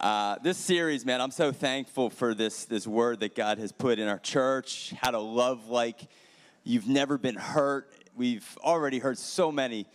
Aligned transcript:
Uh, 0.00 0.36
this 0.44 0.56
series, 0.56 1.04
man, 1.04 1.20
I'm 1.20 1.32
so 1.32 1.50
thankful 1.50 2.08
for 2.08 2.32
this, 2.32 2.66
this 2.66 2.86
word 2.86 3.18
that 3.18 3.34
God 3.34 3.58
has 3.58 3.72
put 3.72 3.98
in 3.98 4.06
our 4.06 4.20
church, 4.20 4.94
how 4.96 5.10
to 5.10 5.18
love 5.18 5.68
like 5.68 6.08
you've 6.62 6.86
never 6.86 7.18
been 7.18 7.34
hurt. 7.34 7.92
We've 8.14 8.46
already 8.62 9.00
heard 9.00 9.18
so 9.18 9.50
many 9.50 9.88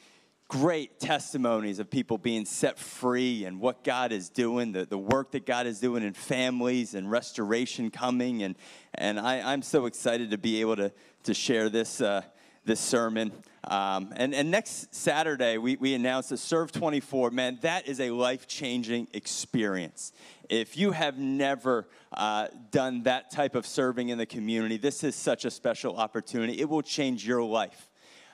great 0.49 0.99
testimonies 0.99 1.79
of 1.79 1.89
people 1.89 2.17
being 2.17 2.43
set 2.43 2.77
free 2.77 3.45
and 3.45 3.61
what 3.61 3.85
God 3.85 4.11
is 4.11 4.27
doing, 4.27 4.73
the, 4.73 4.85
the 4.85 4.97
work 4.97 5.31
that 5.31 5.45
God 5.45 5.67
is 5.67 5.79
doing 5.79 6.03
in 6.03 6.11
families 6.11 6.95
and 6.95 7.09
restoration 7.09 7.89
coming. 7.89 8.43
And, 8.43 8.57
and 8.95 9.17
I, 9.17 9.53
I'm 9.53 9.61
so 9.61 9.85
excited 9.85 10.31
to 10.31 10.37
be 10.37 10.59
able 10.59 10.75
to, 10.75 10.91
to 11.23 11.33
share 11.33 11.69
this, 11.69 12.01
uh, 12.01 12.23
this 12.65 12.79
sermon. 12.79 13.31
Um, 13.65 14.13
and, 14.15 14.33
and 14.33 14.51
next 14.51 14.93
Saturday, 14.93 15.57
we, 15.57 15.77
we 15.77 15.93
announced 15.93 16.29
that 16.29 16.37
Serve 16.37 16.71
24. 16.71 17.31
Man, 17.31 17.59
that 17.61 17.87
is 17.87 17.99
a 17.99 18.11
life 18.11 18.47
changing 18.47 19.07
experience. 19.13 20.11
If 20.49 20.77
you 20.77 20.91
have 20.91 21.17
never 21.17 21.87
uh, 22.11 22.47
done 22.71 23.03
that 23.03 23.31
type 23.31 23.55
of 23.55 23.65
serving 23.65 24.09
in 24.09 24.17
the 24.17 24.25
community, 24.25 24.77
this 24.77 25.03
is 25.03 25.15
such 25.15 25.45
a 25.45 25.51
special 25.51 25.95
opportunity. 25.95 26.59
It 26.59 26.69
will 26.69 26.81
change 26.81 27.25
your 27.25 27.43
life. 27.43 27.89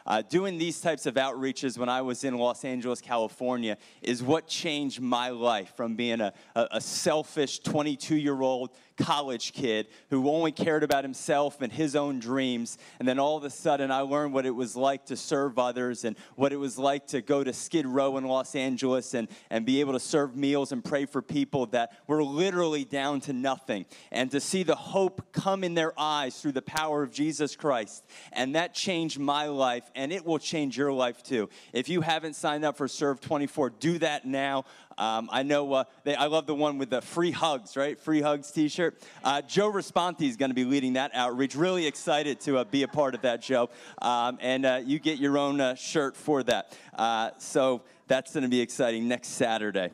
Uh, 0.05 0.23
doing 0.23 0.57
these 0.57 0.81
types 0.81 1.05
of 1.05 1.15
outreaches 1.15 1.77
when 1.77 1.89
I 1.89 2.01
was 2.01 2.23
in 2.23 2.35
Los 2.35 2.65
Angeles, 2.65 2.99
California, 2.99 3.77
is 4.01 4.23
what 4.23 4.47
changed 4.47 4.99
my 4.99 5.29
life 5.29 5.73
from 5.75 5.95
being 5.95 6.19
a, 6.19 6.33
a, 6.55 6.67
a 6.71 6.81
selfish 6.81 7.59
22 7.59 8.15
year 8.15 8.41
old 8.41 8.71
college 8.99 9.53
kid 9.53 9.87
who 10.09 10.29
only 10.29 10.51
cared 10.51 10.83
about 10.83 11.03
himself 11.03 11.61
and 11.61 11.71
his 11.71 11.95
own 11.95 12.19
dreams. 12.19 12.77
And 12.99 13.07
then 13.07 13.17
all 13.17 13.37
of 13.37 13.43
a 13.43 13.49
sudden, 13.49 13.91
I 13.91 14.01
learned 14.01 14.33
what 14.33 14.45
it 14.45 14.51
was 14.51 14.75
like 14.75 15.05
to 15.05 15.15
serve 15.15 15.57
others 15.57 16.05
and 16.05 16.15
what 16.35 16.51
it 16.51 16.57
was 16.57 16.77
like 16.77 17.07
to 17.07 17.21
go 17.21 17.43
to 17.43 17.53
Skid 17.53 17.87
Row 17.87 18.17
in 18.17 18.25
Los 18.25 18.55
Angeles 18.55 19.13
and, 19.13 19.27
and 19.49 19.65
be 19.65 19.79
able 19.79 19.93
to 19.93 19.99
serve 19.99 20.35
meals 20.35 20.71
and 20.71 20.83
pray 20.83 21.05
for 21.05 21.21
people 21.21 21.65
that 21.67 21.93
were 22.07 22.23
literally 22.23 22.83
down 22.83 23.21
to 23.21 23.33
nothing. 23.33 23.85
And 24.11 24.29
to 24.31 24.39
see 24.39 24.63
the 24.63 24.75
hope 24.75 25.31
come 25.31 25.63
in 25.63 25.73
their 25.73 25.93
eyes 25.97 26.39
through 26.39 26.51
the 26.53 26.61
power 26.61 27.01
of 27.01 27.11
Jesus 27.11 27.55
Christ. 27.55 28.03
And 28.33 28.55
that 28.55 28.73
changed 28.73 29.19
my 29.19 29.47
life, 29.47 29.89
and 29.95 30.11
it 30.11 30.25
will 30.25 30.39
change 30.39 30.77
your 30.77 30.91
life 30.91 31.23
too. 31.23 31.49
If 31.73 31.89
you 31.89 32.01
haven't 32.01 32.35
signed 32.35 32.65
up 32.65 32.77
for 32.77 32.87
Serve 32.87 33.21
24, 33.21 33.71
do 33.71 33.97
that 33.99 34.25
now. 34.25 34.65
Um, 34.99 35.29
I 35.31 35.43
know 35.43 35.71
uh, 35.71 35.83
they, 36.03 36.13
I 36.13 36.25
love 36.25 36.45
the 36.45 36.53
one 36.53 36.77
with 36.77 36.89
the 36.89 37.01
free 37.01 37.31
hugs, 37.31 37.77
right? 37.77 37.97
Free 37.97 38.21
hugs 38.21 38.51
t 38.51 38.67
shirt. 38.67 39.01
Uh, 39.23 39.41
Joe 39.41 39.71
Responti 39.71 40.27
is 40.27 40.35
going 40.35 40.51
to 40.51 40.55
be 40.55 40.65
leading 40.65 40.93
that 40.93 41.11
outreach. 41.13 41.55
Really 41.55 41.87
excited 41.87 42.41
to 42.41 42.57
uh, 42.57 42.63
be 42.65 42.83
a 42.83 42.87
part 42.87 43.15
of 43.15 43.21
that, 43.21 43.41
Joe. 43.41 43.69
Um, 44.01 44.37
and 44.41 44.65
uh, 44.65 44.81
you 44.83 44.99
get 44.99 45.17
your 45.17 45.37
own 45.37 45.61
uh, 45.61 45.75
shirt 45.75 46.17
for 46.17 46.43
that. 46.43 46.77
Uh, 46.93 47.31
so 47.37 47.83
that's 48.07 48.33
going 48.33 48.43
to 48.43 48.49
be 48.49 48.59
exciting 48.59 49.07
next 49.07 49.29
Saturday. 49.29 49.91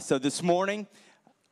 so 0.00 0.18
this 0.18 0.42
morning, 0.42 0.88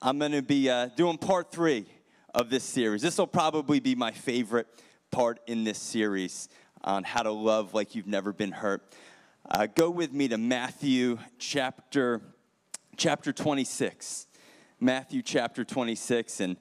I'm 0.03 0.19
going 0.19 0.33
to 0.33 0.43
be 0.43 0.69
doing 0.97 1.17
part 1.17 1.53
three 1.53 1.87
of 2.35 2.51
this 2.51 2.65
series. 2.65 3.03
This 3.03 3.19
will 3.19 3.27
probably 3.29 3.79
be 3.79 3.95
my 3.95 4.11
favorite 4.11 4.67
part 5.13 5.39
in 5.47 5.63
this 5.63 5.79
series 5.79 6.49
on 6.83 7.05
how 7.05 7.23
to 7.23 7.31
love 7.31 7.73
like 7.73 7.95
you've 7.95 8.07
never 8.07 8.33
been 8.33 8.53
hurt. 8.53 8.83
Uh, 9.49 9.67
go 9.67 9.91
with 9.91 10.13
me 10.13 10.29
to 10.29 10.39
Matthew 10.39 11.19
chapter 11.39 12.21
chapter 13.01 13.33
26. 13.33 14.27
Matthew 14.79 15.23
chapter 15.23 15.65
26. 15.65 16.41
And 16.41 16.59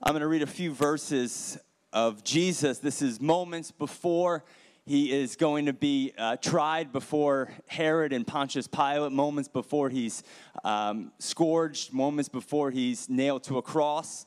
I'm 0.00 0.12
going 0.12 0.20
to 0.20 0.28
read 0.28 0.42
a 0.42 0.46
few 0.46 0.72
verses 0.72 1.58
of 1.92 2.22
Jesus. 2.22 2.78
This 2.78 3.02
is 3.02 3.20
moments 3.20 3.72
before 3.72 4.44
he 4.86 5.10
is 5.10 5.34
going 5.34 5.66
to 5.66 5.72
be 5.72 6.12
uh, 6.16 6.36
tried 6.36 6.92
before 6.92 7.52
Herod 7.66 8.12
and 8.12 8.24
Pontius 8.24 8.68
Pilate, 8.68 9.10
moments 9.10 9.48
before 9.48 9.90
he's 9.90 10.22
um, 10.62 11.10
scourged, 11.18 11.92
moments 11.92 12.28
before 12.28 12.70
he's 12.70 13.08
nailed 13.10 13.42
to 13.44 13.58
a 13.58 13.62
cross 13.62 14.26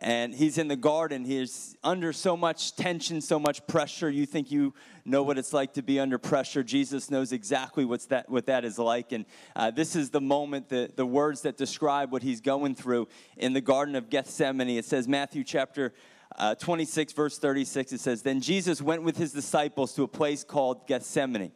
and 0.00 0.34
he's 0.34 0.56
in 0.56 0.68
the 0.68 0.76
garden. 0.76 1.24
He's 1.24 1.76
under 1.84 2.12
so 2.12 2.36
much 2.36 2.76
tension, 2.76 3.20
so 3.20 3.38
much 3.38 3.66
pressure. 3.66 4.08
You 4.08 4.24
think 4.24 4.50
you 4.50 4.72
know 5.04 5.22
what 5.22 5.36
it's 5.36 5.52
like 5.52 5.74
to 5.74 5.82
be 5.82 6.00
under 6.00 6.16
pressure. 6.16 6.62
Jesus 6.62 7.10
knows 7.10 7.32
exactly 7.32 7.84
what's 7.84 8.06
that, 8.06 8.28
what 8.28 8.46
that 8.46 8.64
is 8.64 8.78
like. 8.78 9.12
And 9.12 9.26
uh, 9.54 9.70
this 9.70 9.94
is 9.94 10.10
the 10.10 10.20
moment, 10.20 10.70
the, 10.70 10.90
the 10.96 11.04
words 11.04 11.42
that 11.42 11.58
describe 11.58 12.10
what 12.10 12.22
he's 12.22 12.40
going 12.40 12.74
through 12.74 13.08
in 13.36 13.52
the 13.52 13.60
Garden 13.60 13.94
of 13.94 14.08
Gethsemane. 14.08 14.70
It 14.70 14.86
says, 14.86 15.06
Matthew 15.06 15.44
chapter 15.44 15.92
uh, 16.38 16.54
26, 16.54 17.12
verse 17.12 17.38
36, 17.38 17.92
it 17.92 18.00
says, 18.00 18.22
Then 18.22 18.40
Jesus 18.40 18.80
went 18.80 19.02
with 19.02 19.18
his 19.18 19.32
disciples 19.32 19.92
to 19.94 20.04
a 20.04 20.08
place 20.08 20.42
called 20.42 20.86
Gethsemane. 20.86 21.52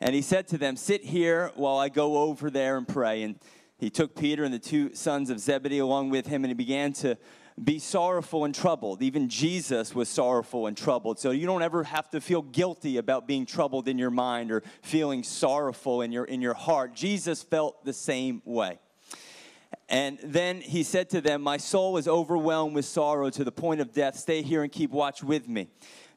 And 0.00 0.14
he 0.14 0.22
said 0.22 0.46
to 0.48 0.58
them, 0.58 0.76
Sit 0.76 1.04
here 1.04 1.50
while 1.56 1.78
I 1.78 1.88
go 1.88 2.18
over 2.18 2.48
there 2.48 2.76
and 2.76 2.86
pray. 2.86 3.24
And 3.24 3.40
he 3.78 3.90
took 3.90 4.14
Peter 4.14 4.44
and 4.44 4.54
the 4.54 4.60
two 4.60 4.94
sons 4.94 5.28
of 5.28 5.40
Zebedee 5.40 5.78
along 5.78 6.10
with 6.10 6.28
him, 6.28 6.44
and 6.44 6.50
he 6.50 6.54
began 6.54 6.92
to 6.94 7.18
be 7.62 7.78
sorrowful 7.78 8.44
and 8.44 8.54
troubled. 8.54 9.02
Even 9.02 9.28
Jesus 9.28 9.94
was 9.94 10.08
sorrowful 10.08 10.66
and 10.66 10.76
troubled. 10.76 11.18
So 11.18 11.30
you 11.30 11.46
don't 11.46 11.62
ever 11.62 11.84
have 11.84 12.08
to 12.10 12.20
feel 12.20 12.42
guilty 12.42 12.96
about 12.96 13.26
being 13.26 13.46
troubled 13.46 13.88
in 13.88 13.98
your 13.98 14.10
mind 14.10 14.50
or 14.50 14.62
feeling 14.82 15.22
sorrowful 15.22 16.02
in 16.02 16.12
your, 16.12 16.24
in 16.24 16.40
your 16.40 16.54
heart. 16.54 16.94
Jesus 16.94 17.42
felt 17.42 17.84
the 17.84 17.92
same 17.92 18.42
way. 18.44 18.78
And 19.88 20.18
then 20.22 20.60
he 20.60 20.82
said 20.82 21.10
to 21.10 21.20
them, 21.20 21.42
My 21.42 21.58
soul 21.58 21.98
is 21.98 22.08
overwhelmed 22.08 22.74
with 22.74 22.84
sorrow 22.84 23.30
to 23.30 23.44
the 23.44 23.52
point 23.52 23.80
of 23.80 23.92
death. 23.92 24.16
Stay 24.16 24.42
here 24.42 24.62
and 24.62 24.72
keep 24.72 24.90
watch 24.90 25.22
with 25.22 25.48
me. 25.48 25.68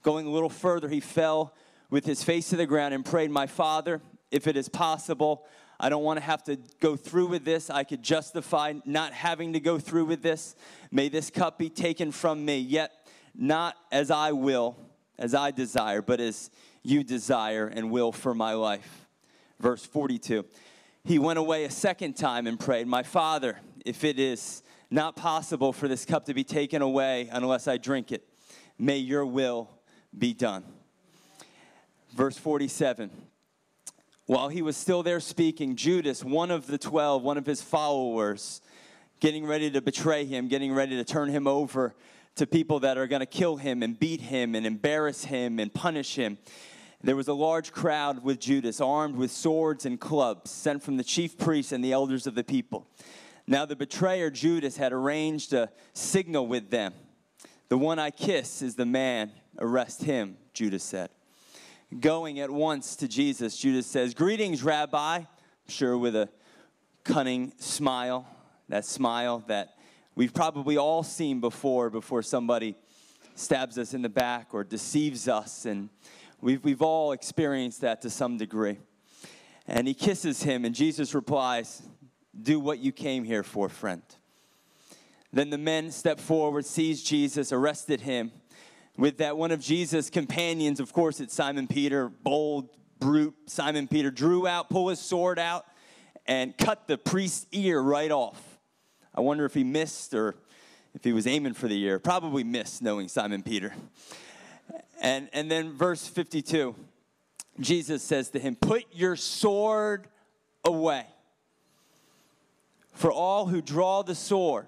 Going 0.02 0.26
a 0.26 0.30
little 0.30 0.50
further, 0.50 0.88
he 0.88 1.00
fell 1.00 1.54
with 1.90 2.06
his 2.06 2.24
face 2.24 2.50
to 2.50 2.56
the 2.56 2.66
ground 2.66 2.94
and 2.94 3.04
prayed, 3.04 3.32
My 3.32 3.48
Father, 3.48 4.02
if 4.32 4.48
it 4.48 4.56
is 4.56 4.70
possible, 4.70 5.46
I 5.80 5.90
don't 5.90 6.04
want 6.04 6.18
to 6.18 6.26
have 6.26 6.44
to 6.46 6.58
go 6.80 6.96
through 6.96 7.28
with 7.28 7.44
this. 7.44 7.70
I 7.70 7.84
could 7.84 8.02
justify 8.02 8.74
not 8.86 9.14
having 9.14 9.54
to 9.54 9.60
go 9.60 9.78
through 9.78 10.06
with 10.06 10.22
this. 10.22 10.56
May 10.92 11.10
this 11.10 11.30
cup 11.30 11.58
be 11.58 11.70
taken 11.70 12.12
from 12.12 12.46
me, 12.46 12.60
yet 12.60 12.92
not 13.36 13.76
as 13.92 14.12
I 14.12 14.32
will, 14.32 14.78
as 15.18 15.36
I 15.36 15.52
desire, 15.52 16.02
but 16.02 16.20
as 16.20 16.50
you 16.84 17.04
desire 17.04 17.68
and 17.68 17.92
will 17.92 18.12
for 18.12 18.34
my 18.34 18.54
life. 18.54 19.08
Verse 19.60 19.86
42. 19.86 20.46
He 21.04 21.20
went 21.20 21.40
away 21.40 21.66
a 21.66 21.70
second 21.70 22.16
time 22.16 22.48
and 22.48 22.60
prayed, 22.60 22.88
My 22.88 23.04
Father, 23.04 23.60
if 23.86 24.04
it 24.04 24.20
is 24.20 24.64
not 24.90 25.16
possible 25.16 25.74
for 25.74 25.88
this 25.88 26.06
cup 26.06 26.26
to 26.26 26.34
be 26.34 26.44
taken 26.44 26.82
away 26.82 27.30
unless 27.32 27.68
I 27.68 27.78
drink 27.78 28.12
it, 28.12 28.28
may 28.80 28.98
your 28.98 29.26
will 29.26 29.70
be 30.18 30.34
done. 30.34 30.64
Verse 32.16 32.38
47. 32.38 33.10
While 34.28 34.50
he 34.50 34.64
was 34.64 34.76
still 34.76 35.04
there 35.04 35.20
speaking, 35.20 35.76
Judas, 35.76 36.24
one 36.24 36.50
of 36.50 36.66
the 36.66 36.80
twelve, 36.80 37.22
one 37.22 37.38
of 37.38 37.46
his 37.46 37.62
followers, 37.62 38.60
getting 39.20 39.46
ready 39.46 39.70
to 39.70 39.82
betray 39.82 40.26
him, 40.26 40.48
getting 40.48 40.74
ready 40.74 40.96
to 40.96 41.04
turn 41.04 41.30
him 41.30 41.46
over 41.46 41.94
to 42.36 42.48
people 42.48 42.80
that 42.80 42.98
are 42.98 43.06
going 43.06 43.20
to 43.20 43.28
kill 43.28 43.58
him 43.58 43.84
and 43.84 44.00
beat 44.00 44.22
him 44.22 44.56
and 44.56 44.66
embarrass 44.66 45.26
him 45.26 45.60
and 45.60 45.72
punish 45.72 46.16
him. 46.16 46.40
There 47.04 47.16
was 47.16 47.28
a 47.28 47.34
large 47.34 47.72
crowd 47.72 48.24
with 48.24 48.40
Judas, 48.40 48.82
armed 48.82 49.16
with 49.16 49.30
swords 49.30 49.86
and 49.86 50.00
clubs, 50.00 50.50
sent 50.50 50.82
from 50.82 50.98
the 50.98 51.04
chief 51.04 51.38
priests 51.38 51.72
and 51.72 51.84
the 51.84 51.92
elders 51.92 52.26
of 52.26 52.34
the 52.34 52.44
people. 52.44 52.88
Now, 53.46 53.68
the 53.68 53.76
betrayer 53.76 54.32
Judas 54.32 54.76
had 54.76 54.92
arranged 54.92 55.54
a 55.54 55.70
signal 55.94 56.48
with 56.48 56.72
them. 56.72 56.96
The 57.70 57.78
one 57.78 58.00
I 58.00 58.10
kiss 58.10 58.64
is 58.64 58.74
the 58.74 58.88
man, 58.88 59.32
arrest 59.60 60.04
him, 60.04 60.38
Judas 60.52 60.84
said 60.84 61.12
going 62.00 62.40
at 62.40 62.50
once 62.50 62.96
to 62.98 63.08
Jesus, 63.08 63.58
Judas 63.58 63.88
says, 63.88 64.14
Greetings, 64.14 64.64
Rabbi. 64.64 65.18
I'm 65.18 65.28
sure 65.68 65.98
with 65.98 66.16
a 66.16 66.30
cunning 67.04 67.54
smile, 67.58 68.28
that 68.70 68.86
smile 68.86 69.44
that 69.48 69.76
we've 70.16 70.34
probably 70.34 70.78
all 70.78 71.04
seen 71.04 71.40
before, 71.40 71.90
before 71.90 72.22
somebody 72.22 72.76
stabs 73.36 73.78
us 73.78 73.94
in 73.94 74.02
the 74.02 74.10
back 74.10 74.54
or 74.54 74.64
deceives 74.64 75.28
us. 75.28 75.66
And 75.66 75.90
we've, 76.42 76.64
we've 76.64 76.82
all 76.82 77.12
experienced 77.12 77.82
that 77.82 78.02
to 78.02 78.10
some 78.10 78.38
degree. 78.38 78.78
And 79.68 79.88
he 79.88 79.94
kisses 79.94 80.44
him, 80.44 80.66
and 80.66 80.76
Jesus 80.76 81.16
replies, 81.16 81.82
Do 82.40 82.60
what 82.60 82.80
you 82.80 82.92
came 82.92 83.24
here 83.24 83.44
for, 83.44 83.70
friend. 83.70 84.04
Then 85.34 85.50
the 85.50 85.58
men 85.58 85.92
stepped 85.92 86.22
forward, 86.22 86.66
seized 86.66 87.06
Jesus, 87.06 87.52
arrested 87.52 88.02
him 88.02 88.32
with 88.98 89.18
that 89.18 89.38
one 89.38 89.52
of 89.52 89.60
Jesus' 89.60 90.10
companions, 90.10 90.80
of 90.80 90.94
course, 90.94 91.20
it's 91.20 91.34
Simon 91.34 91.68
Peter, 91.68 92.10
bold, 92.10 92.70
brute 93.00 93.36
Simon 93.48 93.88
Peter, 93.88 94.10
drew 94.10 94.48
out, 94.48 94.70
pulled 94.70 94.92
his 94.92 95.00
sword 95.00 95.38
out, 95.38 95.66
and 96.26 96.58
cut 96.58 96.88
the 96.88 96.98
priest's 96.98 97.46
ear 97.52 97.80
right 97.80 98.12
off. 98.12 98.42
I 99.14 99.22
wonder 99.22 99.46
if 99.46 99.54
he 99.54 99.64
missed 99.64 100.14
or 100.14 100.36
if 100.94 101.04
he 101.04 101.14
was 101.14 101.28
aiming 101.28 101.54
for 101.54 101.68
the 101.68 101.82
ear. 101.84 102.00
Probably 102.00 102.44
missed, 102.44 102.82
knowing 102.82 103.08
Simon 103.08 103.44
Peter. 103.44 103.74
And, 105.02 105.30
and 105.34 105.52
then 105.52 105.74
verse 105.74 106.08
52, 106.08 106.76
Jesus 107.60 108.02
says 108.02 108.30
to 108.30 108.40
him, 108.40 108.56
Put 108.56 108.86
your 108.92 109.16
sword 109.16 110.08
away. 110.64 111.06
For 112.94 113.12
all 113.12 113.48
who 113.48 113.62
draw 113.62 114.04
the 114.04 114.16
sword 114.16 114.68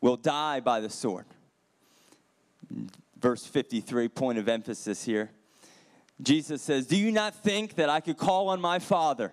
will 0.00 0.16
die 0.16 0.60
by 0.60 0.80
the 0.80 0.88
sword 0.88 1.26
verse 3.18 3.44
53, 3.44 4.08
point 4.08 4.38
of 4.38 4.48
emphasis 4.48 5.04
here. 5.04 5.30
Jesus 6.20 6.62
says, 6.62 6.86
Do 6.86 6.96
you 6.96 7.12
not 7.12 7.34
think 7.34 7.74
that 7.76 7.88
I 7.88 8.00
could 8.00 8.16
call 8.16 8.48
on 8.48 8.60
my 8.60 8.78
Father 8.78 9.32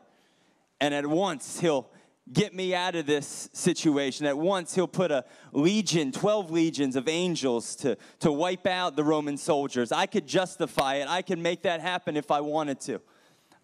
and 0.79 0.93
at 0.93 1.05
once 1.05 1.59
he'll 1.59 1.89
get 2.31 2.53
me 2.53 2.73
out 2.73 2.95
of 2.95 3.05
this 3.05 3.49
situation. 3.53 4.25
At 4.25 4.37
once, 4.37 4.73
he'll 4.73 4.87
put 4.87 5.11
a 5.11 5.25
legion, 5.51 6.11
12 6.11 6.49
legions 6.51 6.95
of 6.95 7.07
angels 7.07 7.75
to, 7.77 7.97
to 8.19 8.31
wipe 8.31 8.65
out 8.65 8.95
the 8.95 9.03
Roman 9.03 9.37
soldiers. 9.37 9.91
I 9.91 10.05
could 10.07 10.27
justify 10.27 10.95
it. 10.95 11.07
I 11.07 11.21
could 11.21 11.39
make 11.39 11.61
that 11.63 11.81
happen 11.81 12.17
if 12.17 12.31
I 12.31 12.41
wanted 12.41 12.79
to. 12.81 13.01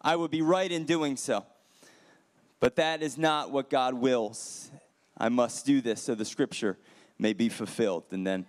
I 0.01 0.15
would 0.15 0.31
be 0.31 0.41
right 0.41 0.71
in 0.71 0.85
doing 0.85 1.17
so. 1.17 1.45
But 2.59 2.75
that 2.75 3.01
is 3.01 3.17
not 3.17 3.51
what 3.51 3.69
God 3.69 3.95
wills. 3.95 4.69
I 5.17 5.29
must 5.29 5.65
do 5.65 5.81
this 5.81 6.03
so 6.03 6.13
the 6.13 6.25
scripture 6.25 6.77
may 7.17 7.33
be 7.33 7.49
fulfilled. 7.49 8.03
And 8.11 8.25
then 8.25 8.45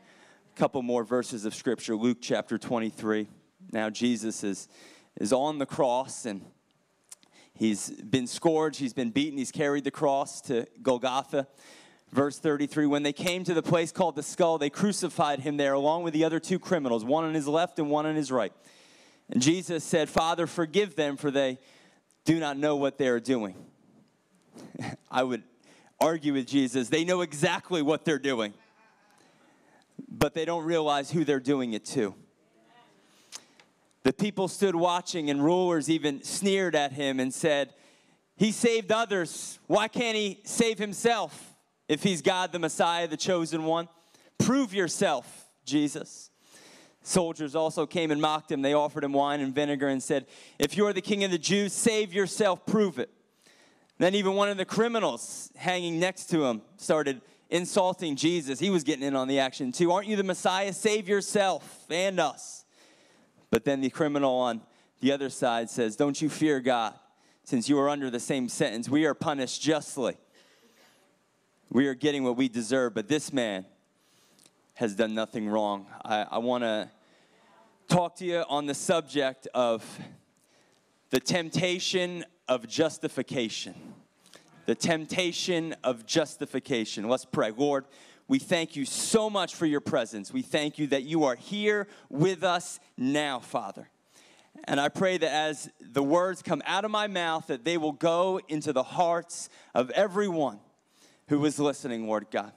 couple 0.57 0.83
more 0.83 1.05
verses 1.05 1.45
of 1.45 1.55
scripture 1.55 1.97
Luke 1.97 2.19
chapter 2.21 2.59
23. 2.59 3.29
Now, 3.73 3.91
Jesus 3.91 4.45
is, 4.45 4.69
is 5.19 5.33
on 5.33 5.59
the 5.59 5.67
cross 5.67 6.27
and 6.27 6.43
He's 7.55 7.91
been 7.91 8.27
scourged, 8.27 8.79
he's 8.79 8.95
been 8.95 9.11
beaten, 9.11 9.39
he's 9.39 9.53
carried 9.53 9.85
the 9.85 9.91
cross 9.91 10.41
to 10.43 10.67
Golgotha. 10.83 11.47
Verse 12.11 12.39
33 12.39 12.87
When 12.87 13.03
they 13.03 13.13
came 13.13 13.45
to 13.45 13.55
the 13.55 13.63
place 13.63 13.93
called 13.93 14.17
the 14.17 14.23
skull, 14.23 14.59
they 14.59 14.71
crucified 14.71 15.41
him 15.41 15.57
there 15.57 15.75
along 15.75 16.03
with 16.03 16.15
the 16.15 16.25
other 16.25 16.41
two 16.41 16.59
criminals, 16.59 17.05
one 17.05 17.25
on 17.25 17.35
his 17.35 17.47
left 17.47 17.79
and 17.79 17.91
one 17.91 18.07
on 18.07 18.17
his 18.17 18.33
right. 18.33 18.53
And 19.31 19.41
Jesus 19.41 19.85
said, 19.85 20.09
Father, 20.09 20.47
forgive 20.47 20.97
them, 20.97 21.17
for 21.17 21.31
they 21.31 21.59
do 22.25 22.41
not 22.41 22.57
know 22.57 22.77
what 22.77 22.99
they 22.99 23.09
are 23.09 23.21
doing. 23.21 23.55
I 25.11 25.23
would 25.23 25.43
argue 26.01 26.33
with 26.33 26.47
Jesus. 26.47 26.89
They 26.89 27.05
know 27.05 27.21
exactly 27.21 27.83
what 27.83 28.05
they're 28.05 28.19
doing, 28.19 28.55
but 30.19 30.35
they 30.35 30.45
don't 30.45 30.65
realize 30.65 31.11
who 31.11 31.25
they're 31.25 31.41
doing 31.41 31.73
it 31.73 31.85
to. 31.87 32.15
The 34.05 34.13
people 34.13 34.49
stood 34.49 34.75
watching, 34.75 35.31
and 35.31 35.45
rulers 35.45 35.89
even 35.89 36.23
sneered 36.25 36.75
at 36.75 36.93
him 36.93 37.21
and 37.21 37.33
said, 37.33 37.73
He 38.37 38.51
saved 38.51 38.91
others. 38.91 39.59
Why 39.67 39.89
can't 39.89 40.17
he 40.17 40.41
save 40.45 40.79
himself 40.79 41.55
if 41.89 42.03
he's 42.03 42.21
God, 42.21 42.53
the 42.53 42.59
Messiah, 42.59 43.07
the 43.07 43.17
chosen 43.17 43.65
one? 43.65 43.89
Prove 44.39 44.75
yourself, 44.75 45.49
Jesus. 45.65 46.31
Soldiers 47.05 47.55
also 47.55 47.87
came 47.87 48.11
and 48.11 48.21
mocked 48.21 48.51
him. 48.51 48.63
They 48.63 48.75
offered 48.75 49.05
him 49.05 49.13
wine 49.13 49.41
and 49.41 49.55
vinegar 49.55 49.89
and 49.89 50.03
said, 50.03 50.27
If 50.59 50.77
you're 50.77 50.93
the 50.93 51.01
king 51.01 51.25
of 51.25 51.31
the 51.31 51.39
Jews, 51.39 51.73
save 51.73 52.13
yourself, 52.13 52.67
prove 52.67 52.99
it. 52.99 53.11
Then 53.99 54.15
even 54.17 54.35
one 54.35 54.49
of 54.49 54.57
the 54.57 54.65
criminals 54.65 55.53
hanging 55.55 56.01
next 56.01 56.27
to 56.31 56.45
him 56.45 56.63
started 56.77 57.21
insulting 57.53 58.17
Jesus. 58.17 58.59
He 58.59 58.71
was 58.71 58.83
getting 58.83 59.05
in 59.05 59.15
on 59.15 59.29
the 59.29 59.39
action 59.39 59.71
too. 59.71 59.93
Aren't 59.93 60.09
you 60.09 60.17
the 60.17 60.25
Messiah? 60.25 60.73
Save 60.73 61.07
yourself 61.07 61.87
and 61.91 62.19
us. 62.19 62.65
But 63.51 63.65
then 63.65 63.83
the 63.83 63.91
criminal 63.91 64.35
on 64.35 64.63
the 65.01 65.13
other 65.13 65.29
side 65.29 65.69
says, 65.69 65.95
Don't 65.95 66.21
you 66.21 66.31
fear 66.31 66.59
God, 66.61 66.95
since 67.45 67.69
you 67.69 67.79
are 67.79 67.91
under 67.91 68.11
the 68.11 68.19
same 68.19 68.49
sentence. 68.49 68.89
We 68.89 69.05
are 69.05 69.15
punished 69.15 69.61
justly. 69.61 70.17
We 71.69 71.87
are 71.87 71.95
getting 71.95 72.25
what 72.25 72.37
we 72.37 72.49
deserve, 72.49 72.95
but 72.95 73.09
this 73.09 73.33
man 73.33 73.67
has 74.75 74.95
done 74.95 75.15
nothing 75.15 75.49
wrong. 75.49 75.87
I, 76.05 76.23
I 76.23 76.39
want 76.39 76.65
to 76.65 76.91
talk 77.89 78.17
to 78.17 78.25
you 78.25 78.45
on 78.49 78.67
the 78.67 78.75
subject 78.75 79.47
of 79.55 79.85
the 81.11 81.21
temptation 81.21 82.25
of 82.49 82.67
justification. 82.67 83.75
The 84.67 84.75
temptation 84.75 85.75
of 85.83 86.07
justification. 86.07 87.09
Let's 87.09 87.25
pray. 87.25 87.53
Lord, 87.57 87.85
we 88.29 88.39
thank 88.39 88.77
you 88.77 88.85
so 88.85 89.29
much 89.29 89.55
for 89.55 89.67
your 89.67 89.81
presence. 89.81 90.33
We 90.33 90.43
thank 90.43 90.79
you 90.79 90.87
that 90.89 91.03
you 91.03 91.25
are 91.25 91.35
here 91.35 91.89
with 92.09 92.45
us 92.45 92.81
now, 92.97 93.41
Father. 93.41 93.89
And 94.65 94.81
I 94.81 94.89
pray 94.89 95.19
that 95.19 95.33
as 95.33 95.71
the 95.81 96.03
words 96.03 96.43
come 96.43 96.63
out 96.67 96.85
of 96.85 96.91
my 96.91 97.09
mouth, 97.09 97.49
that 97.49 97.65
they 97.65 97.77
will 97.77 97.93
go 97.93 98.41
into 98.49 98.73
the 98.73 98.83
hearts 98.83 99.49
of 99.75 99.91
everyone 99.91 100.61
who 101.29 101.45
is 101.45 101.59
listening, 101.59 102.07
Lord 102.07 102.27
God 102.31 102.53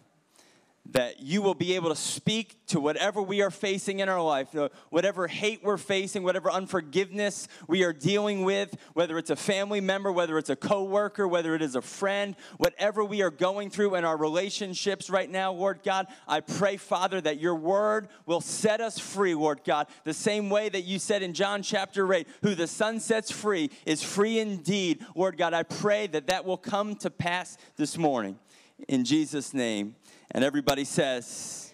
that 0.91 1.19
you 1.19 1.41
will 1.41 1.55
be 1.55 1.75
able 1.75 1.89
to 1.89 1.95
speak 1.95 2.65
to 2.67 2.79
whatever 2.79 3.21
we 3.21 3.41
are 3.41 3.49
facing 3.49 3.99
in 3.99 4.09
our 4.09 4.21
life, 4.21 4.55
uh, 4.55 4.69
whatever 4.89 5.27
hate 5.27 5.63
we're 5.63 5.77
facing, 5.77 6.23
whatever 6.23 6.51
unforgiveness 6.51 7.47
we 7.67 7.83
are 7.83 7.93
dealing 7.93 8.43
with, 8.43 8.75
whether 8.93 9.17
it's 9.17 9.29
a 9.29 9.35
family 9.35 9.81
member, 9.81 10.11
whether 10.11 10.37
it's 10.37 10.49
a 10.49 10.55
coworker, 10.55 11.27
whether 11.27 11.55
it 11.55 11.61
is 11.61 11.75
a 11.75 11.81
friend, 11.81 12.35
whatever 12.57 13.03
we 13.03 13.21
are 13.21 13.31
going 13.31 13.69
through 13.69 13.95
in 13.95 14.05
our 14.05 14.17
relationships 14.17 15.09
right 15.09 15.29
now, 15.29 15.51
Lord 15.51 15.81
God, 15.83 16.07
I 16.27 16.41
pray, 16.41 16.77
Father, 16.77 17.19
that 17.21 17.39
your 17.39 17.55
word 17.55 18.07
will 18.25 18.41
set 18.41 18.79
us 18.79 18.99
free, 18.99 19.33
Lord 19.33 19.61
God, 19.63 19.87
the 20.03 20.13
same 20.13 20.49
way 20.49 20.69
that 20.69 20.81
you 20.81 20.99
said 20.99 21.23
in 21.23 21.33
John 21.33 21.63
chapter 21.63 22.13
8, 22.13 22.27
who 22.43 22.55
the 22.55 22.67
Son 22.67 22.99
sets 22.99 23.31
free 23.31 23.71
is 23.85 24.03
free 24.03 24.39
indeed. 24.39 25.03
Lord 25.15 25.37
God, 25.37 25.53
I 25.53 25.63
pray 25.63 26.07
that 26.07 26.27
that 26.27 26.45
will 26.45 26.57
come 26.57 26.95
to 26.97 27.09
pass 27.09 27.57
this 27.75 27.97
morning. 27.97 28.37
In 28.87 29.05
Jesus' 29.05 29.53
name. 29.53 29.95
And 30.35 30.43
everybody 30.43 30.83
says, 30.83 31.73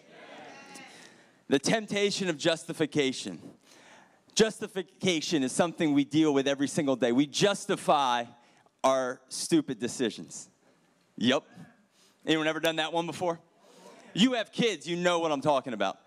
the 1.47 1.57
temptation 1.57 2.29
of 2.29 2.37
justification. 2.37 3.41
Justification 4.35 5.41
is 5.41 5.51
something 5.51 5.95
we 5.95 6.05
deal 6.05 6.31
with 6.31 6.47
every 6.47 6.67
single 6.67 6.95
day. 6.95 7.11
We 7.11 7.25
justify 7.25 8.25
our 8.83 9.19
stupid 9.29 9.79
decisions. 9.79 10.47
Yep. 11.17 11.41
Anyone 12.23 12.45
ever 12.45 12.59
done 12.59 12.75
that 12.75 12.93
one 12.93 13.07
before? 13.07 13.39
You 14.13 14.33
have 14.33 14.51
kids, 14.51 14.85
you 14.85 14.95
know 14.95 15.17
what 15.17 15.31
I'm 15.31 15.41
talking 15.41 15.73
about. 15.73 15.97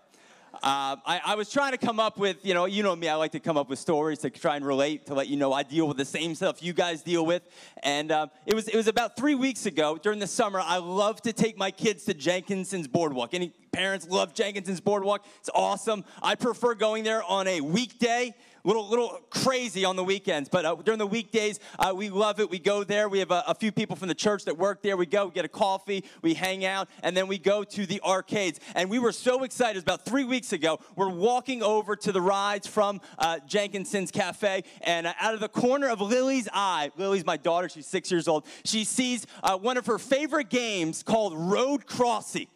Uh, 0.63 0.95
I, 1.05 1.21
I, 1.25 1.35
was 1.35 1.51
trying 1.51 1.73
to 1.73 1.77
come 1.77 1.99
up 1.99 2.17
with, 2.17 2.37
you 2.45 2.53
know, 2.53 2.65
you 2.65 2.81
know 2.81 2.95
me, 2.95 3.09
I 3.09 3.15
like 3.15 3.33
to 3.33 3.39
come 3.39 3.57
up 3.57 3.69
with 3.69 3.77
stories 3.77 4.19
to 4.19 4.29
try 4.29 4.55
and 4.55 4.65
relate, 4.65 5.05
to 5.07 5.13
let 5.13 5.27
you 5.27 5.35
know 5.35 5.51
I 5.51 5.63
deal 5.63 5.87
with 5.87 5.97
the 5.97 6.05
same 6.05 6.33
stuff 6.33 6.63
you 6.63 6.71
guys 6.71 7.01
deal 7.01 7.25
with. 7.25 7.43
And 7.83 8.11
uh, 8.11 8.27
it, 8.45 8.53
was, 8.53 8.67
it 8.67 8.75
was 8.75 8.87
about 8.87 9.17
three 9.17 9.35
weeks 9.35 9.65
ago 9.65 9.97
during 9.97 10.19
the 10.19 10.27
summer. 10.27 10.61
I 10.63 10.77
love 10.77 11.21
to 11.23 11.33
take 11.33 11.57
my 11.57 11.71
kids 11.71 12.05
to 12.05 12.13
Jenkinson's 12.13 12.87
Boardwalk. 12.87 13.33
Any 13.33 13.49
parents 13.73 14.07
love 14.07 14.33
Jenkinson's 14.33 14.79
Boardwalk? 14.79 15.25
It's 15.39 15.49
awesome. 15.53 16.05
I 16.23 16.35
prefer 16.35 16.73
going 16.73 17.03
there 17.03 17.23
on 17.23 17.47
a 17.47 17.59
weekday 17.59 18.33
little 18.65 18.87
little 18.89 19.21
crazy 19.29 19.85
on 19.85 19.95
the 19.95 20.03
weekends, 20.03 20.49
but 20.49 20.65
uh, 20.65 20.75
during 20.75 20.97
the 20.97 21.07
weekdays, 21.07 21.59
uh, 21.79 21.93
we 21.95 22.09
love 22.09 22.39
it. 22.39 22.49
We 22.49 22.59
go 22.59 22.83
there. 22.83 23.07
We 23.07 23.19
have 23.19 23.31
a, 23.31 23.43
a, 23.47 23.55
few 23.55 23.71
people 23.71 23.95
from 23.95 24.07
the 24.07 24.15
church 24.15 24.45
that 24.45 24.57
work 24.57 24.81
there. 24.81 24.97
We 24.97 25.05
go, 25.05 25.27
we 25.27 25.31
get 25.31 25.45
a 25.45 25.49
coffee, 25.49 26.03
we 26.21 26.33
hang 26.33 26.65
out, 26.65 26.89
and 27.03 27.15
then 27.15 27.27
we 27.27 27.37
go 27.37 27.63
to 27.63 27.85
the 27.85 28.01
arcades. 28.01 28.59
And 28.73 28.89
we 28.89 28.99
were 28.99 29.11
so 29.11 29.43
excited. 29.43 29.81
about 29.81 30.03
three 30.03 30.23
weeks 30.23 30.51
ago. 30.51 30.79
We're 30.95 31.09
walking 31.09 31.61
over 31.61 31.95
to 31.95 32.11
the 32.11 32.21
rides 32.21 32.67
from 32.67 33.01
uh, 33.19 33.39
Jenkinson's 33.47 34.11
Cafe, 34.11 34.63
and 34.81 35.07
uh, 35.07 35.13
out 35.19 35.33
of 35.33 35.39
the 35.39 35.49
corner 35.49 35.87
of 35.87 36.01
Lily's 36.01 36.49
eye, 36.51 36.91
Lily's 36.97 37.25
my 37.25 37.37
daughter. 37.37 37.69
She's 37.69 37.87
six 37.87 38.11
years 38.11 38.27
old. 38.27 38.45
She 38.65 38.83
sees 38.83 39.27
uh, 39.43 39.57
one 39.57 39.77
of 39.77 39.85
her 39.85 39.99
favorite 39.99 40.49
games 40.49 41.03
called 41.03 41.33
Road 41.35 41.85
Crossy. 41.85 42.47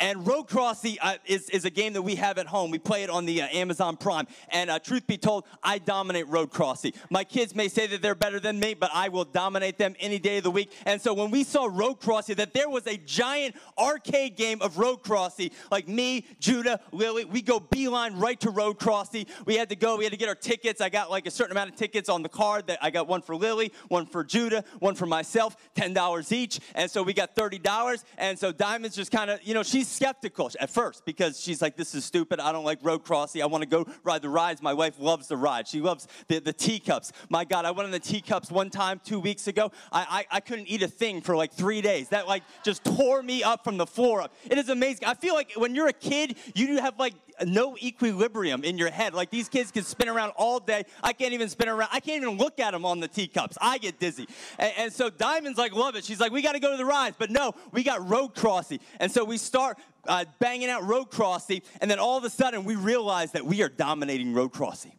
And 0.00 0.26
Road 0.26 0.46
Crossy 0.48 0.96
uh, 1.00 1.16
is, 1.26 1.50
is 1.50 1.64
a 1.64 1.70
game 1.70 1.92
that 1.94 2.02
we 2.02 2.14
have 2.14 2.38
at 2.38 2.46
home. 2.46 2.70
We 2.70 2.78
play 2.78 3.02
it 3.02 3.10
on 3.10 3.26
the 3.26 3.42
uh, 3.42 3.48
Amazon 3.48 3.96
Prime. 3.96 4.26
And 4.50 4.70
uh, 4.70 4.78
truth 4.78 5.06
be 5.06 5.18
told, 5.18 5.44
I 5.62 5.78
dominate 5.78 6.28
Road 6.28 6.50
Crossy. 6.50 6.94
My 7.10 7.24
kids 7.24 7.54
may 7.54 7.68
say 7.68 7.86
that 7.88 8.00
they're 8.00 8.14
better 8.14 8.38
than 8.38 8.60
me, 8.60 8.74
but 8.74 8.90
I 8.94 9.08
will 9.08 9.24
dominate 9.24 9.76
them 9.76 9.96
any 9.98 10.20
day 10.20 10.38
of 10.38 10.44
the 10.44 10.50
week. 10.52 10.72
And 10.86 11.00
so 11.00 11.12
when 11.14 11.30
we 11.32 11.42
saw 11.42 11.66
Road 11.66 12.00
Crossy, 12.00 12.36
that 12.36 12.54
there 12.54 12.68
was 12.68 12.86
a 12.86 12.96
giant 12.96 13.56
arcade 13.76 14.36
game 14.36 14.62
of 14.62 14.78
Road 14.78 15.02
Crossy, 15.02 15.52
like 15.70 15.88
me, 15.88 16.26
Judah, 16.38 16.80
Lily, 16.92 17.24
we 17.24 17.42
go 17.42 17.58
beeline 17.58 18.14
right 18.18 18.38
to 18.40 18.50
Road 18.50 18.78
Crossy. 18.78 19.26
We 19.46 19.56
had 19.56 19.68
to 19.70 19.76
go, 19.76 19.96
we 19.96 20.04
had 20.04 20.12
to 20.12 20.18
get 20.18 20.28
our 20.28 20.36
tickets. 20.36 20.80
I 20.80 20.90
got 20.90 21.10
like 21.10 21.26
a 21.26 21.30
certain 21.30 21.52
amount 21.52 21.70
of 21.70 21.76
tickets 21.76 22.08
on 22.08 22.22
the 22.22 22.28
card. 22.28 22.68
That 22.68 22.78
I 22.82 22.90
got 22.90 23.08
one 23.08 23.22
for 23.22 23.34
Lily, 23.34 23.72
one 23.88 24.06
for 24.06 24.22
Judah, 24.22 24.62
one 24.78 24.94
for 24.94 25.06
myself, 25.06 25.56
$10 25.74 26.32
each. 26.32 26.60
And 26.76 26.88
so 26.88 27.02
we 27.02 27.14
got 27.14 27.34
$30. 27.34 28.04
And 28.16 28.38
so 28.38 28.52
Diamond's 28.52 28.94
just 28.94 29.10
kind 29.10 29.30
of, 29.30 29.42
you 29.42 29.54
know, 29.54 29.64
she's 29.64 29.87
skeptical 29.90 30.50
at 30.60 30.70
first 30.70 31.04
because 31.04 31.40
she's 31.40 31.60
like, 31.60 31.76
this 31.76 31.94
is 31.94 32.04
stupid. 32.04 32.40
I 32.40 32.52
don't 32.52 32.64
like 32.64 32.78
road 32.82 33.04
crossing. 33.04 33.42
I 33.42 33.46
want 33.46 33.62
to 33.62 33.68
go 33.68 33.86
ride 34.04 34.22
the 34.22 34.28
rides. 34.28 34.62
My 34.62 34.72
wife 34.74 34.94
loves 34.98 35.28
the 35.28 35.36
ride. 35.36 35.66
She 35.66 35.80
loves 35.80 36.06
the, 36.28 36.38
the 36.38 36.52
teacups. 36.52 37.12
My 37.28 37.44
God, 37.44 37.64
I 37.64 37.70
went 37.70 37.86
on 37.86 37.90
the 37.90 37.98
teacups 37.98 38.50
one 38.50 38.70
time 38.70 39.00
two 39.04 39.20
weeks 39.20 39.48
ago. 39.48 39.72
I, 39.92 40.26
I, 40.30 40.36
I 40.36 40.40
couldn't 40.40 40.66
eat 40.68 40.82
a 40.82 40.88
thing 40.88 41.20
for 41.20 41.36
like 41.36 41.52
three 41.52 41.80
days. 41.80 42.08
That 42.10 42.28
like 42.28 42.42
just 42.64 42.84
tore 42.84 43.22
me 43.22 43.42
up 43.42 43.64
from 43.64 43.76
the 43.76 43.86
floor 43.86 44.22
up. 44.22 44.34
It 44.50 44.58
is 44.58 44.68
amazing. 44.68 45.06
I 45.06 45.14
feel 45.14 45.34
like 45.34 45.52
when 45.56 45.74
you're 45.74 45.88
a 45.88 45.92
kid, 45.92 46.36
you 46.54 46.80
have 46.80 46.98
like 46.98 47.14
no 47.46 47.76
equilibrium 47.82 48.64
in 48.64 48.78
your 48.78 48.90
head. 48.90 49.14
Like 49.14 49.30
these 49.30 49.48
kids 49.48 49.70
can 49.70 49.84
spin 49.84 50.08
around 50.08 50.32
all 50.36 50.60
day. 50.60 50.84
I 51.02 51.12
can't 51.12 51.32
even 51.32 51.48
spin 51.48 51.68
around. 51.68 51.90
I 51.92 52.00
can't 52.00 52.22
even 52.22 52.38
look 52.38 52.60
at 52.60 52.72
them 52.72 52.84
on 52.84 53.00
the 53.00 53.08
teacups. 53.08 53.56
I 53.60 53.78
get 53.78 53.98
dizzy. 53.98 54.28
And, 54.58 54.72
and 54.76 54.92
so 54.92 55.10
Diamond's 55.10 55.58
like, 55.58 55.74
love 55.74 55.96
it. 55.96 56.04
She's 56.04 56.20
like, 56.20 56.32
we 56.32 56.42
got 56.42 56.52
to 56.52 56.60
go 56.60 56.70
to 56.70 56.76
the 56.76 56.84
rides. 56.84 57.16
But 57.18 57.30
no, 57.30 57.54
we 57.72 57.82
got 57.82 58.08
road 58.08 58.34
crossing. 58.34 58.80
And 59.00 59.10
so 59.10 59.24
we 59.24 59.36
start 59.36 59.78
uh, 60.06 60.24
banging 60.38 60.68
out 60.68 60.84
road 60.84 61.10
crossing. 61.10 61.62
And 61.80 61.90
then 61.90 61.98
all 61.98 62.16
of 62.16 62.24
a 62.24 62.30
sudden 62.30 62.64
we 62.64 62.74
realize 62.74 63.32
that 63.32 63.44
we 63.44 63.62
are 63.62 63.68
dominating 63.68 64.34
road 64.34 64.52
crossing. 64.52 64.92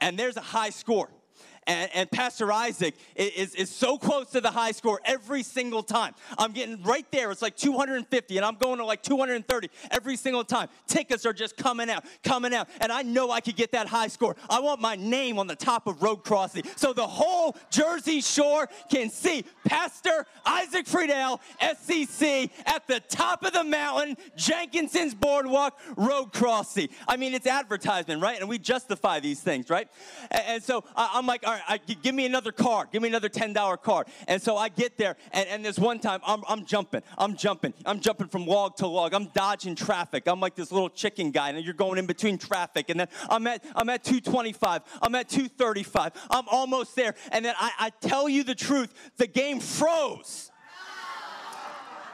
And 0.00 0.18
there's 0.18 0.36
a 0.36 0.42
high 0.42 0.70
score. 0.70 1.10
And, 1.66 1.90
and 1.94 2.10
Pastor 2.10 2.52
Isaac 2.52 2.94
is, 3.14 3.54
is 3.54 3.70
so 3.70 3.98
close 3.98 4.30
to 4.30 4.40
the 4.40 4.50
high 4.50 4.72
score 4.72 5.00
every 5.04 5.42
single 5.42 5.82
time. 5.82 6.14
I'm 6.38 6.52
getting 6.52 6.82
right 6.82 7.06
there. 7.10 7.30
It's 7.30 7.42
like 7.42 7.56
250, 7.56 8.36
and 8.36 8.46
I'm 8.46 8.56
going 8.56 8.78
to 8.78 8.84
like 8.84 9.02
230 9.02 9.68
every 9.90 10.16
single 10.16 10.44
time. 10.44 10.68
Tickets 10.86 11.26
are 11.26 11.32
just 11.32 11.56
coming 11.56 11.90
out, 11.90 12.04
coming 12.22 12.54
out. 12.54 12.68
And 12.80 12.92
I 12.92 13.02
know 13.02 13.30
I 13.30 13.40
could 13.40 13.56
get 13.56 13.72
that 13.72 13.86
high 13.88 14.08
score. 14.08 14.36
I 14.48 14.60
want 14.60 14.80
my 14.80 14.96
name 14.96 15.38
on 15.38 15.46
the 15.46 15.56
top 15.56 15.86
of 15.86 16.02
Road 16.02 16.24
Crossing 16.24 16.64
so 16.76 16.92
the 16.92 17.06
whole 17.06 17.56
Jersey 17.70 18.20
Shore 18.20 18.68
can 18.90 19.10
see 19.10 19.44
Pastor 19.64 20.26
Isaac 20.44 20.86
Friedel, 20.86 21.40
SCC, 21.60 22.50
at 22.64 22.86
the 22.86 23.00
top 23.00 23.44
of 23.44 23.52
the 23.52 23.64
mountain, 23.64 24.16
Jenkinson's 24.36 25.14
Boardwalk, 25.14 25.78
Road 25.96 26.32
Crossing. 26.32 26.88
I 27.08 27.16
mean, 27.16 27.34
it's 27.34 27.46
advertisement, 27.46 28.22
right? 28.22 28.38
And 28.38 28.48
we 28.48 28.58
justify 28.58 29.20
these 29.20 29.40
things, 29.40 29.70
right? 29.70 29.88
And, 30.30 30.42
and 30.46 30.62
so 30.62 30.84
I, 30.94 31.18
am 31.18 31.26
like, 31.26 31.46
all 31.46 31.52
right, 31.52 31.55
I, 31.68 31.78
give 31.78 32.14
me 32.14 32.26
another 32.26 32.52
card. 32.52 32.88
Give 32.92 33.02
me 33.02 33.08
another 33.08 33.28
$10 33.28 33.82
card. 33.82 34.06
And 34.28 34.40
so 34.40 34.56
I 34.56 34.68
get 34.68 34.96
there, 34.96 35.16
and, 35.32 35.48
and 35.48 35.64
this 35.64 35.78
one 35.78 35.98
time, 35.98 36.20
I'm, 36.26 36.42
I'm 36.48 36.64
jumping. 36.64 37.02
I'm 37.18 37.36
jumping. 37.36 37.74
I'm 37.84 38.00
jumping 38.00 38.28
from 38.28 38.46
log 38.46 38.76
to 38.76 38.86
log. 38.86 39.14
I'm 39.14 39.26
dodging 39.26 39.74
traffic. 39.74 40.26
I'm 40.26 40.40
like 40.40 40.54
this 40.54 40.72
little 40.72 40.90
chicken 40.90 41.30
guy, 41.30 41.50
and 41.50 41.64
you're 41.64 41.74
going 41.74 41.98
in 41.98 42.06
between 42.06 42.38
traffic. 42.38 42.90
And 42.90 43.00
then 43.00 43.08
I'm 43.28 43.46
at, 43.46 43.64
I'm 43.74 43.88
at 43.88 44.04
225. 44.04 44.82
I'm 45.02 45.14
at 45.14 45.28
235. 45.28 46.12
I'm 46.30 46.48
almost 46.48 46.96
there. 46.96 47.14
And 47.32 47.44
then 47.44 47.54
I, 47.58 47.70
I 47.78 47.90
tell 48.00 48.28
you 48.28 48.44
the 48.44 48.54
truth, 48.54 48.92
the 49.16 49.26
game 49.26 49.60
froze. 49.60 50.50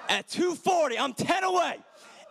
At 0.09 0.29
240, 0.29 0.99
I'm 0.99 1.15
10 1.15 1.45
away 1.45 1.79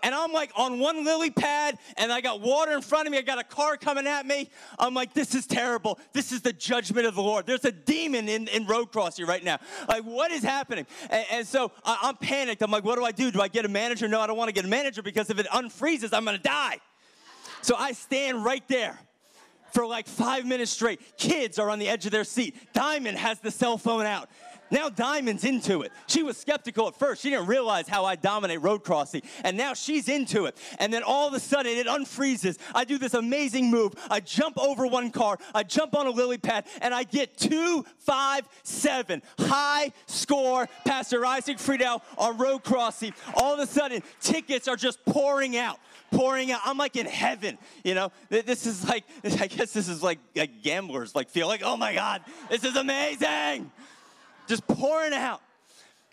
and 0.04 0.14
I'm 0.14 0.32
like 0.32 0.52
on 0.56 0.80
one 0.80 1.04
lily 1.04 1.30
pad, 1.30 1.78
and 1.98 2.12
I 2.12 2.22
got 2.22 2.42
water 2.42 2.74
in 2.74 2.82
front 2.82 3.08
of 3.08 3.12
me. 3.12 3.18
I 3.18 3.22
got 3.22 3.40
a 3.40 3.44
car 3.44 3.78
coming 3.78 4.08
at 4.08 4.26
me. 4.26 4.50
I'm 4.80 4.94
like, 4.94 5.14
this 5.14 5.36
is 5.36 5.46
terrible. 5.46 6.00
This 6.14 6.32
is 6.32 6.42
the 6.42 6.54
judgment 6.54 7.06
of 7.06 7.16
the 7.16 7.22
Lord. 7.22 7.46
There's 7.46 7.66
a 7.66 7.72
demon 7.72 8.30
in, 8.30 8.48
in 8.48 8.66
road 8.66 8.92
crossing 8.92 9.26
right 9.26 9.44
now. 9.44 9.60
Like, 9.88 10.04
what 10.04 10.32
is 10.32 10.44
happening? 10.44 10.86
And, 11.10 11.26
and 11.32 11.48
so 11.48 11.72
I, 11.84 12.00
I'm 12.04 12.18
panicked. 12.18 12.62
I'm 12.62 12.72
like, 12.72 12.84
what 12.84 12.98
do 12.98 13.06
I 13.06 13.12
do? 13.12 13.32
Do 13.32 13.42
I 13.42 13.48
get 13.48 13.66
a 13.66 13.70
manager? 13.70 14.08
No, 14.08 14.22
I 14.22 14.28
don't 14.28 14.38
want 14.38 14.50
to 14.50 14.54
get 14.54 14.66
a 14.66 14.70
manager 14.70 15.02
because 15.02 15.30
if 15.30 15.40
it 15.40 15.48
unfreezes, 15.48 16.10
I'm 16.14 16.26
going 16.26 16.38
to 16.38 16.44
die. 16.44 16.80
So 17.62 17.76
I 17.76 17.92
stand 17.92 18.44
right 18.44 18.68
there 18.68 19.00
for 19.74 19.86
like 19.86 20.08
five 20.08 20.46
minutes 20.46 20.72
straight. 20.72 21.00
Kids 21.18 21.60
are 21.60 21.70
on 21.70 21.80
the 21.80 21.88
edge 21.88 22.06
of 22.06 22.12
their 22.12 22.24
seat. 22.24 22.56
Diamond 22.74 23.18
has 23.18 23.40
the 23.40 23.52
cell 23.52 23.78
phone 23.78 24.06
out. 24.06 24.30
Now 24.72 24.90
Diamond's 24.90 25.44
into 25.44 25.82
it. 25.82 25.92
She 26.08 26.24
was 26.24 26.38
skeptical 26.38 26.88
at 26.88 26.96
first. 26.96 27.22
She 27.22 27.30
didn't 27.30 27.48
realize 27.48 27.88
how 27.88 28.06
I 28.06 28.16
dominate 28.16 28.62
road 28.62 28.84
crossing. 28.84 29.22
And 29.44 29.58
now 29.58 29.74
she's 29.74 30.08
into 30.08 30.46
it. 30.46 30.58
And 30.80 30.94
then 30.94 31.04
all 31.04 31.28
of 31.28 31.34
a 31.34 31.40
sudden 31.40 31.74
it 31.74 31.88
unfreezes. 31.88 32.58
I 32.74 32.86
do 32.86 32.98
this 32.98 33.14
amazing 33.14 33.70
move. 33.70 33.94
I 34.10 34.22
jump 34.22 34.58
over 34.58 34.88
one 34.88 35.12
car. 35.12 35.38
I 35.54 35.64
jump 35.64 35.94
on 35.94 36.08
a 36.08 36.12
lily 36.12 36.38
pad 36.38 36.66
and 36.82 36.94
I 36.94 37.04
get 37.04 37.38
two, 37.38 37.86
five, 38.00 38.48
seven. 38.64 39.22
High 39.38 39.92
score. 40.06 40.70
Pastor 40.86 41.26
Isaac 41.26 41.60
Friedel 41.60 42.02
on 42.18 42.38
road 42.38 42.64
crossing. 42.64 43.14
All 43.36 43.54
of 43.54 43.60
a 43.60 43.68
sudden 43.68 44.02
tickets 44.22 44.68
are 44.68 44.78
just 44.78 45.04
pouring 45.06 45.58
out 45.58 45.80
pouring 46.12 46.52
out. 46.52 46.60
I'm 46.66 46.78
like 46.78 46.98
in 46.98 47.06
heaven, 47.06 47.58
you 47.86 47.96
know. 47.96 48.12
This 48.28 48.66
is 48.66 48.86
like, 48.86 49.06
I 49.24 49.48
guess 49.48 49.72
this 49.72 49.88
is 49.88 50.04
like, 50.04 50.20
like 50.36 50.62
gamblers 50.62 51.16
like 51.16 51.30
feel 51.30 51.48
like, 51.48 51.62
oh 51.64 51.78
my 51.78 51.94
God, 51.94 52.22
this 52.50 52.66
is 52.66 52.76
amazing 52.76 53.72
just 54.52 54.68
pouring 54.68 55.14
out. 55.14 55.42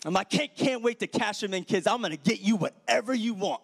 I'm 0.05 0.13
like, 0.13 0.29
can't, 0.29 0.55
can't 0.55 0.81
wait 0.81 0.99
to 0.99 1.07
cash 1.07 1.41
them 1.41 1.53
in, 1.53 1.65
kids. 1.65 1.85
I'm 1.85 2.01
gonna 2.01 2.15
get 2.15 2.39
you 2.39 2.55
whatever 2.55 3.13
you 3.13 3.33
want. 3.33 3.61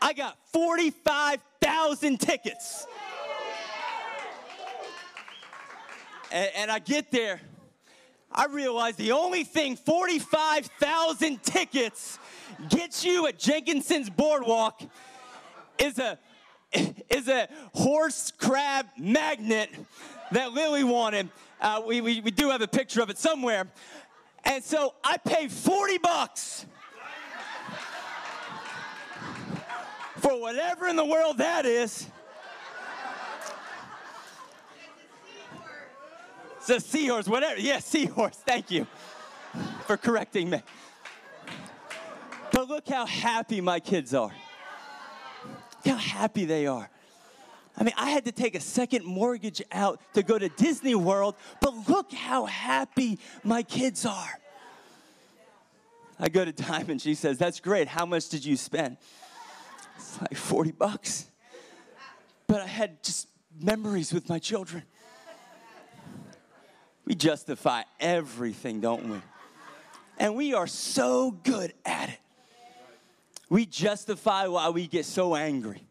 I 0.00 0.14
got 0.14 0.38
45,000 0.54 2.18
tickets. 2.18 2.86
And, 6.32 6.50
and, 6.56 6.70
I 6.70 6.78
get 6.78 7.10
there, 7.10 7.42
I 8.32 8.46
realize 8.46 8.96
the 8.96 9.12
only 9.12 9.44
thing 9.44 9.76
45,000 9.76 11.42
tickets 11.42 12.18
gets 12.70 13.04
you 13.04 13.26
at 13.26 13.38
Jenkinson's 13.38 14.08
Boardwalk 14.08 14.80
is 15.78 15.98
a 15.98 16.18
is 16.72 17.28
a 17.28 17.48
horse 17.74 18.32
crab 18.38 18.86
magnet 18.98 19.68
that 20.32 20.52
Lily 20.52 20.84
wanted. 20.84 21.28
Uh, 21.60 21.82
we, 21.86 22.00
we, 22.00 22.20
we 22.20 22.30
do 22.30 22.50
have 22.50 22.60
a 22.60 22.68
picture 22.68 23.00
of 23.00 23.10
it 23.10 23.18
somewhere. 23.18 23.66
And 24.44 24.62
so 24.62 24.94
I 25.02 25.16
paid 25.16 25.50
40 25.50 25.98
bucks 25.98 26.66
for 30.18 30.40
whatever 30.40 30.86
in 30.86 30.96
the 30.96 31.04
world 31.04 31.38
that 31.38 31.66
is. 31.66 32.06
It's 36.58 36.70
a 36.70 36.80
seahorse, 36.80 37.28
whatever. 37.28 37.60
Yeah, 37.60 37.78
seahorse. 37.78 38.36
Thank 38.36 38.70
you 38.72 38.86
for 39.86 39.96
correcting 39.96 40.50
me. 40.50 40.62
But 42.50 42.68
look 42.68 42.88
how 42.88 43.06
happy 43.06 43.60
my 43.60 43.80
kids 43.80 44.14
are. 44.14 44.32
Look 45.84 45.94
how 45.94 45.96
happy 45.96 46.44
they 46.44 46.66
are. 46.66 46.90
I 47.78 47.84
mean, 47.84 47.94
I 47.96 48.10
had 48.10 48.24
to 48.24 48.32
take 48.32 48.54
a 48.54 48.60
second 48.60 49.04
mortgage 49.04 49.62
out 49.70 50.00
to 50.14 50.22
go 50.22 50.38
to 50.38 50.48
Disney 50.48 50.94
World, 50.94 51.34
but 51.60 51.88
look 51.88 52.12
how 52.12 52.46
happy 52.46 53.18
my 53.44 53.62
kids 53.62 54.06
are. 54.06 54.38
I 56.18 56.30
go 56.30 56.44
to 56.44 56.52
Diamond, 56.52 57.02
she 57.02 57.14
says, 57.14 57.36
That's 57.36 57.60
great. 57.60 57.88
How 57.88 58.06
much 58.06 58.30
did 58.30 58.44
you 58.44 58.56
spend? 58.56 58.96
It's 59.96 60.20
like 60.20 60.36
40 60.36 60.72
bucks. 60.72 61.26
But 62.46 62.62
I 62.62 62.66
had 62.66 63.02
just 63.02 63.28
memories 63.60 64.12
with 64.12 64.28
my 64.28 64.38
children. 64.38 64.82
We 67.04 67.14
justify 67.14 67.82
everything, 68.00 68.80
don't 68.80 69.08
we? 69.08 69.18
And 70.18 70.34
we 70.34 70.54
are 70.54 70.66
so 70.66 71.30
good 71.30 71.72
at 71.84 72.08
it. 72.08 72.18
We 73.48 73.66
justify 73.66 74.46
why 74.46 74.70
we 74.70 74.86
get 74.86 75.04
so 75.04 75.36
angry. 75.36 75.86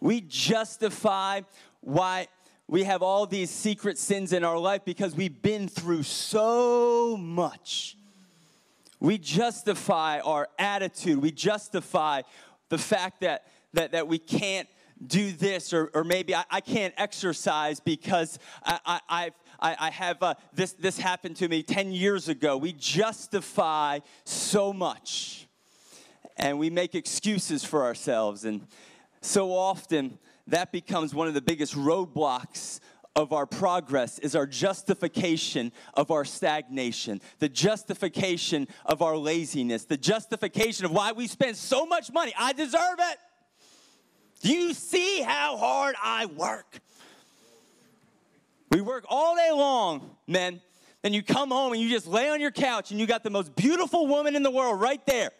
We 0.00 0.20
justify 0.20 1.42
why 1.80 2.28
we 2.68 2.84
have 2.84 3.02
all 3.02 3.26
these 3.26 3.50
secret 3.50 3.96
sins 3.98 4.32
in 4.32 4.42
our 4.42 4.58
life 4.58 4.84
because 4.84 5.14
we've 5.14 5.40
been 5.40 5.68
through 5.68 6.02
so 6.02 7.16
much. 7.16 7.96
We 8.98 9.18
justify 9.18 10.20
our 10.20 10.48
attitude. 10.58 11.18
We 11.18 11.30
justify 11.30 12.22
the 12.68 12.78
fact 12.78 13.20
that, 13.20 13.46
that, 13.74 13.92
that 13.92 14.08
we 14.08 14.18
can't 14.18 14.68
do 15.06 15.30
this, 15.30 15.72
or, 15.72 15.90
or 15.94 16.04
maybe 16.04 16.34
I, 16.34 16.44
I 16.50 16.60
can't 16.60 16.94
exercise 16.96 17.80
because 17.80 18.38
I, 18.64 19.00
I, 19.08 19.30
I, 19.60 19.76
I 19.78 19.90
have 19.90 20.22
uh, 20.22 20.34
this, 20.54 20.72
this 20.72 20.98
happened 20.98 21.36
to 21.36 21.48
me 21.48 21.62
10 21.62 21.92
years 21.92 22.28
ago. 22.28 22.56
We 22.56 22.72
justify 22.72 24.00
so 24.24 24.72
much 24.72 25.46
and 26.36 26.58
we 26.58 26.70
make 26.70 26.94
excuses 26.94 27.64
for 27.64 27.84
ourselves. 27.84 28.44
And 28.44 28.66
so 29.20 29.52
often 29.52 30.18
that 30.46 30.72
becomes 30.72 31.14
one 31.14 31.28
of 31.28 31.34
the 31.34 31.40
biggest 31.40 31.74
roadblocks 31.74 32.80
of 33.16 33.32
our 33.32 33.46
progress 33.46 34.18
is 34.18 34.36
our 34.36 34.46
justification 34.46 35.72
of 35.94 36.10
our 36.10 36.24
stagnation, 36.24 37.20
the 37.38 37.48
justification 37.48 38.68
of 38.84 39.00
our 39.00 39.16
laziness, 39.16 39.84
the 39.84 39.96
justification 39.96 40.84
of 40.84 40.92
why 40.92 41.12
we 41.12 41.26
spend 41.26 41.56
so 41.56 41.86
much 41.86 42.12
money. 42.12 42.34
I 42.38 42.52
deserve 42.52 42.98
it. 42.98 43.18
Do 44.42 44.52
you 44.52 44.74
see 44.74 45.22
how 45.22 45.56
hard 45.56 45.96
I 46.02 46.26
work? 46.26 46.78
We 48.70 48.82
work 48.82 49.06
all 49.08 49.34
day 49.34 49.50
long, 49.50 50.16
men. 50.26 50.60
Then 51.02 51.14
you 51.14 51.22
come 51.22 51.50
home 51.50 51.72
and 51.72 51.80
you 51.80 51.88
just 51.88 52.06
lay 52.06 52.28
on 52.28 52.40
your 52.40 52.50
couch 52.50 52.90
and 52.90 53.00
you 53.00 53.06
got 53.06 53.22
the 53.22 53.30
most 53.30 53.56
beautiful 53.56 54.06
woman 54.06 54.36
in 54.36 54.42
the 54.42 54.50
world 54.50 54.80
right 54.80 55.04
there 55.06 55.30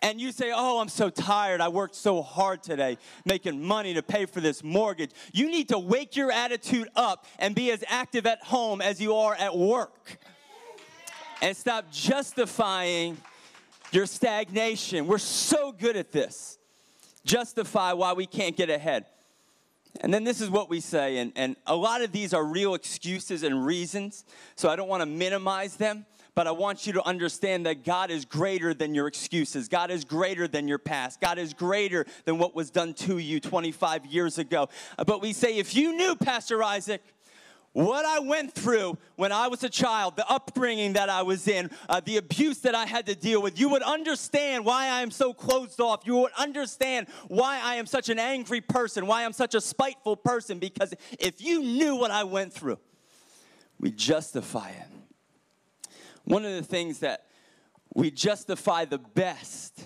and 0.00 0.20
you 0.20 0.32
say, 0.32 0.52
Oh, 0.54 0.80
I'm 0.80 0.88
so 0.88 1.10
tired. 1.10 1.60
I 1.60 1.68
worked 1.68 1.94
so 1.94 2.22
hard 2.22 2.62
today 2.62 2.98
making 3.24 3.62
money 3.62 3.94
to 3.94 4.02
pay 4.02 4.26
for 4.26 4.40
this 4.40 4.62
mortgage. 4.62 5.10
You 5.32 5.50
need 5.50 5.68
to 5.70 5.78
wake 5.78 6.16
your 6.16 6.30
attitude 6.30 6.88
up 6.94 7.26
and 7.38 7.54
be 7.54 7.70
as 7.70 7.82
active 7.88 8.26
at 8.26 8.42
home 8.42 8.80
as 8.80 9.00
you 9.00 9.14
are 9.14 9.34
at 9.34 9.56
work. 9.56 10.18
And 11.40 11.56
stop 11.56 11.90
justifying 11.92 13.16
your 13.92 14.06
stagnation. 14.06 15.06
We're 15.06 15.18
so 15.18 15.72
good 15.72 15.96
at 15.96 16.12
this. 16.12 16.58
Justify 17.24 17.92
why 17.92 18.12
we 18.12 18.26
can't 18.26 18.56
get 18.56 18.70
ahead. 18.70 19.06
And 20.00 20.12
then 20.12 20.24
this 20.24 20.40
is 20.40 20.50
what 20.50 20.70
we 20.70 20.80
say, 20.80 21.16
and, 21.18 21.32
and 21.34 21.56
a 21.66 21.74
lot 21.74 22.02
of 22.02 22.12
these 22.12 22.32
are 22.32 22.44
real 22.44 22.74
excuses 22.74 23.42
and 23.42 23.66
reasons, 23.66 24.24
so 24.54 24.68
I 24.68 24.76
don't 24.76 24.88
want 24.88 25.02
to 25.02 25.06
minimize 25.06 25.76
them 25.76 26.06
but 26.38 26.46
I 26.46 26.52
want 26.52 26.86
you 26.86 26.92
to 26.92 27.04
understand 27.04 27.66
that 27.66 27.82
God 27.84 28.12
is 28.12 28.24
greater 28.24 28.72
than 28.72 28.94
your 28.94 29.08
excuses. 29.08 29.66
God 29.66 29.90
is 29.90 30.04
greater 30.04 30.46
than 30.46 30.68
your 30.68 30.78
past. 30.78 31.20
God 31.20 31.36
is 31.36 31.52
greater 31.52 32.06
than 32.26 32.38
what 32.38 32.54
was 32.54 32.70
done 32.70 32.94
to 32.94 33.18
you 33.18 33.40
25 33.40 34.06
years 34.06 34.38
ago. 34.38 34.68
But 35.04 35.20
we 35.20 35.32
say, 35.32 35.58
if 35.58 35.74
you 35.74 35.96
knew, 35.96 36.14
Pastor 36.14 36.62
Isaac, 36.62 37.02
what 37.72 38.04
I 38.04 38.20
went 38.20 38.54
through 38.54 38.98
when 39.16 39.32
I 39.32 39.48
was 39.48 39.64
a 39.64 39.68
child, 39.68 40.14
the 40.14 40.30
upbringing 40.30 40.92
that 40.92 41.08
I 41.08 41.22
was 41.22 41.48
in, 41.48 41.72
uh, 41.88 42.02
the 42.04 42.18
abuse 42.18 42.58
that 42.58 42.76
I 42.76 42.86
had 42.86 43.06
to 43.06 43.16
deal 43.16 43.42
with, 43.42 43.58
you 43.58 43.70
would 43.70 43.82
understand 43.82 44.64
why 44.64 44.84
I 44.84 45.02
am 45.02 45.10
so 45.10 45.32
closed 45.32 45.80
off. 45.80 46.06
You 46.06 46.18
would 46.18 46.32
understand 46.38 47.08
why 47.26 47.60
I 47.60 47.74
am 47.74 47.86
such 47.86 48.10
an 48.10 48.20
angry 48.20 48.60
person, 48.60 49.08
why 49.08 49.24
I'm 49.24 49.32
such 49.32 49.56
a 49.56 49.60
spiteful 49.60 50.14
person, 50.14 50.60
because 50.60 50.94
if 51.18 51.42
you 51.42 51.64
knew 51.64 51.96
what 51.96 52.12
I 52.12 52.22
went 52.22 52.52
through, 52.52 52.78
we 53.80 53.90
justify 53.90 54.68
it. 54.68 54.97
One 56.28 56.44
of 56.44 56.52
the 56.52 56.62
things 56.62 56.98
that 56.98 57.24
we 57.94 58.10
justify 58.10 58.84
the 58.84 58.98
best 58.98 59.80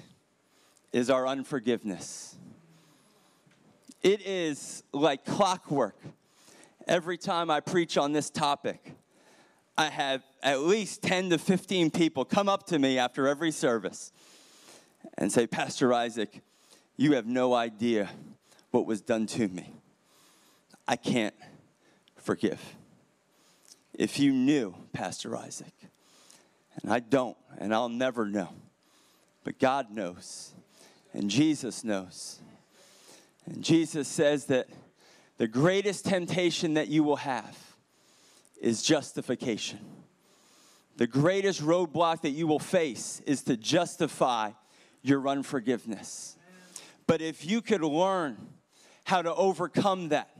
is 0.92 1.08
our 1.08 1.28
unforgiveness. 1.28 2.34
It 4.02 4.26
is 4.26 4.82
like 4.92 5.24
clockwork 5.24 5.96
every 6.88 7.16
time 7.16 7.48
I 7.48 7.60
preach 7.60 7.96
on 7.96 8.10
this 8.10 8.28
topic, 8.28 8.92
I 9.78 9.86
have 9.86 10.24
at 10.42 10.62
least 10.62 11.02
10 11.02 11.30
to 11.30 11.38
15 11.38 11.92
people 11.92 12.24
come 12.24 12.48
up 12.48 12.66
to 12.66 12.78
me 12.80 12.98
after 12.98 13.28
every 13.28 13.52
service 13.52 14.10
and 15.16 15.30
say, 15.30 15.46
Pastor 15.46 15.92
Isaac, 15.92 16.40
you 16.96 17.12
have 17.12 17.26
no 17.26 17.54
idea 17.54 18.10
what 18.72 18.84
was 18.84 19.00
done 19.00 19.26
to 19.26 19.46
me. 19.46 19.72
I 20.88 20.96
can't 20.96 21.36
forgive. 22.16 22.60
If 23.94 24.18
you 24.18 24.32
knew, 24.32 24.74
Pastor 24.92 25.36
Isaac, 25.36 25.72
and 26.80 26.92
I 26.92 27.00
don't, 27.00 27.36
and 27.58 27.74
I'll 27.74 27.88
never 27.88 28.26
know, 28.26 28.48
but 29.44 29.58
God 29.58 29.90
knows, 29.90 30.52
and 31.12 31.28
Jesus 31.28 31.84
knows. 31.84 32.40
And 33.46 33.62
Jesus 33.62 34.08
says 34.08 34.46
that 34.46 34.68
the 35.38 35.48
greatest 35.48 36.04
temptation 36.04 36.74
that 36.74 36.88
you 36.88 37.02
will 37.02 37.16
have 37.16 37.58
is 38.60 38.82
justification. 38.82 39.80
The 40.96 41.06
greatest 41.06 41.60
roadblock 41.60 42.22
that 42.22 42.30
you 42.30 42.46
will 42.46 42.58
face 42.58 43.20
is 43.26 43.42
to 43.44 43.56
justify 43.56 44.52
your 45.02 45.26
unforgiveness. 45.26 46.36
But 47.06 47.20
if 47.20 47.44
you 47.44 47.60
could 47.60 47.82
learn 47.82 48.36
how 49.04 49.22
to 49.22 49.34
overcome 49.34 50.10
that 50.10 50.30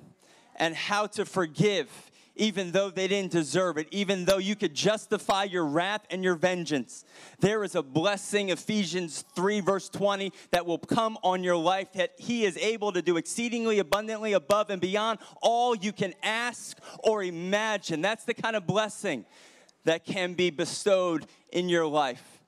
and 0.57 0.75
how 0.75 1.07
to 1.09 1.25
forgive 1.25 1.89
even 2.37 2.73
though 2.73 2.91
they 2.91 3.09
didn't 3.09 3.33
deserve 3.33 3.79
it, 3.79 3.87
even 3.91 4.25
though 4.25 4.39
you 4.39 4.57
could 4.57 4.75
justify 4.75 5.45
your 5.45 5.65
wrath 5.65 6.07
and 6.11 6.25
your 6.25 6.35
vengeance. 6.35 7.05
There 7.41 7.63
is 7.65 7.75
a 7.75 7.83
blessing, 7.83 8.49
Ephesians 8.49 9.25
3, 9.35 9.61
verse 9.61 9.89
20, 9.89 10.33
that 10.51 10.65
will 10.65 10.79
come 10.79 11.19
on 11.23 11.45
your 11.45 11.57
life 11.57 11.93
that 11.95 12.13
He 12.17 12.45
is 12.45 12.57
able 12.57 12.93
to 12.93 13.03
do 13.03 13.17
exceedingly 13.17 13.79
abundantly 13.79 14.33
above 14.33 14.71
and 14.71 14.81
beyond 14.81 15.19
all 15.43 15.75
you 15.75 15.93
can 15.93 16.15
ask 16.23 16.79
or 16.99 17.23
imagine. 17.23 18.01
That's 18.01 18.25
the 18.25 18.35
kind 18.35 18.57
of 18.57 18.67
blessing 18.67 19.27
that 19.85 20.05
can 20.05 20.35
be 20.35 20.51
bestowed 20.51 21.27
in 21.53 21.69
your 21.69 21.87
life. 21.87 22.41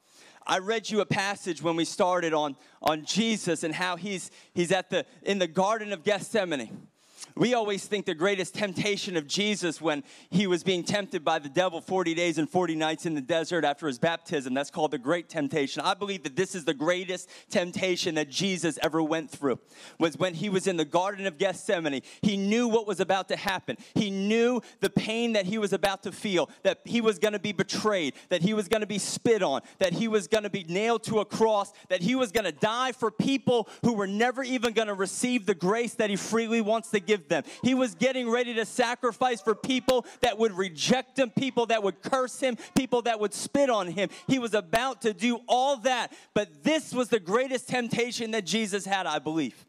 I 0.46 0.58
read 0.58 0.90
you 0.90 1.00
a 1.00 1.06
passage 1.06 1.62
when 1.62 1.74
we 1.74 1.86
started 1.86 2.34
on, 2.34 2.56
on 2.82 3.04
Jesus 3.04 3.64
and 3.64 3.74
how 3.74 3.96
he's, 3.96 4.30
he's 4.52 4.72
at 4.72 4.90
the, 4.90 5.06
in 5.22 5.38
the 5.38 5.46
Garden 5.46 5.92
of 5.92 6.04
Gethsemane 6.04 6.88
we 7.36 7.52
always 7.54 7.84
think 7.84 8.06
the 8.06 8.14
greatest 8.14 8.54
temptation 8.54 9.16
of 9.16 9.26
Jesus 9.26 9.80
when 9.80 10.04
he 10.30 10.46
was 10.46 10.62
being 10.62 10.84
tempted 10.84 11.24
by 11.24 11.40
the 11.40 11.48
devil 11.48 11.80
40 11.80 12.14
days 12.14 12.38
and 12.38 12.48
40 12.48 12.76
nights 12.76 13.06
in 13.06 13.14
the 13.14 13.20
desert 13.20 13.64
after 13.64 13.88
his 13.88 13.98
baptism. 13.98 14.54
That's 14.54 14.70
called 14.70 14.92
the 14.92 14.98
great 14.98 15.28
temptation. 15.28 15.82
I 15.82 15.94
believe 15.94 16.22
that 16.22 16.36
this 16.36 16.54
is 16.54 16.64
the 16.64 16.74
greatest 16.74 17.28
temptation 17.50 18.14
that 18.14 18.30
Jesus 18.30 18.78
ever 18.82 19.02
went 19.02 19.32
through. 19.32 19.58
Was 19.98 20.16
when 20.16 20.34
he 20.34 20.48
was 20.48 20.68
in 20.68 20.76
the 20.76 20.84
garden 20.84 21.26
of 21.26 21.36
Gethsemane. 21.36 22.02
He 22.22 22.36
knew 22.36 22.68
what 22.68 22.86
was 22.86 23.00
about 23.00 23.28
to 23.28 23.36
happen. 23.36 23.78
He 23.94 24.10
knew 24.10 24.60
the 24.78 24.90
pain 24.90 25.32
that 25.32 25.46
he 25.46 25.58
was 25.58 25.72
about 25.72 26.04
to 26.04 26.12
feel, 26.12 26.50
that 26.62 26.82
he 26.84 27.00
was 27.00 27.18
going 27.18 27.32
to 27.32 27.40
be 27.40 27.52
betrayed, 27.52 28.14
that 28.28 28.42
he 28.42 28.54
was 28.54 28.68
going 28.68 28.82
to 28.82 28.86
be 28.86 28.98
spit 28.98 29.42
on, 29.42 29.62
that 29.80 29.92
he 29.92 30.06
was 30.06 30.28
going 30.28 30.44
to 30.44 30.50
be 30.50 30.64
nailed 30.68 31.02
to 31.04 31.18
a 31.18 31.24
cross, 31.24 31.72
that 31.88 32.00
he 32.00 32.14
was 32.14 32.30
going 32.30 32.44
to 32.44 32.52
die 32.52 32.92
for 32.92 33.10
people 33.10 33.68
who 33.82 33.94
were 33.94 34.06
never 34.06 34.44
even 34.44 34.72
going 34.72 34.88
to 34.88 34.94
receive 34.94 35.46
the 35.46 35.54
grace 35.54 35.94
that 35.94 36.10
he 36.10 36.16
freely 36.16 36.60
wants 36.60 36.90
to 36.90 37.00
give 37.00 37.23
them. 37.28 37.44
He 37.62 37.74
was 37.74 37.94
getting 37.94 38.30
ready 38.30 38.54
to 38.54 38.64
sacrifice 38.64 39.40
for 39.40 39.54
people 39.54 40.06
that 40.20 40.38
would 40.38 40.52
reject 40.52 41.18
him, 41.18 41.30
people 41.30 41.66
that 41.66 41.82
would 41.82 42.02
curse 42.02 42.40
him, 42.40 42.56
people 42.74 43.02
that 43.02 43.20
would 43.20 43.34
spit 43.34 43.70
on 43.70 43.88
him. 43.88 44.08
He 44.26 44.38
was 44.38 44.54
about 44.54 45.02
to 45.02 45.12
do 45.12 45.40
all 45.48 45.78
that. 45.78 46.12
But 46.34 46.64
this 46.64 46.92
was 46.92 47.08
the 47.08 47.20
greatest 47.20 47.68
temptation 47.68 48.32
that 48.32 48.44
Jesus 48.44 48.84
had, 48.84 49.06
I 49.06 49.18
believe. 49.18 49.64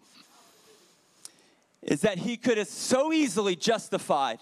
Is 1.82 2.02
that 2.02 2.18
he 2.18 2.38
could 2.38 2.58
have 2.58 2.68
so 2.68 3.14
easily 3.14 3.56
justified 3.56 4.40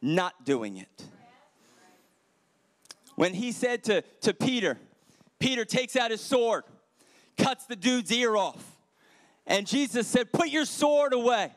not 0.00 0.44
doing 0.44 0.76
it. 0.76 1.04
When 3.16 3.34
he 3.34 3.52
said 3.52 3.84
to, 3.84 4.02
to 4.20 4.32
Peter, 4.32 4.78
Peter 5.38 5.64
takes 5.64 5.96
out 5.96 6.10
his 6.10 6.20
sword, 6.20 6.64
cuts 7.36 7.66
the 7.66 7.76
dude's 7.76 8.12
ear 8.12 8.36
off. 8.36 8.64
And 9.46 9.66
Jesus 9.66 10.06
said, 10.06 10.32
Put 10.32 10.48
your 10.48 10.64
sword 10.64 11.12
away. 11.12 11.52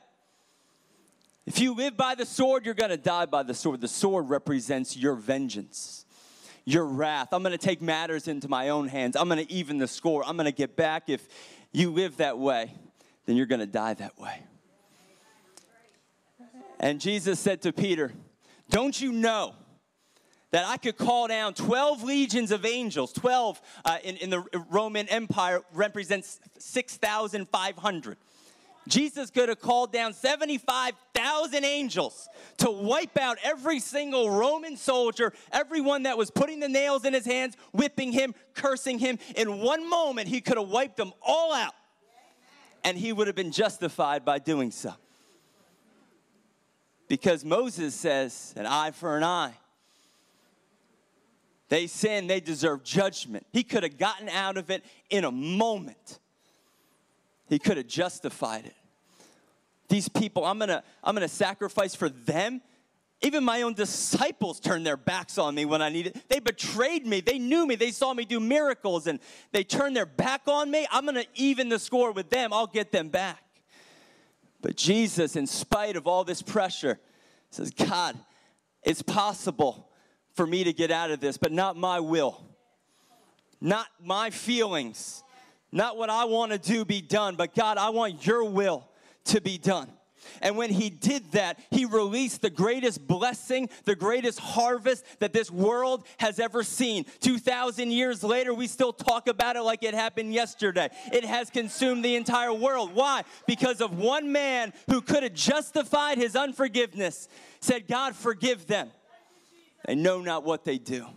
If 1.51 1.59
you 1.59 1.73
live 1.73 1.97
by 1.97 2.15
the 2.15 2.25
sword, 2.25 2.63
you're 2.63 2.73
going 2.73 2.91
to 2.91 2.97
die 2.97 3.25
by 3.25 3.43
the 3.43 3.53
sword. 3.53 3.81
The 3.81 3.87
sword 3.89 4.29
represents 4.29 4.95
your 4.95 5.15
vengeance, 5.15 6.05
your 6.63 6.85
wrath. 6.85 7.33
I'm 7.33 7.43
going 7.43 7.51
to 7.51 7.57
take 7.57 7.81
matters 7.81 8.29
into 8.29 8.47
my 8.47 8.69
own 8.69 8.87
hands. 8.87 9.17
I'm 9.17 9.27
going 9.27 9.45
to 9.45 9.51
even 9.51 9.77
the 9.77 9.85
score. 9.85 10.23
I'm 10.25 10.37
going 10.37 10.45
to 10.45 10.53
get 10.53 10.77
back. 10.77 11.09
If 11.09 11.27
you 11.73 11.91
live 11.91 12.15
that 12.17 12.37
way, 12.37 12.73
then 13.25 13.35
you're 13.35 13.47
going 13.47 13.59
to 13.59 13.65
die 13.65 13.95
that 13.95 14.17
way. 14.17 14.39
And 16.79 17.01
Jesus 17.01 17.37
said 17.37 17.63
to 17.63 17.73
Peter, 17.73 18.13
Don't 18.69 19.01
you 19.01 19.11
know? 19.11 19.53
that 20.51 20.65
I 20.65 20.75
could 20.77 20.97
call 20.97 21.29
down 21.29 21.53
12 21.53 22.03
legions 22.03 22.51
of 22.51 22.65
angels. 22.65 23.13
12 23.13 23.61
uh, 23.85 23.97
in, 24.03 24.17
in 24.17 24.29
the 24.29 24.43
Roman 24.69 25.07
Empire 25.07 25.61
represents 25.73 26.39
6,500. 26.59 28.17
Jesus 28.87 29.29
could 29.29 29.49
have 29.49 29.59
called 29.59 29.91
down 29.91 30.13
75,000 30.13 31.63
angels 31.63 32.27
to 32.57 32.71
wipe 32.71 33.17
out 33.17 33.37
every 33.43 33.79
single 33.79 34.29
Roman 34.31 34.75
soldier, 34.75 35.33
everyone 35.51 36.03
that 36.03 36.17
was 36.17 36.31
putting 36.31 36.59
the 36.59 36.69
nails 36.69 37.05
in 37.05 37.13
his 37.13 37.25
hands, 37.25 37.55
whipping 37.71 38.11
him, 38.11 38.33
cursing 38.53 38.99
him. 38.99 39.19
In 39.35 39.59
one 39.59 39.87
moment, 39.89 40.27
he 40.27 40.41
could 40.41 40.57
have 40.57 40.69
wiped 40.69 40.97
them 40.97 41.13
all 41.21 41.53
out, 41.53 41.75
and 42.83 42.97
he 42.97 43.13
would 43.13 43.27
have 43.27 43.35
been 43.35 43.51
justified 43.51 44.25
by 44.25 44.39
doing 44.39 44.71
so. 44.71 44.93
Because 47.07 47.43
Moses 47.43 47.93
says, 47.93 48.53
an 48.55 48.65
eye 48.65 48.91
for 48.91 49.17
an 49.17 49.23
eye. 49.23 49.53
They 51.67 51.87
sin, 51.87 52.27
they 52.27 52.39
deserve 52.39 52.83
judgment. 52.83 53.45
He 53.51 53.63
could 53.63 53.83
have 53.83 53.97
gotten 53.97 54.27
out 54.27 54.57
of 54.57 54.69
it 54.69 54.83
in 55.09 55.23
a 55.23 55.31
moment. 55.31 56.19
He 57.51 57.59
could 57.59 57.75
have 57.75 57.87
justified 57.87 58.65
it. 58.65 58.75
These 59.89 60.07
people, 60.07 60.45
I'm 60.45 60.57
gonna, 60.57 60.83
I'm 61.03 61.13
gonna 61.13 61.27
sacrifice 61.27 61.93
for 61.93 62.07
them. 62.07 62.61
Even 63.21 63.43
my 63.43 63.63
own 63.63 63.73
disciples 63.73 64.61
turned 64.61 64.85
their 64.85 64.95
backs 64.95 65.37
on 65.37 65.53
me 65.53 65.65
when 65.65 65.81
I 65.81 65.89
needed. 65.89 66.21
They 66.29 66.39
betrayed 66.39 67.05
me. 67.05 67.19
They 67.19 67.39
knew 67.39 67.67
me. 67.67 67.75
They 67.75 67.91
saw 67.91 68.13
me 68.13 68.23
do 68.23 68.39
miracles 68.39 69.05
and 69.05 69.19
they 69.51 69.65
turned 69.65 69.97
their 69.97 70.05
back 70.05 70.43
on 70.47 70.71
me. 70.71 70.87
I'm 70.91 71.03
going 71.03 71.15
to 71.15 71.27
even 71.35 71.67
the 71.67 71.77
score 71.77 72.13
with 72.13 72.29
them. 72.29 72.53
I'll 72.53 72.67
get 72.67 72.93
them 72.93 73.09
back. 73.09 73.43
But 74.61 74.77
Jesus, 74.77 75.35
in 75.35 75.45
spite 75.45 75.97
of 75.97 76.07
all 76.07 76.23
this 76.23 76.41
pressure, 76.41 77.01
says, 77.49 77.71
God, 77.71 78.17
it's 78.81 79.01
possible 79.01 79.89
for 80.35 80.47
me 80.47 80.63
to 80.63 80.71
get 80.71 80.89
out 80.89 81.11
of 81.11 81.19
this, 81.19 81.37
but 81.37 81.51
not 81.51 81.75
my 81.75 81.99
will, 81.99 82.41
not 83.59 83.87
my 84.01 84.29
feelings 84.29 85.21
not 85.71 85.97
what 85.97 86.09
I 86.09 86.25
want 86.25 86.51
to 86.51 86.57
do 86.57 86.85
be 86.85 87.01
done, 87.01 87.35
but 87.35 87.55
God, 87.55 87.77
I 87.77 87.89
want 87.89 88.25
your 88.25 88.43
will 88.43 88.87
to 89.25 89.41
be 89.41 89.57
done. 89.57 89.89
And 90.41 90.57
when 90.57 90.69
he 90.69 90.89
did 90.89 91.31
that, 91.31 91.59
he 91.71 91.85
released 91.85 92.41
the 92.41 92.49
greatest 92.49 93.05
blessing, 93.07 93.69
the 93.85 93.95
greatest 93.95 94.39
harvest 94.39 95.03
that 95.19 95.33
this 95.33 95.49
world 95.49 96.05
has 96.17 96.39
ever 96.39 96.63
seen. 96.63 97.05
2,000 97.21 97.91
years 97.91 98.23
later, 98.23 98.53
we 98.53 98.67
still 98.67 98.93
talk 98.93 99.27
about 99.27 99.55
it 99.55 99.61
like 99.61 99.83
it 99.83 99.93
happened 99.93 100.33
yesterday. 100.33 100.89
It 101.11 101.25
has 101.25 101.49
consumed 101.49 102.05
the 102.05 102.15
entire 102.15 102.53
world. 102.53 102.93
Why? 102.93 103.23
Because 103.47 103.81
of 103.81 103.97
one 103.97 104.31
man 104.31 104.73
who 104.87 105.01
could 105.01 105.23
have 105.23 105.33
justified 105.33 106.17
his 106.17 106.35
unforgiveness, 106.35 107.27
said, 107.59 107.87
God, 107.87 108.15
forgive 108.15 108.67
them. 108.67 108.89
They 109.85 109.95
know 109.95 110.21
not 110.21 110.43
what 110.43 110.63
they 110.63 110.77
do. 110.77 111.07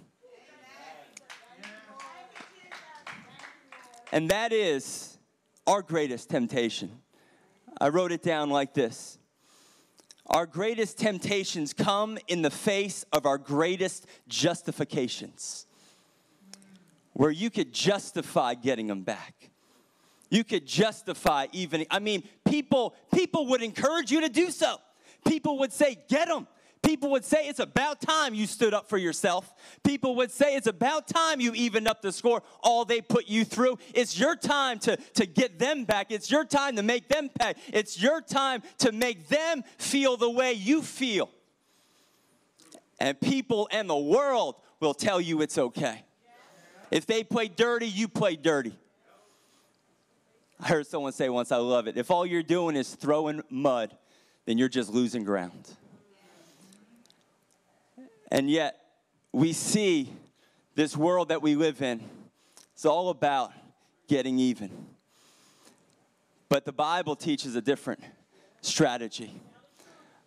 And 4.15 4.31
that 4.31 4.53
is 4.53 5.19
our 5.67 5.83
greatest 5.83 6.31
temptation. 6.31 6.89
I 7.81 7.89
wrote 7.89 8.13
it 8.13 8.23
down 8.23 8.49
like 8.49 8.73
this 8.73 9.19
Our 10.29 10.47
greatest 10.47 10.99
temptations 10.99 11.73
come 11.75 12.17
in 12.29 12.41
the 12.41 12.51
face 12.51 13.05
of 13.13 13.27
our 13.27 13.39
greatest 13.39 14.07
justifications, 14.29 15.67
where 17.13 17.33
you 17.33 17.51
could 17.51 17.73
justify 17.73 18.55
getting 18.55 18.87
them 18.87 19.03
back. 19.03 19.51
You 20.31 20.45
could 20.45 20.65
justify 20.65 21.49
even, 21.51 21.85
I 21.91 21.99
mean, 21.99 22.23
people, 22.45 22.95
people 23.13 23.49
would 23.49 23.63
encourage 23.63 24.13
you 24.13 24.21
to 24.21 24.29
do 24.29 24.53
so. 24.53 24.77
People 25.27 25.59
would 25.59 25.73
say, 25.73 25.99
get 26.09 26.29
them. 26.29 26.47
People 26.85 27.11
would 27.13 27.25
say 27.25 27.49
it's 27.49 27.61
about 27.61 28.01
time 28.01 28.35
you 28.35 28.47
stood 28.47 28.75
up 28.75 28.89
for 28.89 28.99
yourself. 28.99 29.55
People 29.83 30.17
would 30.17 30.31
say 30.31 30.55
it's 30.55 30.67
about 30.67 31.09
time 31.09 31.41
you 31.41 31.55
evened 31.55 31.89
up 31.89 32.03
the 32.03 32.13
score. 32.13 32.43
All 32.63 32.85
they 32.85 33.01
put 33.01 33.27
you 33.27 33.45
through. 33.45 33.79
It's 33.95 34.19
your 34.19 34.37
time 34.37 34.79
to, 34.81 34.97
to 35.15 35.25
get 35.25 35.59
them 35.59 35.85
back. 35.85 36.13
It's 36.13 36.31
your 36.31 36.45
time 36.45 36.77
to 36.77 36.83
make 36.83 37.09
them 37.09 37.31
pay. 37.41 37.55
It's 37.73 38.01
your 38.01 38.21
time 38.21 38.63
to 38.79 38.93
make 38.93 39.29
them 39.29 39.65
feel 39.79 40.19
the 40.19 40.29
way 40.29 40.53
you 40.53 40.83
feel. 40.83 41.31
And 43.01 43.19
people 43.19 43.67
and 43.73 43.89
the 43.89 43.97
world 43.97 44.57
will 44.79 44.95
tell 44.95 45.21
you 45.21 45.41
it's 45.41 45.57
okay. 45.57 46.05
If 46.91 47.07
they 47.07 47.25
play 47.25 47.49
dirty, 47.49 47.89
you 47.89 48.09
play 48.09 48.37
dirty. 48.37 48.77
I 50.61 50.69
heard 50.69 50.87
someone 50.87 51.13
say 51.13 51.31
once, 51.31 51.51
I 51.51 51.57
love 51.57 51.89
it. 51.89 51.97
If 51.97 52.11
all 52.11 52.27
you're 52.27 52.43
doing 52.43 52.77
is 52.77 52.95
throwing 52.95 53.43
mud, 53.49 53.97
then 54.45 54.59
you're 54.59 54.69
just 54.69 54.91
losing 54.91 55.25
ground. 55.25 55.71
And 58.35 58.51
yet, 58.51 58.81
we 59.33 59.53
see 59.53 60.13
this 60.75 60.97
world 60.97 61.29
that 61.29 61.41
we 61.41 61.55
live 61.55 61.81
in, 61.81 62.03
it's 62.73 62.85
all 62.85 63.11
about 63.11 63.53
getting 64.09 64.41
even. 64.41 64.73
But 66.49 66.65
the 66.65 66.73
Bible 66.73 67.15
teaches 67.15 67.55
a 67.55 67.63
different 67.63 68.01
strategy. 68.61 69.41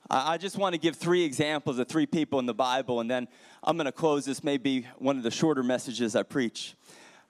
I 0.10 0.38
just 0.38 0.58
want 0.58 0.72
to 0.72 0.80
give 0.80 0.96
three 0.96 1.26
examples 1.26 1.80
of 1.80 1.90
three 1.90 2.06
people 2.06 2.40
in 2.40 2.46
the 2.46 2.54
Bible, 2.54 3.02
and 3.02 3.12
then 3.12 3.28
I'm 3.62 3.76
going 3.76 3.88
to 3.88 3.92
close. 3.92 4.24
This 4.24 4.42
may 4.42 4.56
be 4.56 4.88
one 5.00 5.18
of 5.18 5.24
the 5.24 5.30
shorter 5.30 5.62
messages 5.62 6.16
I 6.16 6.24
preach. 6.24 6.76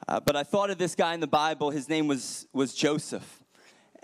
Uh, 0.08 0.20
but 0.20 0.36
I 0.36 0.44
thought 0.44 0.70
of 0.70 0.78
this 0.78 0.94
guy 0.94 1.16
in 1.16 1.22
the 1.22 1.26
Bible. 1.26 1.72
His 1.72 1.90
name 1.90 2.06
was, 2.06 2.46
was 2.54 2.76
Joseph. 2.76 3.44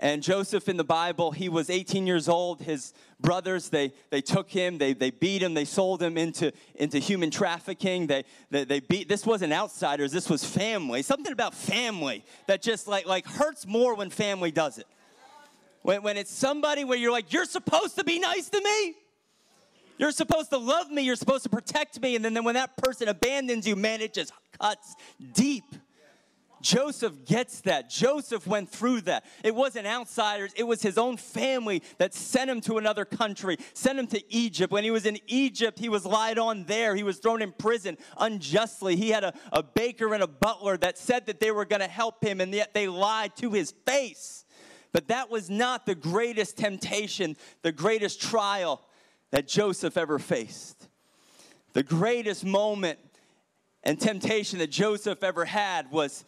And 0.00 0.22
Joseph 0.22 0.68
in 0.68 0.76
the 0.76 0.84
Bible, 0.84 1.30
he 1.30 1.48
was 1.48 1.70
18 1.70 2.06
years 2.06 2.28
old. 2.28 2.60
His 2.60 2.92
brothers, 3.20 3.68
they, 3.68 3.92
they 4.10 4.20
took 4.20 4.50
him, 4.50 4.78
they, 4.78 4.92
they 4.92 5.10
beat 5.10 5.42
him, 5.42 5.54
they 5.54 5.64
sold 5.64 6.02
him 6.02 6.18
into, 6.18 6.52
into 6.74 6.98
human 6.98 7.30
trafficking. 7.30 8.06
They, 8.06 8.24
they, 8.50 8.64
they 8.64 8.80
beat, 8.80 9.08
this 9.08 9.24
wasn't 9.24 9.52
outsiders, 9.52 10.10
this 10.12 10.28
was 10.28 10.44
family. 10.44 11.02
Something 11.02 11.32
about 11.32 11.54
family 11.54 12.24
that 12.46 12.60
just 12.60 12.88
like, 12.88 13.06
like 13.06 13.26
hurts 13.26 13.66
more 13.66 13.94
when 13.94 14.10
family 14.10 14.50
does 14.50 14.78
it. 14.78 14.86
When, 15.82 16.02
when 16.02 16.16
it's 16.16 16.32
somebody 16.32 16.84
where 16.84 16.98
you're 16.98 17.12
like, 17.12 17.32
you're 17.32 17.44
supposed 17.44 17.96
to 17.96 18.04
be 18.04 18.18
nice 18.18 18.48
to 18.48 18.60
me. 18.60 18.94
You're 19.96 20.12
supposed 20.12 20.50
to 20.50 20.58
love 20.58 20.90
me. 20.90 21.02
You're 21.02 21.14
supposed 21.14 21.44
to 21.44 21.48
protect 21.48 22.00
me. 22.00 22.16
And 22.16 22.24
then, 22.24 22.34
then 22.34 22.42
when 22.42 22.54
that 22.54 22.76
person 22.76 23.08
abandons 23.08 23.66
you, 23.66 23.76
man, 23.76 24.00
it 24.00 24.12
just 24.12 24.32
cuts 24.58 24.96
deep. 25.32 25.64
Joseph 26.64 27.26
gets 27.26 27.60
that. 27.60 27.90
Joseph 27.90 28.46
went 28.46 28.70
through 28.70 29.02
that. 29.02 29.26
It 29.44 29.54
wasn't 29.54 29.86
outsiders, 29.86 30.52
it 30.56 30.64
was 30.64 30.80
his 30.80 30.96
own 30.96 31.18
family 31.18 31.82
that 31.98 32.14
sent 32.14 32.50
him 32.50 32.62
to 32.62 32.78
another 32.78 33.04
country, 33.04 33.58
sent 33.74 33.98
him 33.98 34.06
to 34.08 34.34
Egypt. 34.34 34.72
When 34.72 34.82
he 34.82 34.90
was 34.90 35.04
in 35.04 35.18
Egypt, 35.26 35.78
he 35.78 35.90
was 35.90 36.06
lied 36.06 36.38
on 36.38 36.64
there. 36.64 36.96
He 36.96 37.02
was 37.02 37.18
thrown 37.18 37.42
in 37.42 37.52
prison 37.52 37.98
unjustly. 38.16 38.96
He 38.96 39.10
had 39.10 39.24
a, 39.24 39.34
a 39.52 39.62
baker 39.62 40.14
and 40.14 40.22
a 40.22 40.26
butler 40.26 40.78
that 40.78 40.96
said 40.96 41.26
that 41.26 41.38
they 41.38 41.50
were 41.50 41.66
going 41.66 41.82
to 41.82 41.86
help 41.86 42.24
him, 42.24 42.40
and 42.40 42.52
yet 42.54 42.72
they 42.72 42.88
lied 42.88 43.36
to 43.36 43.52
his 43.52 43.74
face. 43.86 44.46
But 44.92 45.08
that 45.08 45.30
was 45.30 45.50
not 45.50 45.84
the 45.84 45.94
greatest 45.94 46.56
temptation, 46.56 47.36
the 47.60 47.72
greatest 47.72 48.22
trial 48.22 48.80
that 49.32 49.46
Joseph 49.46 49.98
ever 49.98 50.18
faced. 50.18 50.88
The 51.74 51.82
greatest 51.82 52.42
moment 52.42 52.98
and 53.82 54.00
temptation 54.00 54.60
that 54.60 54.70
Joseph 54.70 55.22
ever 55.22 55.44
had 55.44 55.90
was 55.90 56.24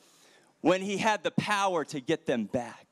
when 0.61 0.83
he 0.83 0.97
had 0.97 1.23
the 1.23 1.31
power 1.33 1.85
to 1.85 2.01
get 2.01 2.27
them 2.27 2.45
back. 2.45 2.87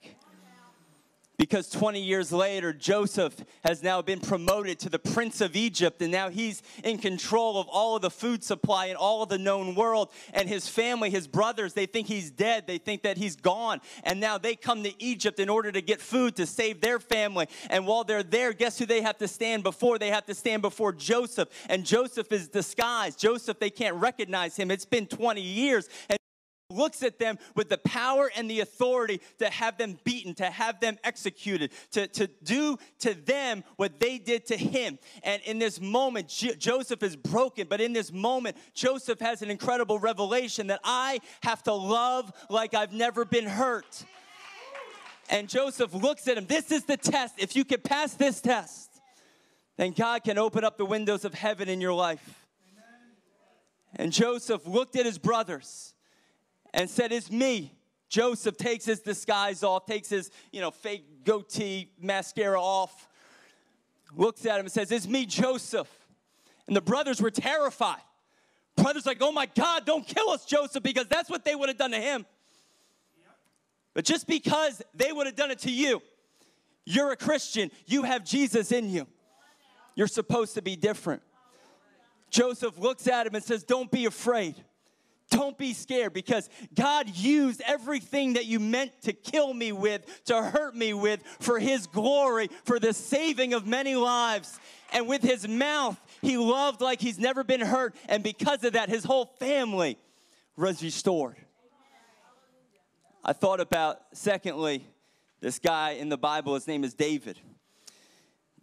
Because 1.36 1.68
20 1.68 2.00
years 2.00 2.30
later, 2.30 2.72
Joseph 2.72 3.34
has 3.64 3.82
now 3.82 4.00
been 4.00 4.20
promoted 4.20 4.78
to 4.80 4.88
the 4.88 5.00
prince 5.00 5.40
of 5.40 5.56
Egypt, 5.56 6.00
and 6.00 6.12
now 6.12 6.28
he's 6.28 6.62
in 6.84 6.96
control 6.96 7.58
of 7.58 7.66
all 7.68 7.96
of 7.96 8.02
the 8.02 8.10
food 8.10 8.44
supply 8.44 8.86
in 8.86 8.96
all 8.96 9.24
of 9.24 9.28
the 9.28 9.38
known 9.38 9.74
world. 9.74 10.10
And 10.32 10.48
his 10.48 10.68
family, 10.68 11.10
his 11.10 11.26
brothers, 11.26 11.74
they 11.74 11.86
think 11.86 12.06
he's 12.06 12.30
dead. 12.30 12.68
They 12.68 12.78
think 12.78 13.02
that 13.02 13.16
he's 13.16 13.34
gone. 13.34 13.80
And 14.04 14.20
now 14.20 14.38
they 14.38 14.54
come 14.54 14.84
to 14.84 15.02
Egypt 15.02 15.40
in 15.40 15.48
order 15.48 15.72
to 15.72 15.82
get 15.82 16.00
food 16.00 16.36
to 16.36 16.46
save 16.46 16.80
their 16.80 17.00
family. 17.00 17.48
And 17.68 17.84
while 17.84 18.04
they're 18.04 18.22
there, 18.22 18.52
guess 18.52 18.78
who 18.78 18.86
they 18.86 19.02
have 19.02 19.18
to 19.18 19.26
stand 19.26 19.64
before? 19.64 19.98
They 19.98 20.10
have 20.10 20.26
to 20.26 20.34
stand 20.34 20.62
before 20.62 20.92
Joseph. 20.92 21.48
And 21.68 21.84
Joseph 21.84 22.30
is 22.30 22.46
disguised. 22.46 23.18
Joseph, 23.18 23.58
they 23.58 23.70
can't 23.70 23.96
recognize 23.96 24.56
him. 24.56 24.70
It's 24.70 24.86
been 24.86 25.06
20 25.08 25.40
years. 25.40 25.88
And 26.08 26.18
looks 26.70 27.02
at 27.02 27.18
them 27.18 27.38
with 27.54 27.68
the 27.68 27.78
power 27.78 28.30
and 28.36 28.50
the 28.50 28.60
authority 28.60 29.20
to 29.38 29.48
have 29.50 29.76
them 29.78 29.98
beaten, 30.04 30.34
to 30.34 30.46
have 30.46 30.80
them 30.80 30.98
executed, 31.04 31.72
to, 31.92 32.06
to 32.08 32.26
do 32.42 32.78
to 33.00 33.14
them 33.14 33.64
what 33.76 34.00
they 34.00 34.18
did 34.18 34.46
to 34.46 34.56
him. 34.56 34.98
And 35.22 35.42
in 35.42 35.58
this 35.58 35.80
moment, 35.80 36.28
J- 36.28 36.56
Joseph 36.56 37.02
is 37.02 37.16
broken, 37.16 37.66
but 37.68 37.80
in 37.80 37.92
this 37.92 38.12
moment, 38.12 38.56
Joseph 38.72 39.20
has 39.20 39.42
an 39.42 39.50
incredible 39.50 39.98
revelation 39.98 40.68
that 40.68 40.80
I 40.84 41.20
have 41.42 41.62
to 41.64 41.72
love 41.72 42.32
like 42.48 42.74
I've 42.74 42.92
never 42.92 43.24
been 43.24 43.46
hurt. 43.46 44.04
And 45.30 45.48
Joseph 45.48 45.94
looks 45.94 46.28
at 46.28 46.36
him. 46.36 46.46
This 46.46 46.70
is 46.70 46.84
the 46.84 46.96
test. 46.96 47.34
If 47.38 47.56
you 47.56 47.64
can 47.64 47.80
pass 47.80 48.14
this 48.14 48.40
test, 48.40 48.90
then 49.76 49.92
God 49.92 50.22
can 50.22 50.38
open 50.38 50.64
up 50.64 50.76
the 50.76 50.84
windows 50.84 51.24
of 51.24 51.34
heaven 51.34 51.68
in 51.68 51.80
your 51.80 51.94
life. 51.94 52.46
And 53.96 54.12
Joseph 54.12 54.66
looked 54.66 54.96
at 54.96 55.06
his 55.06 55.18
brothers 55.18 55.93
and 56.74 56.90
said, 56.90 57.12
It's 57.12 57.30
me. 57.30 57.72
Joseph 58.10 58.58
takes 58.58 58.84
his 58.84 59.00
disguise 59.00 59.62
off, 59.62 59.86
takes 59.86 60.10
his, 60.10 60.30
you 60.52 60.60
know, 60.60 60.70
fake 60.70 61.24
goatee 61.24 61.90
mascara 61.98 62.60
off, 62.60 63.08
looks 64.14 64.44
at 64.44 64.56
him 64.58 64.66
and 64.66 64.72
says, 64.72 64.92
It's 64.92 65.08
me, 65.08 65.24
Joseph. 65.24 65.88
And 66.66 66.76
the 66.76 66.82
brothers 66.82 67.22
were 67.22 67.30
terrified. 67.30 68.00
Brothers 68.76 69.06
like, 69.06 69.18
oh 69.20 69.30
my 69.30 69.46
God, 69.46 69.86
don't 69.86 70.06
kill 70.06 70.30
us, 70.30 70.44
Joseph, 70.44 70.82
because 70.82 71.06
that's 71.06 71.30
what 71.30 71.44
they 71.44 71.54
would 71.54 71.68
have 71.68 71.78
done 71.78 71.92
to 71.92 72.00
him. 72.00 72.26
But 73.92 74.04
just 74.04 74.26
because 74.26 74.82
they 74.94 75.12
would 75.12 75.26
have 75.26 75.36
done 75.36 75.52
it 75.52 75.60
to 75.60 75.70
you, 75.70 76.02
you're 76.84 77.12
a 77.12 77.16
Christian, 77.16 77.70
you 77.86 78.02
have 78.02 78.24
Jesus 78.24 78.72
in 78.72 78.90
you. 78.90 79.06
You're 79.94 80.08
supposed 80.08 80.54
to 80.54 80.62
be 80.62 80.74
different. 80.74 81.22
Joseph 82.30 82.76
looks 82.78 83.06
at 83.06 83.28
him 83.28 83.36
and 83.36 83.44
says, 83.44 83.62
Don't 83.62 83.90
be 83.90 84.06
afraid. 84.06 84.56
Don't 85.30 85.56
be 85.58 85.72
scared 85.72 86.12
because 86.12 86.48
God 86.74 87.08
used 87.08 87.62
everything 87.66 88.34
that 88.34 88.46
you 88.46 88.60
meant 88.60 88.92
to 89.02 89.12
kill 89.12 89.52
me 89.52 89.72
with, 89.72 90.24
to 90.26 90.42
hurt 90.42 90.76
me 90.76 90.92
with, 90.92 91.22
for 91.40 91.58
His 91.58 91.86
glory, 91.86 92.48
for 92.64 92.78
the 92.78 92.92
saving 92.92 93.54
of 93.54 93.66
many 93.66 93.96
lives. 93.96 94.58
And 94.92 95.08
with 95.08 95.22
His 95.22 95.48
mouth, 95.48 95.98
He 96.22 96.36
loved 96.36 96.80
like 96.80 97.00
He's 97.00 97.18
never 97.18 97.42
been 97.42 97.60
hurt. 97.60 97.96
And 98.08 98.22
because 98.22 98.62
of 98.64 98.74
that, 98.74 98.88
His 98.88 99.04
whole 99.04 99.26
family 99.38 99.98
was 100.56 100.82
restored. 100.82 101.36
I 103.24 103.32
thought 103.32 103.60
about, 103.60 104.00
secondly, 104.12 104.86
this 105.40 105.58
guy 105.58 105.92
in 105.92 106.10
the 106.10 106.18
Bible, 106.18 106.54
his 106.54 106.66
name 106.66 106.84
is 106.84 106.94
David. 106.94 107.38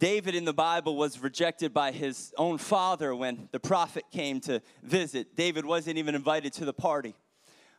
David 0.02 0.34
in 0.34 0.44
the 0.44 0.52
Bible 0.52 0.96
was 0.96 1.20
rejected 1.20 1.72
by 1.72 1.92
his 1.92 2.34
own 2.36 2.58
father 2.58 3.14
when 3.14 3.48
the 3.52 3.60
prophet 3.60 4.02
came 4.10 4.40
to 4.40 4.60
visit. 4.82 5.36
David 5.36 5.64
wasn't 5.64 5.96
even 5.96 6.16
invited 6.16 6.52
to 6.54 6.64
the 6.64 6.72
party. 6.72 7.14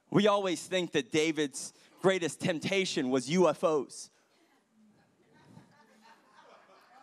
We 0.09 0.29
always 0.29 0.65
think 0.65 0.93
that 0.93 1.11
David's 1.11 1.73
greatest 2.01 2.39
temptation 2.39 3.09
was 3.09 3.27
UFOs, 3.27 4.09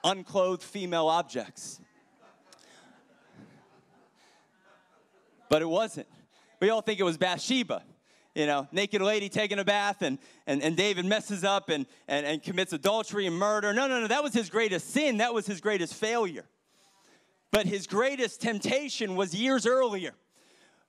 unclothed 0.02 0.62
female 0.62 1.08
objects. 1.08 1.82
But 5.50 5.60
it 5.60 5.68
wasn't. 5.68 6.08
We 6.60 6.70
all 6.70 6.80
think 6.80 6.98
it 6.98 7.04
was 7.04 7.18
Bathsheba 7.18 7.82
you 8.40 8.46
know, 8.46 8.66
naked 8.72 9.02
lady 9.02 9.28
taking 9.28 9.58
a 9.58 9.64
bath, 9.64 10.00
and, 10.00 10.18
and, 10.46 10.62
and 10.62 10.74
David 10.74 11.04
messes 11.04 11.44
up 11.44 11.68
and, 11.68 11.84
and, 12.08 12.24
and 12.24 12.42
commits 12.42 12.72
adultery 12.72 13.26
and 13.26 13.36
murder. 13.36 13.74
No, 13.74 13.86
no, 13.86 14.00
no, 14.00 14.06
that 14.06 14.22
was 14.22 14.32
his 14.32 14.48
greatest 14.48 14.88
sin. 14.88 15.18
That 15.18 15.34
was 15.34 15.46
his 15.46 15.60
greatest 15.60 15.92
failure. 15.92 16.46
But 17.52 17.66
his 17.66 17.86
greatest 17.86 18.40
temptation 18.40 19.14
was 19.14 19.34
years 19.34 19.66
earlier. 19.66 20.14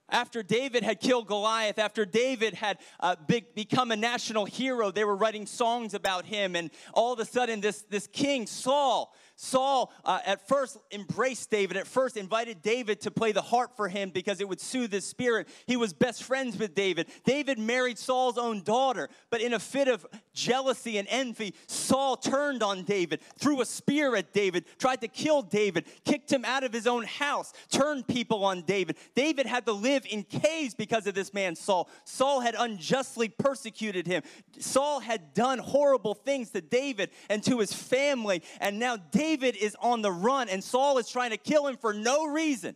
After 0.07 0.43
David 0.43 0.83
had 0.83 1.01
killed 1.01 1.27
Goliath, 1.27 1.77
after 1.77 2.05
David 2.05 2.53
had 2.53 2.77
uh, 3.01 3.17
become 3.53 3.91
a 3.91 3.97
national 3.97 4.45
hero, 4.45 4.89
they 4.89 5.03
were 5.03 5.15
writing 5.15 5.45
songs 5.45 5.93
about 5.93 6.25
him. 6.25 6.55
And 6.55 6.71
all 6.93 7.11
of 7.11 7.19
a 7.19 7.25
sudden, 7.25 7.59
this, 7.59 7.81
this 7.89 8.07
king, 8.07 8.47
Saul, 8.47 9.13
Saul 9.43 9.91
uh, 10.05 10.19
at 10.23 10.47
first 10.47 10.77
embraced 10.91 11.49
David, 11.49 11.75
at 11.75 11.87
first 11.87 12.15
invited 12.15 12.61
David 12.61 13.01
to 13.01 13.09
play 13.09 13.31
the 13.31 13.41
harp 13.41 13.75
for 13.75 13.87
him 13.87 14.11
because 14.11 14.39
it 14.39 14.47
would 14.47 14.61
soothe 14.61 14.91
his 14.91 15.03
spirit. 15.03 15.47
He 15.65 15.75
was 15.75 15.93
best 15.93 16.23
friends 16.23 16.59
with 16.59 16.75
David. 16.75 17.07
David 17.25 17.57
married 17.57 17.97
Saul's 17.97 18.37
own 18.37 18.61
daughter, 18.61 19.09
but 19.31 19.41
in 19.41 19.53
a 19.53 19.59
fit 19.59 19.87
of 19.87 20.05
jealousy 20.35 20.99
and 20.99 21.07
envy, 21.09 21.55
Saul 21.65 22.17
turned 22.17 22.61
on 22.61 22.83
David, 22.83 23.19
threw 23.39 23.61
a 23.61 23.65
spear 23.65 24.15
at 24.15 24.31
David, 24.31 24.65
tried 24.77 25.01
to 25.01 25.07
kill 25.07 25.41
David, 25.41 25.85
kicked 26.05 26.31
him 26.31 26.45
out 26.45 26.63
of 26.63 26.71
his 26.71 26.85
own 26.85 27.05
house, 27.05 27.51
turned 27.71 28.07
people 28.07 28.45
on 28.45 28.61
David. 28.61 28.95
David 29.15 29.47
had 29.47 29.65
to 29.65 29.73
live 29.73 30.05
in 30.07 30.21
caves 30.21 30.75
because 30.75 31.07
of 31.07 31.15
this 31.15 31.33
man, 31.33 31.55
Saul. 31.55 31.89
Saul 32.05 32.41
had 32.41 32.53
unjustly 32.59 33.29
persecuted 33.29 34.05
him. 34.05 34.21
Saul 34.59 34.99
had 34.99 35.33
done 35.33 35.57
horrible 35.57 36.13
things 36.13 36.51
to 36.51 36.61
David 36.61 37.09
and 37.27 37.43
to 37.45 37.57
his 37.57 37.73
family, 37.73 38.43
and 38.59 38.77
now 38.77 38.97
David 38.97 39.30
David 39.31 39.55
is 39.55 39.77
on 39.79 40.01
the 40.01 40.11
run 40.11 40.49
and 40.49 40.61
Saul 40.61 40.97
is 40.97 41.09
trying 41.09 41.29
to 41.29 41.37
kill 41.37 41.67
him 41.67 41.77
for 41.77 41.93
no 41.93 42.25
reason. 42.25 42.75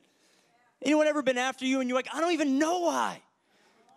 Anyone 0.82 1.08
ever 1.08 1.22
been 1.22 1.38
after 1.38 1.66
you 1.66 1.82
and 1.82 1.90
you're 1.90 1.98
like, 1.98 2.08
I 2.14 2.22
don't 2.22 2.32
even 2.32 2.58
know 2.58 2.80
why 2.80 3.22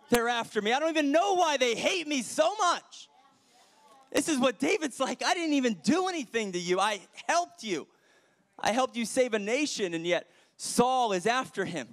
they're 0.09 0.27
after 0.27 0.61
me. 0.61 0.73
I 0.73 0.79
don't 0.79 0.89
even 0.89 1.13
know 1.13 1.35
why 1.35 1.55
they 1.55 1.73
hate 1.73 2.05
me 2.05 2.21
so 2.21 2.53
much. 2.57 3.07
This 4.11 4.27
is 4.27 4.39
what 4.39 4.59
David's 4.59 4.99
like. 4.99 5.23
I 5.23 5.33
didn't 5.35 5.53
even 5.53 5.75
do 5.83 6.09
anything 6.09 6.51
to 6.51 6.59
you. 6.59 6.81
I 6.81 6.99
helped 7.29 7.63
you. 7.63 7.87
I 8.59 8.73
helped 8.73 8.97
you 8.97 9.05
save 9.05 9.33
a 9.33 9.39
nation, 9.39 9.93
and 9.93 10.05
yet 10.05 10.27
Saul 10.57 11.13
is 11.13 11.27
after 11.27 11.63
him. 11.63 11.87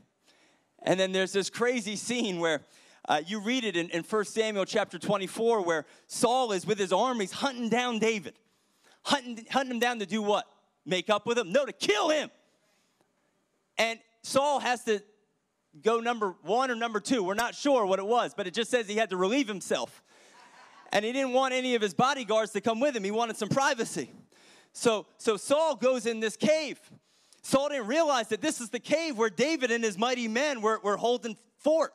And 0.82 0.98
then 0.98 1.12
there's 1.12 1.32
this 1.32 1.48
crazy 1.48 1.94
scene 1.94 2.40
where 2.40 2.62
uh, 3.08 3.20
you 3.24 3.38
read 3.38 3.62
it 3.62 3.76
in, 3.76 3.88
in 3.90 4.02
1 4.02 4.24
Samuel 4.24 4.64
chapter 4.64 4.98
24, 4.98 5.62
where 5.62 5.84
Saul 6.08 6.50
is 6.50 6.66
with 6.66 6.78
his 6.78 6.92
armies 6.92 7.30
hunting 7.30 7.68
down 7.68 8.00
David. 8.00 8.34
Hunting, 9.04 9.46
hunting 9.50 9.74
him 9.74 9.78
down 9.78 10.00
to 10.00 10.06
do 10.06 10.22
what? 10.22 10.46
Make 10.86 11.10
up 11.10 11.26
with 11.26 11.36
him? 11.36 11.52
No, 11.52 11.66
to 11.66 11.72
kill 11.72 12.10
him. 12.10 12.30
And 13.76 13.98
Saul 14.22 14.60
has 14.60 14.84
to 14.84 15.02
go 15.82 16.00
number 16.00 16.34
one 16.42 16.70
or 16.70 16.76
number 16.76 17.00
two. 17.00 17.22
We're 17.22 17.34
not 17.34 17.54
sure 17.54 17.84
what 17.84 17.98
it 17.98 18.06
was, 18.06 18.32
but 18.34 18.46
it 18.46 18.54
just 18.54 18.70
says 18.70 18.88
he 18.88 18.96
had 18.96 19.10
to 19.10 19.16
relieve 19.16 19.48
himself. 19.48 20.02
And 20.92 21.04
he 21.04 21.12
didn't 21.12 21.32
want 21.32 21.52
any 21.52 21.74
of 21.74 21.82
his 21.82 21.92
bodyguards 21.92 22.52
to 22.52 22.60
come 22.60 22.80
with 22.80 22.96
him. 22.96 23.04
He 23.04 23.10
wanted 23.10 23.36
some 23.36 23.48
privacy. 23.48 24.10
So, 24.72 25.06
so 25.18 25.36
Saul 25.36 25.74
goes 25.74 26.06
in 26.06 26.20
this 26.20 26.36
cave. 26.36 26.78
Saul 27.42 27.68
didn't 27.68 27.88
realize 27.88 28.28
that 28.28 28.40
this 28.40 28.60
is 28.60 28.70
the 28.70 28.80
cave 28.80 29.18
where 29.18 29.30
David 29.30 29.70
and 29.70 29.82
his 29.82 29.98
mighty 29.98 30.28
men 30.28 30.62
were, 30.62 30.80
were 30.82 30.96
holding 30.96 31.36
fort. 31.58 31.92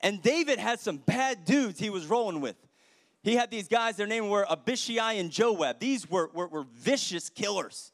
And 0.00 0.22
David 0.22 0.58
had 0.58 0.80
some 0.80 0.98
bad 0.98 1.44
dudes 1.44 1.78
he 1.78 1.90
was 1.90 2.06
rolling 2.06 2.40
with. 2.40 2.56
He 3.22 3.36
had 3.36 3.50
these 3.50 3.68
guys, 3.68 3.96
their 3.96 4.06
name 4.06 4.28
were 4.28 4.50
Abishai 4.50 5.14
and 5.14 5.30
Joab. 5.30 5.78
These 5.78 6.10
were, 6.10 6.30
were, 6.32 6.48
were 6.48 6.64
vicious 6.74 7.28
killers. 7.28 7.92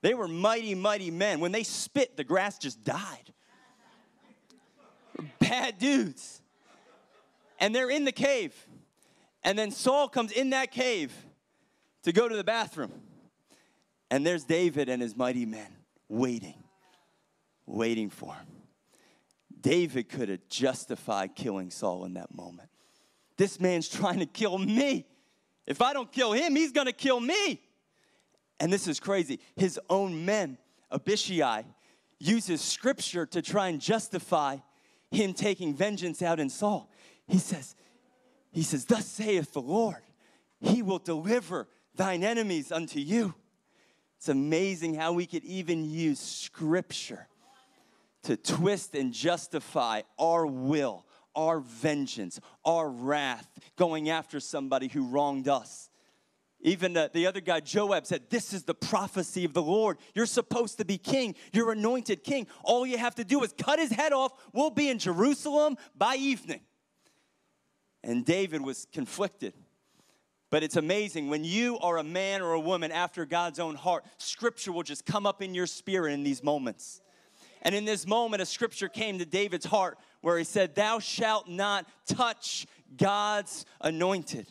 They 0.00 0.14
were 0.14 0.28
mighty, 0.28 0.74
mighty 0.74 1.10
men. 1.10 1.40
When 1.40 1.52
they 1.52 1.62
spit, 1.62 2.16
the 2.16 2.24
grass 2.24 2.58
just 2.58 2.82
died. 2.82 3.32
Bad 5.38 5.78
dudes. 5.78 6.40
And 7.60 7.74
they're 7.74 7.90
in 7.90 8.04
the 8.04 8.12
cave. 8.12 8.54
And 9.42 9.58
then 9.58 9.70
Saul 9.70 10.08
comes 10.08 10.32
in 10.32 10.50
that 10.50 10.70
cave 10.70 11.12
to 12.02 12.12
go 12.12 12.28
to 12.28 12.36
the 12.36 12.44
bathroom. 12.44 12.92
And 14.10 14.26
there's 14.26 14.44
David 14.44 14.88
and 14.88 15.02
his 15.02 15.16
mighty 15.16 15.46
men 15.46 15.74
waiting, 16.08 16.62
waiting 17.66 18.10
for 18.10 18.34
him. 18.34 18.46
David 19.60 20.08
could 20.08 20.28
have 20.28 20.46
justified 20.48 21.34
killing 21.34 21.70
Saul 21.70 22.04
in 22.04 22.14
that 22.14 22.34
moment. 22.34 22.68
This 23.36 23.60
man's 23.60 23.88
trying 24.00 24.20
to 24.20 24.26
kill 24.26 24.58
me. 24.58 25.06
If 25.66 25.80
I 25.80 25.92
don't 25.92 26.12
kill 26.12 26.32
him, 26.32 26.54
he's 26.56 26.72
gonna 26.72 26.92
kill 26.92 27.20
me. 27.20 27.60
And 28.60 28.72
this 28.72 28.86
is 28.86 29.00
crazy. 29.00 29.40
His 29.56 29.80
own 29.90 30.24
men, 30.24 30.58
Abishai, 30.92 31.64
uses 32.18 32.60
scripture 32.60 33.26
to 33.26 33.42
try 33.42 33.68
and 33.68 33.80
justify 33.80 34.58
him 35.10 35.32
taking 35.32 35.74
vengeance 35.74 36.22
out 36.22 36.38
in 36.38 36.48
Saul. 36.48 36.90
He 37.26 37.38
says, 37.38 37.74
he 38.54 38.62
says, 38.62 38.84
Thus 38.84 39.04
saith 39.06 39.52
the 39.52 39.60
Lord, 39.60 40.02
He 40.60 40.80
will 40.80 41.00
deliver 41.00 41.68
thine 41.96 42.22
enemies 42.22 42.70
unto 42.70 43.00
you. 43.00 43.34
It's 44.16 44.28
amazing 44.28 44.94
how 44.94 45.12
we 45.12 45.26
could 45.26 45.44
even 45.44 45.84
use 45.84 46.20
scripture 46.20 47.26
to 48.22 48.36
twist 48.36 48.94
and 48.94 49.12
justify 49.12 50.02
our 50.18 50.46
will, 50.46 51.04
our 51.34 51.60
vengeance, 51.60 52.40
our 52.64 52.88
wrath, 52.88 53.48
going 53.76 54.10
after 54.10 54.40
somebody 54.40 54.88
who 54.88 55.06
wronged 55.06 55.48
us. 55.48 55.90
Even 56.60 56.94
the, 56.94 57.10
the 57.12 57.26
other 57.26 57.42
guy, 57.42 57.60
Joab, 57.60 58.06
said, 58.06 58.30
This 58.30 58.54
is 58.54 58.64
the 58.64 58.74
prophecy 58.74 59.44
of 59.44 59.52
the 59.52 59.62
Lord. 59.62 59.98
You're 60.14 60.24
supposed 60.24 60.78
to 60.78 60.84
be 60.84 60.96
king. 60.96 61.34
You're 61.52 61.72
anointed 61.72 62.24
king. 62.24 62.46
All 62.62 62.86
you 62.86 62.96
have 62.96 63.14
to 63.16 63.24
do 63.24 63.42
is 63.42 63.52
cut 63.52 63.78
his 63.78 63.90
head 63.90 64.14
off. 64.14 64.32
We'll 64.54 64.70
be 64.70 64.88
in 64.88 64.98
Jerusalem 64.98 65.76
by 65.94 66.16
evening. 66.16 66.60
And 68.02 68.24
David 68.24 68.62
was 68.62 68.86
conflicted. 68.92 69.52
But 70.50 70.62
it's 70.62 70.76
amazing 70.76 71.28
when 71.28 71.44
you 71.44 71.78
are 71.80 71.98
a 71.98 72.04
man 72.04 72.40
or 72.40 72.52
a 72.52 72.60
woman 72.60 72.92
after 72.92 73.26
God's 73.26 73.58
own 73.58 73.74
heart, 73.74 74.04
scripture 74.16 74.72
will 74.72 74.84
just 74.84 75.04
come 75.04 75.26
up 75.26 75.42
in 75.42 75.54
your 75.54 75.66
spirit 75.66 76.12
in 76.12 76.22
these 76.22 76.42
moments. 76.42 77.02
And 77.64 77.74
in 77.74 77.84
this 77.84 78.06
moment, 78.06 78.42
a 78.42 78.46
scripture 78.46 78.88
came 78.88 79.18
to 79.18 79.24
David's 79.24 79.66
heart 79.66 79.98
where 80.20 80.36
he 80.38 80.44
said, 80.44 80.74
Thou 80.74 80.98
shalt 80.98 81.48
not 81.48 81.86
touch 82.06 82.66
God's 82.96 83.64
anointed 83.80 84.46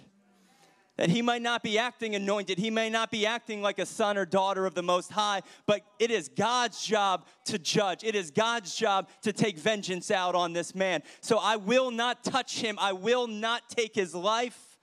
that 0.98 1.10
he 1.10 1.22
might 1.22 1.42
not 1.42 1.64
be 1.64 1.80
acting 1.80 2.14
anointed. 2.14 2.60
He 2.60 2.70
may 2.70 2.90
not 2.90 3.10
be 3.10 3.26
acting 3.26 3.62
like 3.62 3.80
a 3.80 3.86
son 3.86 4.18
or 4.18 4.26
daughter 4.26 4.66
of 4.66 4.76
the 4.76 4.84
Most 4.84 5.12
High, 5.12 5.42
but 5.66 5.82
it 5.98 6.12
is 6.12 6.30
God's 6.30 6.86
job 6.86 7.26
to 7.46 7.58
judge. 7.58 8.04
It 8.04 8.16
is 8.16 8.30
God's 8.30 8.76
job 8.76 9.10
to 9.24 9.34
take 9.34 9.58
vengeance 9.58 10.12
out 10.12 10.36
on 10.36 10.54
this 10.54 10.76
man. 10.76 11.02
So 11.22 11.40
I 11.40 11.56
will 11.56 11.90
not 11.90 12.24
touch 12.24 12.60
him. 12.60 12.78
I 12.80 12.94
will 12.94 13.28
not 13.28 13.70
take 13.70 13.96
his 13.96 14.14
life, 14.14 14.78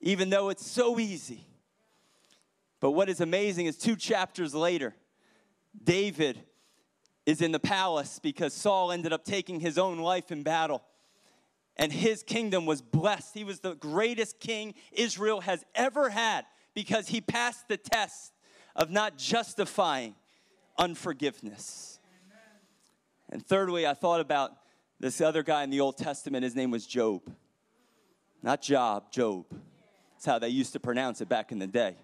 even 0.00 0.28
though 0.28 0.48
it's 0.48 0.66
so 0.66 0.98
easy. 0.98 1.46
But 2.80 2.90
what 2.90 3.08
is 3.08 3.20
amazing 3.20 3.66
is 3.66 3.78
two 3.78 3.94
chapters 3.94 4.56
later, 4.56 4.96
David 5.84 6.40
is 7.26 7.40
in 7.40 7.52
the 7.52 7.60
palace 7.60 8.18
because 8.18 8.52
Saul 8.52 8.92
ended 8.92 9.12
up 9.12 9.24
taking 9.24 9.60
his 9.60 9.78
own 9.78 9.98
life 9.98 10.32
in 10.32 10.42
battle 10.42 10.82
and 11.76 11.92
his 11.92 12.22
kingdom 12.22 12.66
was 12.66 12.82
blessed. 12.82 13.34
He 13.34 13.44
was 13.44 13.60
the 13.60 13.74
greatest 13.74 14.40
king 14.40 14.74
Israel 14.92 15.40
has 15.40 15.64
ever 15.74 16.10
had 16.10 16.44
because 16.74 17.08
he 17.08 17.20
passed 17.20 17.68
the 17.68 17.76
test 17.76 18.32
of 18.76 18.90
not 18.90 19.16
justifying 19.16 20.14
unforgiveness. 20.78 21.98
And 23.30 23.44
thirdly, 23.44 23.86
I 23.86 23.94
thought 23.94 24.20
about 24.20 24.52
this 25.00 25.20
other 25.20 25.42
guy 25.42 25.64
in 25.64 25.70
the 25.70 25.80
Old 25.80 25.96
Testament. 25.96 26.44
His 26.44 26.54
name 26.54 26.70
was 26.70 26.86
Job. 26.86 27.22
Not 28.42 28.60
Job, 28.60 29.10
Job. 29.10 29.46
That's 30.14 30.26
how 30.26 30.38
they 30.38 30.48
used 30.48 30.74
to 30.74 30.80
pronounce 30.80 31.20
it 31.20 31.28
back 31.28 31.52
in 31.52 31.58
the 31.58 31.66
day. 31.66 31.96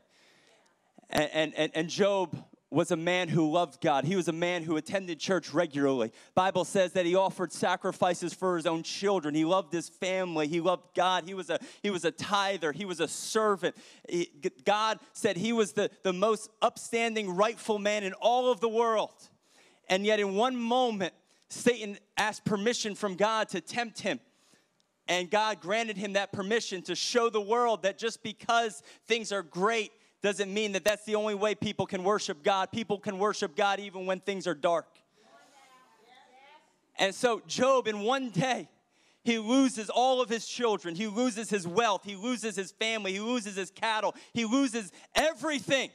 And, 1.11 1.55
and, 1.55 1.71
and 1.75 1.89
Job 1.89 2.37
was 2.71 2.91
a 2.91 2.97
man 2.97 3.29
who 3.29 3.51
loved 3.51 3.81
God. 3.81 4.05
He 4.05 4.15
was 4.15 4.29
a 4.29 4.33
man 4.33 4.63
who 4.63 4.77
attended 4.77 5.19
church 5.19 5.55
regularly. 5.55 6.13
Bible 6.35 6.67
says 6.67 6.93
that 6.93 7.07
he 7.07 7.15
offered 7.15 7.51
sacrifices 7.51 8.35
for 8.35 8.57
his 8.57 8.67
own 8.67 8.83
children. 8.83 9.35
He 9.35 9.47
loved 9.47 9.73
his 9.73 9.89
family. 9.89 10.49
He 10.49 10.61
loved 10.61 10.95
God. 10.95 11.25
He 11.25 11.33
was 11.33 11.49
a, 11.49 11.59
he 11.83 11.89
was 11.89 12.05
a 12.05 12.11
tither. 12.11 12.73
He 12.73 12.85
was 12.85 13.01
a 13.01 13.09
servant. 13.09 13.75
He, 14.09 14.31
God 14.65 14.99
said 15.15 15.39
he 15.39 15.55
was 15.55 15.73
the, 15.73 15.91
the 16.03 16.13
most 16.13 16.51
upstanding, 16.61 17.31
rightful 17.31 17.79
man 17.79 18.05
in 18.05 18.13
all 18.15 18.53
of 18.53 18.61
the 18.61 18.69
world. 18.69 19.15
And 19.89 20.05
yet, 20.05 20.21
in 20.21 20.35
one 20.35 20.55
moment, 20.55 21.15
Satan 21.49 21.97
asked 22.19 22.45
permission 22.45 22.95
from 22.95 23.15
God 23.15 23.49
to 23.51 23.63
tempt 23.63 24.01
him. 24.01 24.21
And 25.09 25.31
God 25.31 25.61
granted 25.61 25.97
him 25.97 26.13
that 26.13 26.33
permission 26.33 26.83
to 26.83 26.95
show 26.95 27.31
the 27.31 27.41
world 27.41 27.85
that 27.85 27.97
just 27.97 28.23
because 28.23 28.83
things 29.07 29.33
are 29.33 29.43
great 29.43 29.91
doesn't 30.23 30.53
mean 30.53 30.73
that 30.73 30.85
that's 30.85 31.05
the 31.05 31.15
only 31.15 31.35
way 31.35 31.55
people 31.55 31.87
can 31.87 32.03
worship 32.03 32.43
God. 32.43 32.73
People 32.73 32.99
can 32.99 33.19
worship 33.19 33.55
God 33.57 33.79
even 33.81 34.07
when 34.07 34.21
things 34.21 34.47
are 34.47 34.55
dark. 34.55 34.87
And 36.99 37.15
so, 37.15 37.41
Job, 37.47 37.87
in 37.87 38.01
one 38.01 38.31
day, 38.31 38.69
he 39.23 39.39
loses 39.39 39.89
all 39.89 40.21
of 40.21 40.29
his 40.29 40.47
children. 40.47 40.97
He 40.97 41.07
loses 41.07 41.49
his 41.49 41.67
wealth. 41.67 42.03
He 42.05 42.17
loses 42.17 42.57
his 42.57 42.73
family. 42.73 43.13
He 43.13 43.21
loses 43.21 43.55
his 43.55 43.71
cattle. 43.71 44.17
He 44.33 44.45
loses 44.45 44.91
everything. 45.15 45.91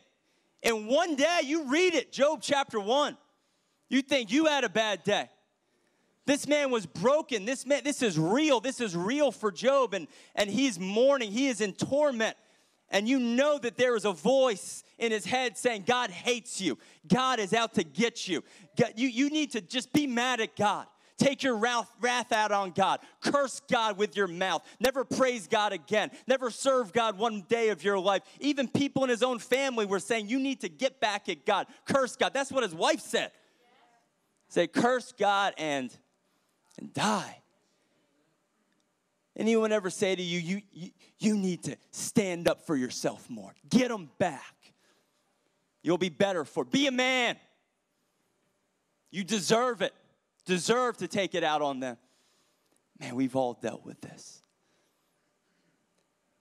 In 0.62 0.88
one 0.88 1.16
day, 1.16 1.42
you 1.44 1.66
read 1.66 1.94
it, 1.94 2.14
Job 2.14 2.40
chapter 2.42 2.80
1. 2.80 3.18
You 3.90 4.02
think 4.02 4.32
you 4.32 4.46
had 4.46 4.64
a 4.64 4.70
bad 4.70 5.04
day. 5.04 5.30
This 6.26 6.48
man 6.48 6.72
was 6.72 6.86
broken. 6.86 7.44
This 7.44 7.66
man, 7.66 7.84
this 7.84 8.02
is 8.02 8.18
real. 8.18 8.62
This 8.62 8.80
is 8.80 8.96
real 8.96 9.32
for 9.32 9.52
Job. 9.52 9.94
And, 9.94 10.08
and 10.36 10.50
he's 10.50 10.80
mourning. 10.80 11.32
He 11.32 11.48
is 11.48 11.60
in 11.60 11.74
torment 11.74 12.38
and 12.94 13.10
you 13.10 13.18
know 13.18 13.58
that 13.58 13.76
there 13.76 13.96
is 13.96 14.06
a 14.06 14.14
voice 14.14 14.84
in 15.00 15.12
his 15.12 15.26
head 15.26 15.58
saying, 15.58 15.84
God 15.88 16.12
hates 16.12 16.62
you. 16.62 16.78
God 17.08 17.40
is 17.40 17.52
out 17.52 17.74
to 17.74 17.84
get 17.84 18.28
you. 18.28 18.44
God, 18.80 18.94
you, 18.96 19.08
you 19.08 19.32
need 19.32 19.52
to 19.54 19.62
just 19.62 19.92
be 19.92 20.06
mad 20.06 20.40
at 20.40 20.56
God. 20.56 20.86
Take 21.18 21.42
your 21.42 21.56
wrath, 21.56 22.32
out 22.32 22.52
on 22.52 22.72
God. 22.72 23.00
Curse 23.22 23.62
God 23.70 23.98
with 23.98 24.16
your 24.16 24.28
mouth. 24.28 24.64
Never 24.80 25.04
praise 25.04 25.48
God 25.48 25.74
again. 25.74 26.12
Never 26.28 26.52
serve 26.52 26.94
God 26.94 27.18
one 27.18 27.46
day 27.50 27.70
of 27.70 27.84
your 27.84 27.98
life. 27.98 28.22
Even 28.40 28.68
people 28.68 29.04
in 29.04 29.10
his 29.10 29.24
own 29.24 29.40
family 29.40 29.86
were 29.86 30.00
saying, 30.00 30.28
You 30.28 30.40
need 30.40 30.62
to 30.62 30.70
get 30.70 31.00
back 31.00 31.30
at 31.30 31.46
God. 31.46 31.68
Curse 31.86 32.16
God. 32.16 32.34
That's 32.34 32.52
what 32.52 32.64
his 32.64 32.76
wife 32.76 33.00
said. 33.00 33.32
Say, 34.50 34.68
Curse 34.68 35.14
God 35.18 35.54
and, 35.58 35.96
and 36.78 36.94
die. 36.94 37.38
Anyone 39.36 39.72
ever 39.72 39.90
say 39.90 40.16
to 40.16 40.22
you, 40.22 40.40
you, 40.40 40.62
you, 40.72 40.90
you 41.24 41.38
need 41.38 41.64
to 41.64 41.78
stand 41.92 42.48
up 42.48 42.66
for 42.66 42.76
yourself 42.76 43.30
more? 43.30 43.54
Get 43.70 43.90
them 43.90 44.10
back. 44.18 44.56
You'll 45.82 45.98
be 45.98 46.10
better 46.10 46.46
for. 46.46 46.64
Be 46.64 46.88
a 46.88 46.92
man. 46.92 47.38
You 49.12 49.24
deserve 49.24 49.82
it. 49.82 49.94
Deserve 50.46 50.98
to 50.98 51.08
take 51.08 51.36
it 51.36 51.44
out 51.44 51.62
on 51.62 51.80
them. 51.80 51.98
Man, 53.00 53.16
we've 53.16 53.36
all 53.36 53.54
dealt 53.54 53.86
with 53.86 54.00
this. 54.02 54.42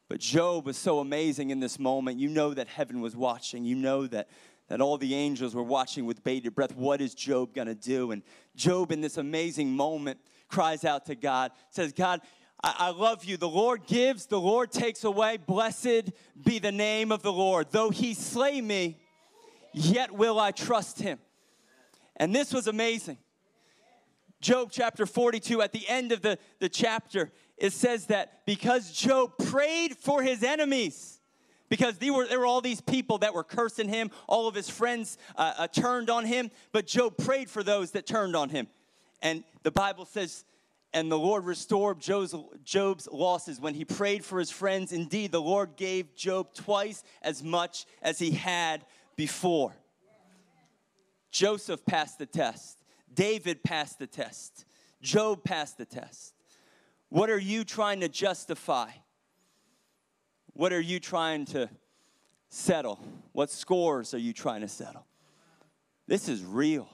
But 0.08 0.20
Job 0.20 0.66
was 0.66 0.76
so 0.76 0.98
amazing 0.98 1.50
in 1.50 1.60
this 1.60 1.78
moment. 1.78 2.18
You 2.18 2.28
know 2.28 2.52
that 2.52 2.68
heaven 2.68 3.00
was 3.00 3.16
watching. 3.16 3.64
You 3.64 3.76
know 3.76 4.06
that, 4.08 4.28
that 4.68 4.80
all 4.80 4.98
the 4.98 5.14
angels 5.14 5.54
were 5.54 5.62
watching 5.62 6.04
with 6.04 6.22
bated 6.22 6.54
breath. 6.54 6.76
What 6.76 7.00
is 7.00 7.14
Job 7.14 7.54
going 7.54 7.68
to 7.68 7.74
do? 7.74 8.10
And 8.10 8.22
Job, 8.54 8.92
in 8.92 9.00
this 9.00 9.16
amazing 9.16 9.70
moment, 9.70 10.18
cries 10.48 10.84
out 10.84 11.06
to 11.06 11.14
God, 11.14 11.50
says, 11.70 11.92
God, 11.92 12.20
I, 12.62 12.74
I 12.78 12.90
love 12.90 13.24
you. 13.24 13.36
The 13.36 13.48
Lord 13.48 13.86
gives, 13.86 14.26
the 14.26 14.40
Lord 14.40 14.70
takes 14.70 15.04
away. 15.04 15.38
Blessed 15.38 16.12
be 16.42 16.58
the 16.58 16.72
name 16.72 17.12
of 17.12 17.22
the 17.22 17.32
Lord. 17.32 17.68
Though 17.70 17.90
he 17.90 18.14
slay 18.14 18.60
me, 18.60 18.98
yet 19.72 20.12
will 20.12 20.38
I 20.38 20.50
trust 20.50 21.00
him. 21.00 21.18
And 22.16 22.34
this 22.34 22.52
was 22.52 22.66
amazing. 22.66 23.18
Job 24.40 24.70
chapter 24.72 25.06
42, 25.06 25.62
at 25.62 25.72
the 25.72 25.88
end 25.88 26.10
of 26.10 26.20
the, 26.20 26.36
the 26.58 26.68
chapter, 26.68 27.30
it 27.56 27.72
says 27.72 28.06
that 28.06 28.44
because 28.44 28.90
Job 28.90 29.38
prayed 29.38 29.96
for 29.96 30.20
his 30.20 30.42
enemies, 30.42 31.20
because 31.68 31.96
there 31.98 32.12
were, 32.12 32.26
there 32.26 32.40
were 32.40 32.46
all 32.46 32.60
these 32.60 32.80
people 32.80 33.18
that 33.18 33.34
were 33.34 33.44
cursing 33.44 33.88
him, 33.88 34.10
all 34.26 34.48
of 34.48 34.54
his 34.56 34.68
friends 34.68 35.16
uh, 35.36 35.54
uh, 35.58 35.66
turned 35.68 36.10
on 36.10 36.24
him, 36.24 36.50
but 36.72 36.88
Job 36.88 37.16
prayed 37.16 37.48
for 37.48 37.62
those 37.62 37.92
that 37.92 38.04
turned 38.04 38.34
on 38.34 38.48
him. 38.48 38.66
And 39.22 39.44
the 39.62 39.70
Bible 39.70 40.04
says, 40.04 40.44
and 40.94 41.10
the 41.10 41.18
Lord 41.18 41.44
restored 41.44 42.00
Job's, 42.00 42.34
Job's 42.64 43.08
losses 43.10 43.60
when 43.60 43.74
he 43.74 43.84
prayed 43.84 44.24
for 44.24 44.38
his 44.38 44.50
friends. 44.50 44.92
Indeed, 44.92 45.32
the 45.32 45.40
Lord 45.40 45.76
gave 45.76 46.14
Job 46.14 46.52
twice 46.54 47.02
as 47.22 47.42
much 47.42 47.86
as 48.02 48.18
he 48.18 48.32
had 48.32 48.84
before. 49.16 49.74
Joseph 51.30 51.84
passed 51.86 52.18
the 52.18 52.26
test. 52.26 52.82
David 53.12 53.62
passed 53.62 53.98
the 53.98 54.06
test. 54.06 54.66
Job 55.00 55.44
passed 55.44 55.78
the 55.78 55.86
test. 55.86 56.34
What 57.08 57.30
are 57.30 57.38
you 57.38 57.64
trying 57.64 58.00
to 58.00 58.08
justify? 58.08 58.90
What 60.52 60.72
are 60.72 60.80
you 60.80 61.00
trying 61.00 61.46
to 61.46 61.70
settle? 62.50 63.02
What 63.32 63.50
scores 63.50 64.12
are 64.12 64.18
you 64.18 64.34
trying 64.34 64.60
to 64.60 64.68
settle? 64.68 65.06
This 66.06 66.28
is 66.28 66.44
real. 66.44 66.88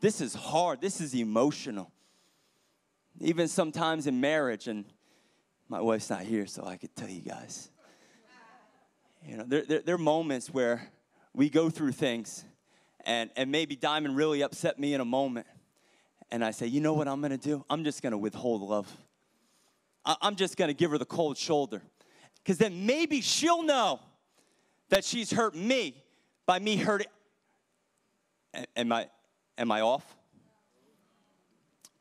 This 0.00 0.20
is 0.20 0.34
hard. 0.34 0.80
This 0.80 1.00
is 1.00 1.14
emotional. 1.14 1.90
Even 3.20 3.48
sometimes 3.48 4.06
in 4.06 4.20
marriage, 4.20 4.68
and 4.68 4.84
my 5.68 5.80
wife's 5.80 6.10
not 6.10 6.22
here, 6.22 6.46
so 6.46 6.64
I 6.64 6.76
could 6.76 6.94
tell 6.94 7.08
you 7.08 7.22
guys. 7.22 7.70
You 9.24 9.38
know, 9.38 9.44
there, 9.46 9.62
there, 9.62 9.80
there 9.80 9.94
are 9.94 9.98
moments 9.98 10.50
where 10.50 10.88
we 11.34 11.50
go 11.50 11.70
through 11.70 11.92
things, 11.92 12.44
and, 13.04 13.30
and 13.36 13.50
maybe 13.50 13.76
Diamond 13.76 14.16
really 14.16 14.42
upset 14.42 14.78
me 14.78 14.94
in 14.94 15.00
a 15.00 15.04
moment 15.04 15.46
and 16.30 16.44
I 16.44 16.50
say, 16.50 16.66
you 16.66 16.80
know 16.80 16.92
what 16.92 17.08
I'm 17.08 17.20
gonna 17.20 17.36
do? 17.36 17.64
I'm 17.70 17.84
just 17.84 18.02
gonna 18.02 18.18
withhold 18.18 18.62
love. 18.62 18.94
I'm 20.04 20.36
just 20.36 20.56
gonna 20.56 20.74
give 20.74 20.90
her 20.90 20.98
the 20.98 21.04
cold 21.04 21.36
shoulder. 21.36 21.82
Because 22.42 22.58
then 22.58 22.86
maybe 22.86 23.20
she'll 23.20 23.62
know 23.62 24.00
that 24.88 25.04
she's 25.04 25.32
hurt 25.32 25.54
me 25.54 26.02
by 26.46 26.58
me 26.58 26.76
hurting. 26.76 27.08
Am 28.76 28.92
I, 28.92 29.08
am 29.58 29.70
I 29.70 29.80
off? 29.80 30.16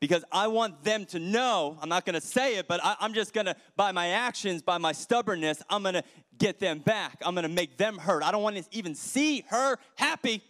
Because 0.07 0.23
I 0.31 0.45
want 0.49 0.83
them 0.83 1.05
to 1.05 1.17
know, 1.17 1.79
I'm 1.81 1.89
not 1.89 2.05
gonna 2.05 2.21
say 2.21 2.57
it, 2.57 2.67
but 2.67 2.79
I, 2.83 2.95
I'm 2.99 3.15
just 3.15 3.33
gonna, 3.33 3.55
by 3.75 3.91
my 3.91 4.09
actions, 4.09 4.61
by 4.61 4.77
my 4.77 4.91
stubbornness, 4.91 5.63
I'm 5.67 5.81
gonna 5.81 6.03
get 6.37 6.59
them 6.59 6.77
back. 6.77 7.23
I'm 7.25 7.33
gonna 7.33 7.49
make 7.49 7.77
them 7.77 7.97
hurt. 7.97 8.21
I 8.21 8.31
don't 8.31 8.43
wanna 8.43 8.61
even 8.71 8.93
see 8.93 9.43
her 9.49 9.77
happy 9.95 10.43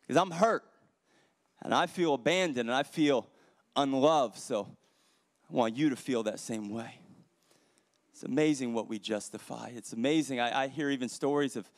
because 0.00 0.20
I'm 0.20 0.32
hurt 0.32 0.64
and 1.62 1.72
I 1.72 1.86
feel 1.86 2.14
abandoned 2.14 2.68
and 2.68 2.76
I 2.76 2.82
feel 2.82 3.28
unloved. 3.76 4.38
So 4.38 4.66
I 5.48 5.54
want 5.54 5.76
you 5.76 5.90
to 5.90 5.96
feel 5.96 6.24
that 6.24 6.40
same 6.40 6.68
way. 6.68 6.98
It's 8.10 8.24
amazing 8.24 8.74
what 8.74 8.88
we 8.88 8.98
justify. 8.98 9.70
It's 9.76 9.92
amazing. 9.92 10.40
I, 10.40 10.64
I 10.64 10.66
hear 10.66 10.90
even 10.90 11.08
stories 11.08 11.54
of 11.54 11.70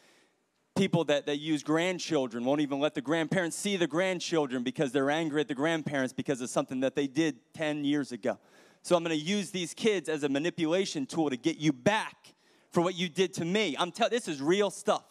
people 0.80 1.04
that, 1.04 1.26
that 1.26 1.36
use 1.36 1.62
grandchildren, 1.62 2.42
won't 2.42 2.62
even 2.62 2.80
let 2.80 2.94
the 2.94 3.02
grandparents 3.02 3.54
see 3.54 3.76
the 3.76 3.86
grandchildren 3.86 4.62
because 4.62 4.92
they're 4.92 5.10
angry 5.10 5.42
at 5.42 5.46
the 5.46 5.54
grandparents 5.54 6.10
because 6.10 6.40
of 6.40 6.48
something 6.48 6.80
that 6.80 6.94
they 6.94 7.06
did 7.06 7.36
10 7.52 7.84
years 7.84 8.12
ago. 8.12 8.38
So 8.80 8.96
I'm 8.96 9.04
going 9.04 9.14
to 9.14 9.22
use 9.22 9.50
these 9.50 9.74
kids 9.74 10.08
as 10.08 10.22
a 10.22 10.28
manipulation 10.30 11.04
tool 11.04 11.28
to 11.28 11.36
get 11.36 11.58
you 11.58 11.74
back 11.74 12.32
for 12.70 12.80
what 12.80 12.94
you 12.94 13.10
did 13.10 13.34
to 13.34 13.44
me. 13.44 13.76
I'm 13.78 13.92
telling 13.92 14.10
this 14.10 14.26
is 14.26 14.40
real 14.40 14.70
stuff. 14.70 15.04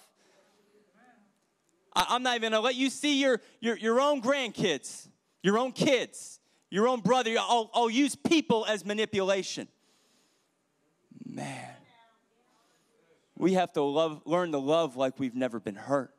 I, 1.95 2.15
am 2.15 2.23
not 2.23 2.35
even 2.37 2.51
gonna 2.51 2.63
let 2.63 2.73
you 2.73 2.89
see 2.89 3.21
your, 3.21 3.39
your, 3.59 3.77
your 3.77 4.01
own 4.01 4.23
grandkids, 4.23 5.07
your 5.43 5.59
own 5.59 5.71
kids, 5.71 6.39
your 6.71 6.87
own 6.87 7.01
brother. 7.01 7.35
I'll, 7.39 7.69
I'll 7.75 7.91
use 7.91 8.15
people 8.15 8.65
as 8.65 8.83
manipulation. 8.83 9.67
Man, 11.27 11.75
we 13.39 13.53
have 13.53 13.71
to 13.73 13.81
love, 13.81 14.21
learn 14.25 14.51
to 14.51 14.59
love 14.59 14.95
like 14.97 15.17
we've 15.17 15.33
never 15.33 15.59
been 15.59 15.75
hurt. 15.75 16.13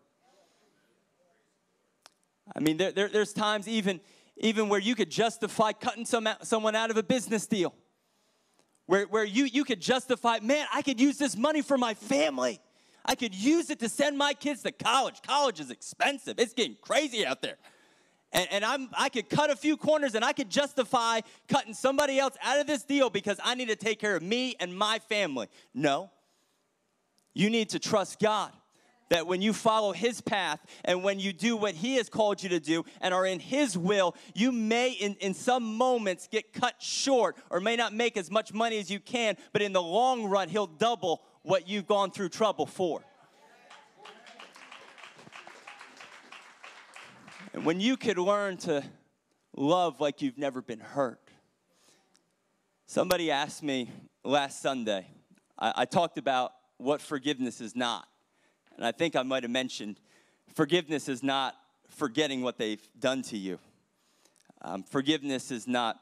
I 2.57 2.61
mean, 2.61 2.79
there, 2.79 2.91
there, 2.91 3.09
there's 3.09 3.33
times 3.33 3.69
even, 3.69 4.01
even 4.39 4.69
where 4.69 4.81
you 4.81 4.97
could 4.97 5.11
justify 5.11 5.73
cutting 5.73 6.07
some, 6.07 6.29
someone 6.43 6.75
out 6.75 6.91
of 6.91 6.97
a 6.97 7.03
business 7.03 7.47
deal. 7.47 7.75
Where, 8.87 9.05
where 9.05 9.23
you, 9.23 9.45
you 9.45 9.65
could 9.65 9.81
justify, 9.81 10.41
man, 10.43 10.67
I 10.75 10.83
could 10.83 11.01
use 11.01 11.19
this 11.19 11.37
money 11.37 11.63
for 11.63 11.79
my 11.79 11.95
family. 11.95 12.59
I 13.05 13.15
could 13.15 13.35
use 13.35 13.71
it 13.71 13.79
to 13.81 13.89
send 13.89 14.19
my 14.19 14.33
kids 14.33 14.63
to 14.63 14.73
college. 14.73 15.23
College 15.25 15.61
is 15.61 15.71
expensive, 15.71 16.41
it's 16.41 16.55
getting 16.55 16.77
crazy 16.81 17.25
out 17.25 17.43
there. 17.43 17.57
And, 18.33 18.49
and 18.51 18.65
I'm, 18.65 18.89
I 18.97 19.09
could 19.11 19.29
cut 19.29 19.51
a 19.51 19.57
few 19.57 19.77
corners 19.77 20.15
and 20.15 20.25
I 20.25 20.33
could 20.33 20.49
justify 20.49 21.21
cutting 21.49 21.75
somebody 21.75 22.19
else 22.19 22.37
out 22.43 22.61
of 22.61 22.67
this 22.67 22.85
deal 22.85 23.11
because 23.11 23.39
I 23.45 23.57
need 23.57 23.69
to 23.69 23.77
take 23.77 23.99
care 23.99 24.17
of 24.17 24.23
me 24.23 24.57
and 24.59 24.77
my 24.77 25.01
family. 25.01 25.49
No. 25.75 26.11
You 27.35 27.51
need 27.51 27.71
to 27.71 27.79
trust 27.79 28.19
God 28.21 28.53
that 29.11 29.27
when 29.27 29.43
you 29.43 29.53
follow 29.53 29.93
His 29.93 30.21
path 30.21 30.61
and 30.85 31.03
when 31.03 31.19
you 31.19 31.33
do 31.33 31.57
what 31.57 31.75
He 31.75 31.97
has 31.97 32.09
called 32.09 32.43
you 32.43 32.49
to 32.51 32.61
do 32.61 32.85
and 33.01 33.13
are 33.13 33.27
in 33.27 33.41
His 33.41 33.77
will, 33.77 34.15
you 34.35 34.53
may, 34.53 34.93
in, 34.93 35.17
in 35.17 35.35
some 35.35 35.77
moments, 35.77 36.29
get 36.29 36.53
cut 36.53 36.81
short 36.81 37.37
or 37.51 37.61
may 37.61 37.77
not 37.77 37.93
make 37.93 38.17
as 38.17 38.31
much 38.31 38.53
money 38.53 38.79
as 38.79 38.91
you 38.91 39.01
can, 39.01 39.37
but 39.53 39.63
in 39.63 39.73
the 39.73 39.83
long 39.83 40.25
run, 40.25 40.49
He'll 40.49 40.67
double 40.67 41.23
what 41.43 41.69
you've 41.69 41.87
gone 41.87 42.11
through 42.11 42.29
trouble 42.29 42.67
for. 42.67 43.03
And 47.53 47.65
when 47.65 47.81
you 47.81 47.97
could 47.97 48.17
learn 48.17 48.59
to 48.59 48.85
love 49.57 50.01
like 50.01 50.23
you've 50.23 50.39
never 50.39 50.63
been 50.63 50.81
hurt. 50.81 51.21
Somebody 52.87 53.31
asked 53.31 53.63
me 53.63 53.91
last 54.25 54.63
Sunday, 54.63 55.07
I, 55.59 55.73
I 55.77 55.85
talked 55.85 56.19
about 56.19 56.53
what 56.81 57.01
forgiveness 57.01 57.61
is 57.61 57.77
not. 57.77 58.09
And 58.77 58.85
I 58.85 58.93
think 58.93 59.17
I 59.17 59.23
might 59.23 59.43
have 59.43 59.51
mentioned 59.51 59.99
forgiveness 60.55 61.09
is 61.09 61.23
not 61.23 61.57
forgetting 61.89 62.43
what 62.43 62.59
they've 62.59 62.83
done 62.99 63.23
to 63.23 63.37
you. 63.37 63.59
Um, 64.63 64.83
forgiveness 64.83 65.51
is 65.51 65.67
not 65.67 66.01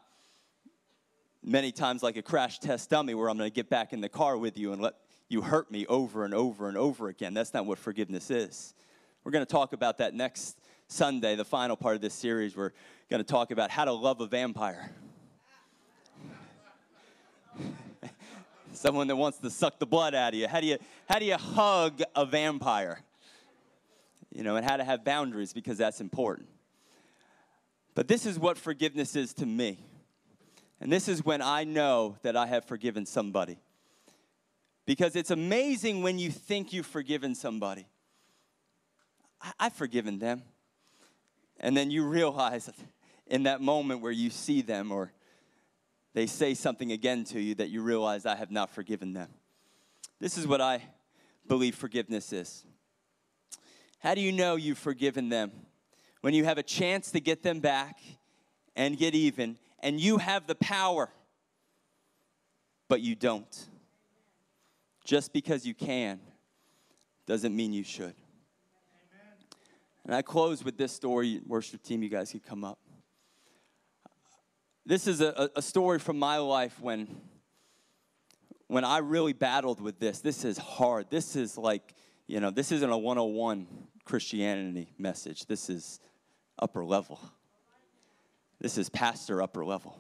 many 1.42 1.72
times 1.72 2.02
like 2.02 2.16
a 2.16 2.22
crash 2.22 2.58
test 2.58 2.90
dummy 2.90 3.14
where 3.14 3.28
I'm 3.28 3.38
going 3.38 3.50
to 3.50 3.54
get 3.54 3.70
back 3.70 3.92
in 3.92 4.00
the 4.00 4.08
car 4.08 4.36
with 4.36 4.58
you 4.58 4.72
and 4.72 4.82
let 4.82 4.94
you 5.28 5.42
hurt 5.42 5.70
me 5.70 5.86
over 5.86 6.24
and 6.24 6.34
over 6.34 6.68
and 6.68 6.76
over 6.76 7.08
again. 7.08 7.34
That's 7.34 7.54
not 7.54 7.66
what 7.66 7.78
forgiveness 7.78 8.30
is. 8.30 8.74
We're 9.24 9.32
going 9.32 9.44
to 9.44 9.50
talk 9.50 9.72
about 9.72 9.98
that 9.98 10.14
next 10.14 10.58
Sunday, 10.88 11.36
the 11.36 11.44
final 11.44 11.76
part 11.76 11.96
of 11.96 12.00
this 12.00 12.14
series. 12.14 12.56
We're 12.56 12.72
going 13.10 13.22
to 13.22 13.30
talk 13.30 13.50
about 13.50 13.70
how 13.70 13.84
to 13.84 13.92
love 13.92 14.20
a 14.20 14.26
vampire. 14.26 14.90
Someone 18.78 19.08
that 19.08 19.16
wants 19.16 19.38
to 19.38 19.50
suck 19.50 19.80
the 19.80 19.86
blood 19.86 20.14
out 20.14 20.34
of 20.34 20.38
you. 20.38 20.46
How 20.46 20.60
do 20.60 20.66
you, 20.66 20.78
how 21.08 21.18
do 21.18 21.24
you 21.24 21.36
hug 21.36 22.00
a 22.14 22.24
vampire? 22.24 23.00
You 24.32 24.44
know, 24.44 24.54
and 24.54 24.64
how 24.64 24.76
to 24.76 24.84
have 24.84 25.04
boundaries 25.04 25.52
because 25.52 25.78
that's 25.78 26.00
important. 26.00 26.48
But 27.96 28.06
this 28.06 28.24
is 28.24 28.38
what 28.38 28.56
forgiveness 28.56 29.16
is 29.16 29.34
to 29.34 29.46
me. 29.46 29.80
And 30.80 30.92
this 30.92 31.08
is 31.08 31.24
when 31.24 31.42
I 31.42 31.64
know 31.64 32.18
that 32.22 32.36
I 32.36 32.46
have 32.46 32.64
forgiven 32.64 33.04
somebody. 33.04 33.58
Because 34.86 35.16
it's 35.16 35.32
amazing 35.32 36.02
when 36.02 36.20
you 36.20 36.30
think 36.30 36.72
you've 36.72 36.86
forgiven 36.86 37.34
somebody. 37.34 37.88
I- 39.40 39.52
I've 39.58 39.72
forgiven 39.72 40.20
them. 40.20 40.42
And 41.58 41.76
then 41.76 41.90
you 41.90 42.06
realize 42.06 42.70
in 43.26 43.42
that 43.42 43.60
moment 43.60 44.02
where 44.02 44.12
you 44.12 44.30
see 44.30 44.62
them 44.62 44.92
or 44.92 45.12
they 46.14 46.26
say 46.26 46.54
something 46.54 46.92
again 46.92 47.24
to 47.24 47.40
you 47.40 47.54
that 47.56 47.70
you 47.70 47.82
realize 47.82 48.26
I 48.26 48.36
have 48.36 48.50
not 48.50 48.70
forgiven 48.70 49.12
them. 49.12 49.28
This 50.20 50.36
is 50.36 50.46
what 50.46 50.60
I 50.60 50.82
believe 51.46 51.74
forgiveness 51.74 52.32
is. 52.32 52.64
How 54.00 54.14
do 54.14 54.20
you 54.20 54.32
know 54.32 54.56
you've 54.56 54.78
forgiven 54.78 55.28
them? 55.28 55.50
When 56.20 56.34
you 56.34 56.44
have 56.44 56.58
a 56.58 56.62
chance 56.62 57.12
to 57.12 57.20
get 57.20 57.42
them 57.42 57.60
back 57.60 57.98
and 58.74 58.96
get 58.96 59.14
even, 59.14 59.56
and 59.80 60.00
you 60.00 60.18
have 60.18 60.46
the 60.46 60.54
power, 60.56 61.10
but 62.88 63.00
you 63.00 63.14
don't. 63.14 63.66
Just 65.04 65.32
because 65.32 65.64
you 65.64 65.74
can 65.74 66.20
doesn't 67.26 67.54
mean 67.54 67.72
you 67.72 67.84
should. 67.84 68.14
And 70.04 70.14
I 70.14 70.22
close 70.22 70.64
with 70.64 70.76
this 70.76 70.92
story. 70.92 71.40
Worship 71.46 71.82
team, 71.82 72.02
you 72.02 72.08
guys 72.08 72.32
could 72.32 72.44
come 72.44 72.64
up. 72.64 72.78
This 74.88 75.06
is 75.06 75.20
a, 75.20 75.50
a 75.54 75.60
story 75.60 75.98
from 75.98 76.18
my 76.18 76.38
life 76.38 76.80
when, 76.80 77.20
when 78.68 78.84
I 78.84 78.98
really 78.98 79.34
battled 79.34 79.82
with 79.82 80.00
this, 80.00 80.20
this 80.20 80.46
is 80.46 80.56
hard. 80.56 81.10
This 81.10 81.36
is 81.36 81.58
like, 81.58 81.92
you 82.26 82.40
know, 82.40 82.50
this 82.50 82.72
isn't 82.72 82.88
a 82.88 82.96
101 82.96 83.66
Christianity 84.06 84.94
message. 84.96 85.44
This 85.44 85.68
is 85.68 86.00
upper 86.58 86.86
level. 86.86 87.20
This 88.62 88.78
is 88.78 88.88
pastor 88.88 89.42
upper 89.42 89.62
level. 89.62 89.98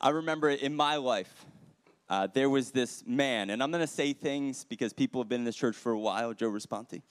I 0.00 0.10
remember 0.10 0.50
in 0.50 0.76
my 0.76 0.94
life, 0.94 1.44
uh, 2.08 2.28
there 2.32 2.48
was 2.48 2.70
this 2.70 3.02
man, 3.04 3.50
and 3.50 3.64
I'm 3.64 3.72
going 3.72 3.82
to 3.82 3.92
say 3.92 4.12
things 4.12 4.62
because 4.62 4.92
people 4.92 5.20
have 5.22 5.28
been 5.28 5.40
in 5.40 5.44
this 5.44 5.56
church 5.56 5.74
for 5.74 5.90
a 5.90 5.98
while, 5.98 6.34
Joe 6.34 6.52
Responti, 6.52 7.02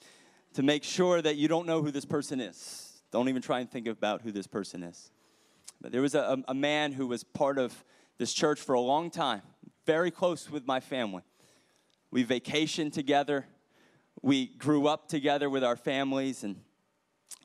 to 0.54 0.62
make 0.62 0.84
sure 0.84 1.20
that 1.20 1.36
you 1.36 1.48
don't 1.48 1.66
know 1.66 1.82
who 1.82 1.90
this 1.90 2.06
person 2.06 2.40
is. 2.40 3.02
Don't 3.12 3.28
even 3.28 3.42
try 3.42 3.60
and 3.60 3.70
think 3.70 3.86
about 3.86 4.22
who 4.22 4.32
this 4.32 4.46
person 4.46 4.82
is. 4.82 5.10
But 5.80 5.92
there 5.92 6.02
was 6.02 6.14
a, 6.14 6.42
a 6.46 6.54
man 6.54 6.92
who 6.92 7.06
was 7.06 7.24
part 7.24 7.58
of 7.58 7.84
this 8.18 8.32
church 8.32 8.60
for 8.60 8.74
a 8.74 8.80
long 8.80 9.10
time, 9.10 9.42
very 9.86 10.10
close 10.10 10.50
with 10.50 10.66
my 10.66 10.80
family. 10.80 11.22
We 12.10 12.24
vacationed 12.24 12.92
together, 12.92 13.46
we 14.22 14.46
grew 14.46 14.86
up 14.86 15.08
together 15.08 15.48
with 15.48 15.64
our 15.64 15.76
families, 15.76 16.44
and 16.44 16.56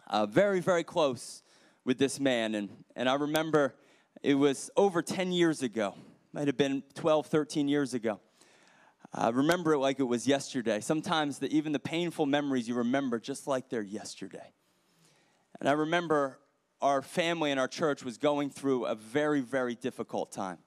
uh, 0.08 0.26
very, 0.26 0.60
very 0.60 0.84
close 0.84 1.44
with 1.86 1.98
this 1.98 2.20
man. 2.20 2.56
And, 2.56 2.70
and 2.96 3.08
I 3.08 3.14
remember 3.16 3.76
it 4.22 4.36
was 4.36 4.70
over 4.76 5.02
10 5.02 5.32
years 5.32 5.62
ago 5.62 5.96
might 6.36 6.48
have 6.48 6.58
been 6.58 6.84
12, 6.96 7.28
13 7.28 7.70
years 7.70 7.94
ago. 7.94 8.20
I 9.14 9.30
remember 9.30 9.72
it 9.72 9.78
like 9.78 10.02
it 10.02 10.04
was 10.04 10.28
yesterday. 10.28 10.82
Sometimes 10.82 11.40
the, 11.40 11.48
even 11.56 11.72
the 11.72 11.80
painful 11.80 12.26
memories 12.26 12.68
you 12.68 12.76
remember 12.76 13.20
just 13.20 13.48
like 13.48 13.70
they're 13.70 13.82
yesterday. 13.82 14.52
And 15.62 15.70
I 15.70 15.72
remember 15.72 16.40
our 16.86 17.02
family 17.02 17.50
and 17.50 17.60
our 17.60 17.68
church 17.68 18.04
was 18.04 18.20
going 18.20 18.52
through 18.52 18.86
a 18.86 18.94
very, 18.94 19.42
very 19.42 19.74
difficult 19.74 20.32
time. 20.32 20.60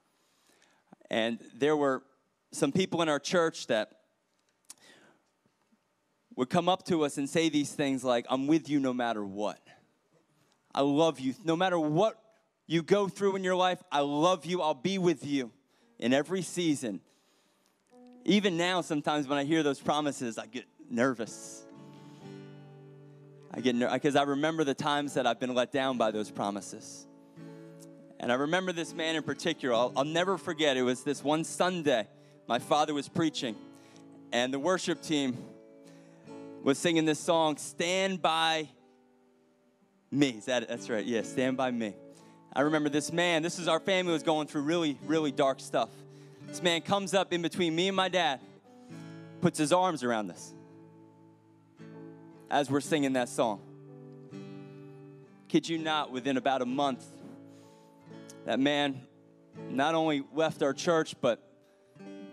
And 1.09 1.39
there 1.55 1.77
were 1.77 2.03
some 2.51 2.73
people 2.73 3.01
in 3.01 3.07
our 3.07 3.19
church 3.19 3.67
that 3.67 3.89
would 6.35 6.49
come 6.49 6.67
up 6.67 6.83
to 6.87 7.05
us 7.05 7.17
and 7.17 7.29
say 7.29 7.47
these 7.47 7.71
things 7.71 8.03
like, 8.03 8.25
I'm 8.29 8.47
with 8.47 8.69
you 8.69 8.81
no 8.81 8.91
matter 8.91 9.23
what. 9.25 9.61
I 10.75 10.81
love 10.81 11.21
you. 11.21 11.35
No 11.45 11.55
matter 11.55 11.79
what 11.79 12.21
you 12.67 12.83
go 12.83 13.07
through 13.07 13.37
in 13.37 13.45
your 13.45 13.55
life, 13.55 13.81
I 13.89 14.01
love 14.01 14.45
you. 14.45 14.61
I'll 14.61 14.73
be 14.73 14.97
with 14.97 15.25
you 15.25 15.51
in 15.99 16.13
every 16.13 16.41
season. 16.41 16.99
Even 18.25 18.57
now, 18.57 18.81
sometimes 18.81 19.25
when 19.25 19.37
I 19.37 19.45
hear 19.45 19.63
those 19.63 19.79
promises, 19.79 20.37
I 20.37 20.47
get 20.47 20.65
nervous. 20.89 21.65
I 23.59 23.61
get 23.61 23.77
because 23.77 24.15
I 24.15 24.23
remember 24.23 24.63
the 24.63 24.73
times 24.73 25.15
that 25.15 25.27
I've 25.27 25.37
been 25.37 25.53
let 25.53 25.73
down 25.73 25.97
by 25.97 26.11
those 26.11 26.31
promises. 26.31 27.05
And 28.17 28.31
I 28.31 28.35
remember 28.35 28.71
this 28.71 28.93
man 28.93 29.17
in 29.17 29.23
particular. 29.23 29.75
I'll, 29.75 29.91
I'll 29.97 30.05
never 30.05 30.37
forget. 30.37 30.77
It 30.77 30.83
was 30.83 31.03
this 31.03 31.21
one 31.21 31.43
Sunday. 31.43 32.07
My 32.47 32.59
father 32.59 32.93
was 32.93 33.09
preaching, 33.09 33.57
and 34.31 34.53
the 34.53 34.59
worship 34.59 35.01
team 35.01 35.37
was 36.63 36.77
singing 36.77 37.03
this 37.03 37.19
song, 37.19 37.57
Stand 37.57 38.21
By 38.21 38.69
Me. 40.09 40.29
Is 40.29 40.45
that? 40.45 40.69
That's 40.69 40.89
right. 40.89 41.05
Yeah, 41.05 41.23
Stand 41.23 41.57
By 41.57 41.71
Me. 41.71 41.93
I 42.53 42.61
remember 42.61 42.87
this 42.87 43.11
man, 43.11 43.43
this 43.43 43.59
is 43.59 43.67
our 43.67 43.81
family 43.81 44.13
was 44.13 44.23
going 44.23 44.47
through 44.47 44.61
really, 44.61 44.97
really 45.05 45.33
dark 45.33 45.59
stuff. 45.59 45.89
This 46.47 46.63
man 46.63 46.79
comes 46.79 47.13
up 47.13 47.33
in 47.33 47.41
between 47.41 47.75
me 47.75 47.89
and 47.89 47.97
my 47.97 48.07
dad, 48.07 48.39
puts 49.41 49.59
his 49.59 49.73
arms 49.73 50.01
around 50.01 50.31
us 50.31 50.53
as 52.49 52.69
we're 52.69 52.81
singing 52.81 53.13
that 53.13 53.29
song. 53.29 53.61
Kid 55.47 55.67
you 55.67 55.77
not, 55.77 56.11
within 56.11 56.37
about 56.37 56.61
a 56.61 56.65
month, 56.65 57.05
that 58.45 58.59
man 58.59 59.01
not 59.69 59.95
only 59.95 60.23
left 60.33 60.61
our 60.61 60.73
church, 60.73 61.15
but 61.19 61.41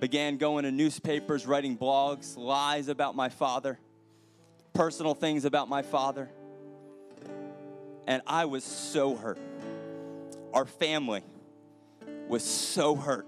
began 0.01 0.37
going 0.37 0.65
to 0.65 0.71
newspapers, 0.71 1.47
writing 1.47 1.77
blogs, 1.77 2.37
lies 2.37 2.89
about 2.89 3.17
my 3.17 3.29
father, 3.29 3.79
personal 4.75 5.15
things 5.15 5.45
about 5.45 5.69
my 5.69 5.83
father. 5.83 6.29
And 8.07 8.23
I 8.27 8.45
was 8.45 8.63
so 8.63 9.17
hurt 9.17 9.39
our 10.57 10.65
family 10.65 11.23
was 12.29 12.43
so 12.43 12.97
hurt. 12.97 13.27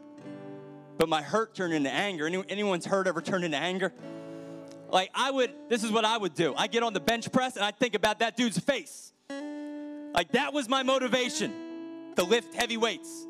But 0.97 1.11
my 1.11 1.20
hurt 1.20 1.55
turned 1.55 1.74
into 1.74 1.91
anger. 1.91 2.26
Any, 2.26 2.43
anyone's 2.49 2.86
hurt 2.86 3.07
ever 3.07 3.20
turned 3.20 3.45
into 3.45 3.59
anger? 3.59 3.93
Like, 4.91 5.11
I 5.14 5.30
would, 5.30 5.53
this 5.68 5.84
is 5.84 5.93
what 5.93 6.05
I 6.05 6.16
would 6.16 6.34
do. 6.34 6.55
I 6.57 6.66
get 6.66 6.82
on 6.82 6.95
the 6.95 7.01
bench 7.01 7.30
press 7.30 7.57
and 7.57 7.64
I 7.64 7.70
think 7.70 7.95
about 7.95 8.20
that 8.20 8.36
dude's 8.36 8.59
face. 8.59 9.12
Like, 9.28 10.32
that 10.32 10.53
was 10.53 10.68
my 10.68 10.82
motivation 10.82 11.53
to 12.16 12.24
lift 12.24 12.55
heavy 12.55 12.76
weights, 12.76 13.26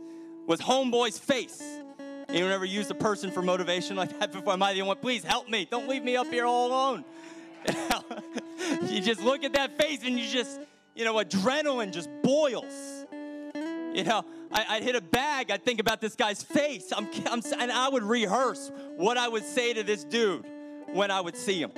was 0.47 0.61
homeboy's 0.61 1.19
face. 1.19 1.61
Anyone 2.29 2.53
ever 2.53 2.65
used 2.65 2.91
a 2.91 2.95
person 2.95 3.31
for 3.31 3.43
motivation 3.43 3.97
like 3.97 4.19
that 4.21 4.33
before? 4.33 4.53
Am 4.53 4.63
I 4.63 4.73
the 4.73 4.83
only 4.83 4.89
one? 4.89 4.99
Please 4.99 5.25
help 5.25 5.49
me. 5.49 5.67
Don't 5.69 5.89
leave 5.89 6.05
me 6.05 6.17
up 6.17 6.29
here 6.29 6.45
all 6.45 6.69
alone. 6.69 7.05
you 8.87 9.01
just 9.01 9.23
look 9.23 9.43
at 9.45 9.55
that 9.55 9.77
face 9.77 10.01
and 10.05 10.19
you 10.19 10.27
just, 10.29 10.61
you 10.95 11.05
know, 11.05 11.15
adrenaline 11.17 11.91
just 11.93 12.09
boils. 12.23 13.07
You 13.95 14.05
know, 14.05 14.25
I, 14.53 14.79
would 14.79 14.85
hit 14.85 14.95
a 14.95 15.01
bag, 15.01 15.51
I'd 15.51 15.65
think 15.65 15.81
about 15.81 16.01
this 16.01 16.15
guy's 16.15 16.43
face. 16.43 16.93
I'm, 16.97 17.09
I'm, 17.27 17.43
and 17.59 17.73
I 17.73 17.89
would 17.89 18.05
rehearse 18.05 18.71
what 18.97 19.17
I 19.17 19.27
would 19.27 19.45
say 19.45 19.73
to 19.73 19.83
this 19.83 20.05
dude 20.05 20.47
when 20.93 21.11
I 21.11 21.21
would 21.21 21.37
see 21.37 21.61
him, 21.61 21.73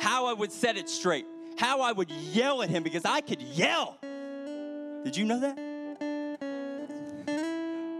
how 0.00 0.26
I 0.26 0.32
would 0.32 0.52
set 0.52 0.76
it 0.76 0.88
straight, 0.88 1.26
how 1.58 1.80
I 1.80 1.92
would 1.92 2.10
yell 2.10 2.62
at 2.62 2.70
him 2.70 2.82
because 2.82 3.04
I 3.04 3.20
could 3.20 3.42
yell. 3.42 3.98
Did 5.04 5.16
you 5.16 5.24
know 5.24 5.40
that? 5.40 5.58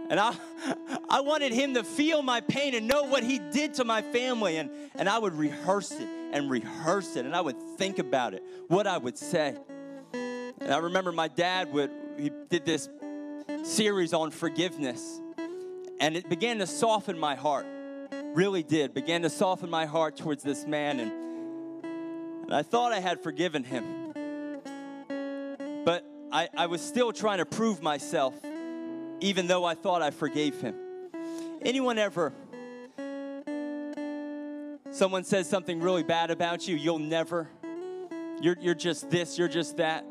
And 0.09 0.19
I, 0.19 0.33
I 1.09 1.21
wanted 1.21 1.53
him 1.53 1.75
to 1.75 1.83
feel 1.83 2.21
my 2.21 2.41
pain 2.41 2.73
and 2.73 2.87
know 2.87 3.03
what 3.03 3.23
he 3.23 3.39
did 3.39 3.75
to 3.75 3.85
my 3.85 4.01
family. 4.01 4.57
And, 4.57 4.69
and 4.95 5.07
I 5.07 5.17
would 5.17 5.33
rehearse 5.33 5.91
it 5.91 6.07
and 6.33 6.49
rehearse 6.49 7.15
it. 7.15 7.25
And 7.25 7.35
I 7.35 7.41
would 7.41 7.61
think 7.77 7.99
about 7.99 8.33
it, 8.33 8.43
what 8.67 8.87
I 8.87 8.97
would 8.97 9.17
say. 9.17 9.55
And 10.13 10.73
I 10.73 10.77
remember 10.79 11.11
my 11.11 11.27
dad 11.27 11.71
would, 11.73 11.91
he 12.17 12.31
did 12.49 12.65
this 12.65 12.89
series 13.63 14.13
on 14.13 14.31
forgiveness. 14.31 15.21
And 15.99 16.15
it 16.15 16.29
began 16.29 16.59
to 16.59 16.67
soften 16.67 17.17
my 17.17 17.35
heart. 17.35 17.65
Really 18.33 18.63
did. 18.63 18.93
Began 18.93 19.23
to 19.23 19.29
soften 19.29 19.69
my 19.69 19.85
heart 19.85 20.15
towards 20.15 20.43
this 20.43 20.65
man. 20.65 20.99
And, 20.99 21.11
and 22.43 22.53
I 22.53 22.61
thought 22.61 22.91
I 22.91 22.99
had 22.99 23.21
forgiven 23.21 23.63
him. 23.63 24.13
But 25.83 26.05
I, 26.31 26.49
I 26.55 26.67
was 26.67 26.81
still 26.81 27.11
trying 27.11 27.39
to 27.39 27.45
prove 27.45 27.81
myself, 27.81 28.35
even 29.19 29.47
though 29.47 29.65
I 29.65 29.73
thought 29.73 30.01
I 30.01 30.11
forgave 30.11 30.61
him. 30.61 30.75
Anyone 31.61 31.97
ever, 31.97 32.31
someone 34.91 35.23
says 35.23 35.49
something 35.49 35.81
really 35.81 36.03
bad 36.03 36.29
about 36.29 36.67
you, 36.67 36.75
you'll 36.75 36.99
never, 36.99 37.49
you're, 38.41 38.57
you're 38.61 38.75
just 38.75 39.09
this, 39.09 39.37
you're 39.37 39.47
just 39.47 39.77
that 39.77 40.05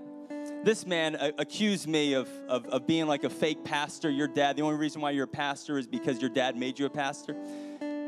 this 0.65 0.87
man 0.87 1.17
accused 1.39 1.87
me 1.87 2.15
of, 2.15 2.29
of, 2.49 2.67
of 2.67 2.87
being 2.87 3.07
like 3.07 3.25
a 3.25 3.31
fake 3.31 3.65
pastor. 3.65 4.11
Your 4.11 4.29
dad, 4.29 4.57
the 4.57 4.63
only 4.63 4.77
reason 4.77 5.01
why 5.01 5.13
you're 5.13 5.25
a 5.25 5.29
pastor 5.29 5.79
is 5.79 5.87
because 5.87 6.21
your 6.21 6.31
dad 6.31 6.57
made 6.57 6.79
you 6.79 6.87
a 6.87 6.91
pastor. 6.91 7.37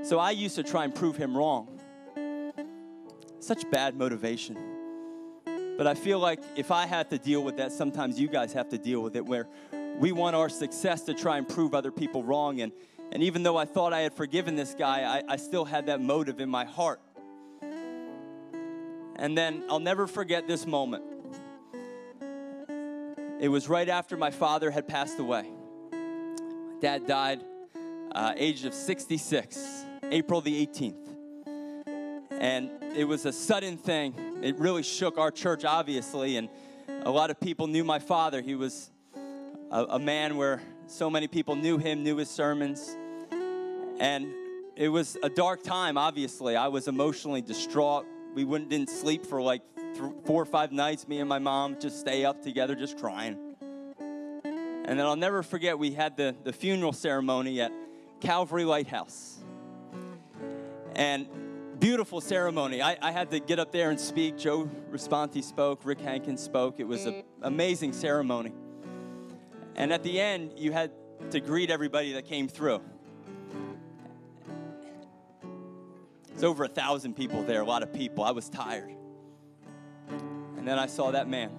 So 0.03 0.19
I 0.19 0.31
used 0.31 0.57
to 0.57 0.63
try 0.63 0.85
and 0.85 0.95
prove 0.95 1.17
him 1.17 1.37
wrong. 1.37 1.81
Such 3.39 3.71
bad 3.71 3.97
motivation. 3.97 4.57
But 5.77 5.87
I 5.87 5.95
feel 5.95 6.19
like 6.19 6.41
if 6.57 6.71
I 6.71 6.87
had 6.87 7.11
to 7.11 7.19
deal 7.19 7.43
with 7.43 7.57
that, 7.57 7.73
sometimes 7.73 8.21
you 8.21 8.29
guys 8.29 8.53
have 8.53 8.69
to 8.71 8.79
deal 8.79 9.01
with 9.01 9.17
it 9.17 9.25
where 9.25 9.47
we 9.99 10.13
want 10.13 10.37
our 10.37 10.49
success 10.49 11.03
to 11.03 11.15
try 11.15 11.39
and 11.39 11.49
prove 11.49 11.75
other 11.75 11.91
people 11.91 12.23
wrong. 12.23 12.61
And, 12.61 12.73
and 13.13 13.23
even 13.23 13.43
though 13.43 13.57
I 13.57 13.65
thought 13.65 13.93
I 13.93 14.01
had 14.01 14.15
forgiven 14.15 14.57
this 14.57 14.75
guy, 14.75 15.23
I, 15.29 15.33
I 15.33 15.37
still 15.37 15.65
had 15.65 15.87
that 15.87 16.01
motive 16.01 16.41
in 16.41 16.49
my 16.49 16.65
heart. 16.65 17.01
And 19.17 19.37
then 19.37 19.65
I'll 19.69 19.81
never 19.81 20.07
forget 20.07 20.47
this 20.47 20.67
moment. 20.67 21.05
It 23.41 23.49
was 23.49 23.69
right 23.69 23.89
after 23.89 24.17
my 24.17 24.31
father 24.31 24.71
had 24.71 24.87
passed 24.87 25.19
away. 25.19 25.51
Dad 26.81 27.07
died, 27.07 27.41
uh, 28.13 28.35
age 28.37 28.65
of 28.65 28.75
66, 28.75 29.87
April 30.11 30.41
the 30.41 30.67
18th. 30.67 30.97
And 32.31 32.71
it 32.97 33.05
was 33.05 33.27
a 33.27 33.33
sudden 33.33 33.77
thing. 33.77 34.15
It 34.43 34.59
really 34.59 34.83
shook 34.83 35.19
our 35.19 35.31
church, 35.31 35.65
obviously. 35.65 36.37
And 36.37 36.49
a 36.89 37.11
lot 37.11 37.31
of 37.31 37.39
people 37.39 37.67
knew 37.67 37.85
my 37.85 37.99
father. 37.99 38.41
He 38.41 38.55
was 38.55 38.91
a, 39.71 39.85
a 39.85 39.99
man 39.99 40.37
where 40.37 40.61
so 40.87 41.09
many 41.11 41.29
people 41.29 41.55
knew 41.55 41.79
him, 41.79 42.03
knew 42.03 42.17
his 42.17 42.29
sermons. 42.29 42.97
And 44.01 44.33
it 44.75 44.89
was 44.89 45.17
a 45.23 45.29
dark 45.29 45.63
time, 45.63 45.97
obviously. 45.97 46.57
I 46.57 46.69
was 46.69 46.89
emotionally 46.89 47.43
distraught. 47.43 48.07
We 48.35 48.45
wouldn't, 48.45 48.71
didn't 48.71 48.91
sleep 48.91 49.27
for 49.27 49.41
like 49.43 49.63
th- 49.77 50.13
four 50.25 50.43
or 50.43 50.47
five 50.47 50.73
nights, 50.73 51.07
me 51.07 51.21
and 51.21 51.29
my 51.29 51.39
mom 51.39 51.79
just 51.79 52.01
stay 52.01 52.25
up 52.25 52.43
together, 52.43 52.75
just 52.75 52.99
crying. 52.99 53.37
And 54.43 54.99
then 54.99 55.07
I'll 55.07 55.17
never 55.17 55.43
forget, 55.43 55.79
we 55.79 55.93
had 55.93 56.17
the, 56.17 56.35
the 56.43 56.53
funeral 56.53 56.93
ceremony 56.93 57.61
at 57.61 57.73
Calvary 58.21 58.65
Lighthouse. 58.65 59.39
And 60.95 61.29
beautiful 61.81 62.21
ceremony. 62.21 62.83
I, 62.83 62.97
I 63.01 63.11
had 63.11 63.31
to 63.31 63.41
get 63.41 63.59
up 63.59 63.73
there 63.73 63.91
and 63.91 63.99
speak. 63.99 64.37
Joe 64.37 64.71
Responti 64.93 65.43
spoke, 65.43 65.81
Rick 65.85 66.01
Hankins 66.01 66.43
spoke. 66.43 66.79
It 66.79 66.87
was 66.87 67.07
an 67.07 67.15
mm. 67.15 67.25
amazing 67.43 67.93
ceremony. 67.95 68.53
And 69.77 69.93
at 69.93 70.03
the 70.03 70.21
end, 70.21 70.53
you 70.57 70.73
had 70.73 70.93
to 71.31 71.41
greet 71.41 71.71
everybody 71.71 72.13
that 72.13 72.27
came 72.27 72.49
through. 72.49 72.83
It's 76.33 76.43
over 76.43 76.65
a 76.65 76.69
thousand 76.69 77.15
people 77.15 77.43
there, 77.43 77.61
a 77.61 77.65
lot 77.65 77.83
of 77.83 77.93
people. 77.93 78.25
I 78.25 78.31
was 78.31 78.49
tired. 78.49 78.95
And 80.57 80.69
then 80.69 80.79
I 80.79 80.87
saw 80.87 81.11
that 81.11 81.29
man. 81.29 81.51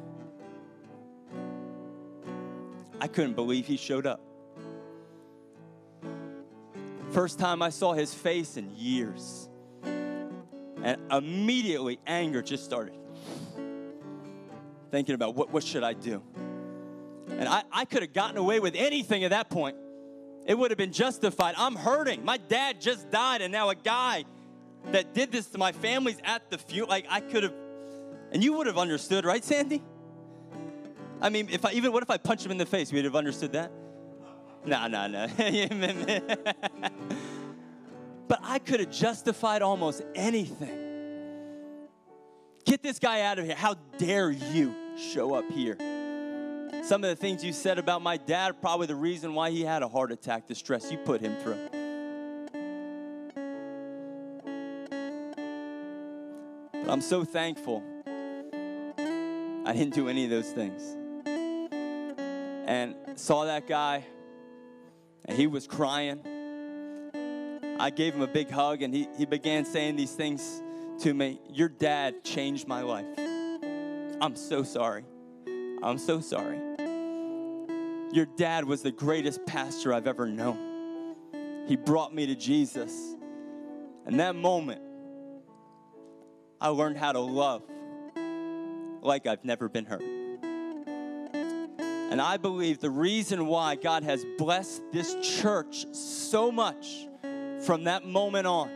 I 2.99 3.07
couldn't 3.07 3.33
believe 3.33 3.65
he 3.65 3.77
showed 3.77 4.05
up. 4.05 4.21
First 7.11 7.39
time 7.39 7.61
I 7.61 7.69
saw 7.69 7.93
his 7.93 8.13
face 8.13 8.55
in 8.57 8.73
years. 8.75 9.49
And 9.83 10.97
immediately 11.11 11.99
anger 12.07 12.41
just 12.41 12.63
started. 12.63 12.95
Thinking 14.89 15.15
about 15.15 15.35
what, 15.35 15.51
what 15.51 15.63
should 15.63 15.83
I 15.83 15.93
do? 15.93 16.23
And 17.29 17.47
I, 17.47 17.63
I 17.71 17.85
could 17.85 18.01
have 18.01 18.13
gotten 18.13 18.37
away 18.37 18.59
with 18.59 18.75
anything 18.75 19.23
at 19.23 19.31
that 19.31 19.49
point. 19.49 19.75
It 20.45 20.57
would 20.57 20.71
have 20.71 20.77
been 20.77 20.91
justified. 20.91 21.55
I'm 21.57 21.75
hurting. 21.75 22.25
My 22.25 22.37
dad 22.37 22.81
just 22.81 23.11
died, 23.11 23.41
and 23.41 23.51
now 23.51 23.69
a 23.69 23.75
guy 23.75 24.25
that 24.91 25.13
did 25.13 25.31
this 25.31 25.47
to 25.47 25.57
my 25.57 25.71
family's 25.71 26.17
at 26.23 26.49
the 26.49 26.57
funeral. 26.57 26.89
Like 26.89 27.05
I 27.09 27.19
could 27.19 27.43
have, 27.43 27.53
and 28.31 28.43
you 28.43 28.53
would 28.53 28.67
have 28.67 28.77
understood, 28.77 29.23
right, 29.23 29.43
Sandy? 29.43 29.83
I 31.21 31.29
mean, 31.29 31.47
if 31.51 31.63
I 31.63 31.73
even 31.73 31.91
what 31.91 32.01
if 32.01 32.09
I 32.09 32.17
punch 32.17 32.43
him 32.43 32.51
in 32.51 32.57
the 32.57 32.65
face? 32.65 32.91
We'd 32.91 33.05
have 33.05 33.15
understood 33.15 33.53
that. 33.53 33.71
No, 34.65 34.87
no, 34.87 35.07
no. 35.07 35.27
but 38.27 38.39
I 38.43 38.59
could 38.59 38.79
have 38.79 38.91
justified 38.91 39.61
almost 39.61 40.03
anything. 40.15 40.77
Get 42.65 42.83
this 42.83 42.99
guy 42.99 43.21
out 43.21 43.39
of 43.39 43.45
here. 43.45 43.55
How 43.55 43.75
dare 43.97 44.29
you 44.29 44.75
show 44.95 45.33
up 45.33 45.49
here? 45.51 45.77
Some 46.83 47.03
of 47.03 47.09
the 47.09 47.15
things 47.15 47.43
you 47.43 47.53
said 47.53 47.79
about 47.79 48.01
my 48.01 48.17
dad 48.17 48.61
probably 48.61 48.87
the 48.87 48.95
reason 48.95 49.33
why 49.33 49.51
he 49.51 49.61
had 49.61 49.83
a 49.83 49.87
heart 49.87 50.11
attack, 50.11 50.47
the 50.47 50.55
stress 50.55 50.91
you 50.91 50.97
put 50.97 51.21
him 51.21 51.37
through. 51.37 51.57
But 56.73 56.91
I'm 56.91 57.01
so 57.01 57.23
thankful 57.23 57.83
I 59.63 59.73
didn't 59.73 59.93
do 59.93 60.09
any 60.09 60.23
of 60.23 60.29
those 60.29 60.51
things. 60.51 60.81
And 62.65 62.95
saw 63.15 63.45
that 63.45 63.67
guy, 63.67 64.05
and 65.25 65.37
he 65.37 65.47
was 65.47 65.67
crying. 65.67 66.21
I 67.79 67.89
gave 67.89 68.13
him 68.13 68.21
a 68.21 68.27
big 68.27 68.49
hug, 68.49 68.81
and 68.81 68.93
he, 68.93 69.07
he 69.17 69.25
began 69.25 69.65
saying 69.65 69.95
these 69.95 70.13
things 70.13 70.61
to 71.01 71.13
me 71.13 71.39
Your 71.49 71.69
dad 71.69 72.23
changed 72.23 72.67
my 72.67 72.81
life. 72.81 73.05
I'm 74.21 74.35
so 74.35 74.63
sorry. 74.63 75.03
I'm 75.81 75.97
so 75.97 76.19
sorry. 76.21 76.59
Your 78.13 78.25
dad 78.25 78.65
was 78.65 78.83
the 78.83 78.91
greatest 78.91 79.45
pastor 79.45 79.93
I've 79.93 80.05
ever 80.05 80.27
known. 80.27 81.65
He 81.67 81.75
brought 81.75 82.13
me 82.13 82.27
to 82.27 82.35
Jesus. 82.35 82.93
And 84.05 84.19
that 84.19 84.35
moment, 84.35 84.81
I 86.59 86.67
learned 86.67 86.97
how 86.97 87.13
to 87.13 87.19
love 87.19 87.63
like 89.01 89.25
I've 89.25 89.43
never 89.43 89.69
been 89.69 89.85
hurt. 89.85 90.20
And 92.11 92.21
I 92.21 92.35
believe 92.35 92.79
the 92.79 92.89
reason 92.89 93.47
why 93.47 93.75
God 93.75 94.03
has 94.03 94.25
blessed 94.37 94.81
this 94.91 95.15
church 95.21 95.85
so 95.93 96.51
much 96.51 97.07
from 97.65 97.85
that 97.85 98.05
moment 98.05 98.45
on 98.45 98.69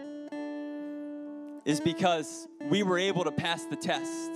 is 1.65 1.81
because 1.81 2.47
we 2.69 2.81
were 2.81 2.97
able 2.97 3.25
to 3.25 3.31
pass 3.31 3.65
the 3.65 3.75
test 3.75 4.31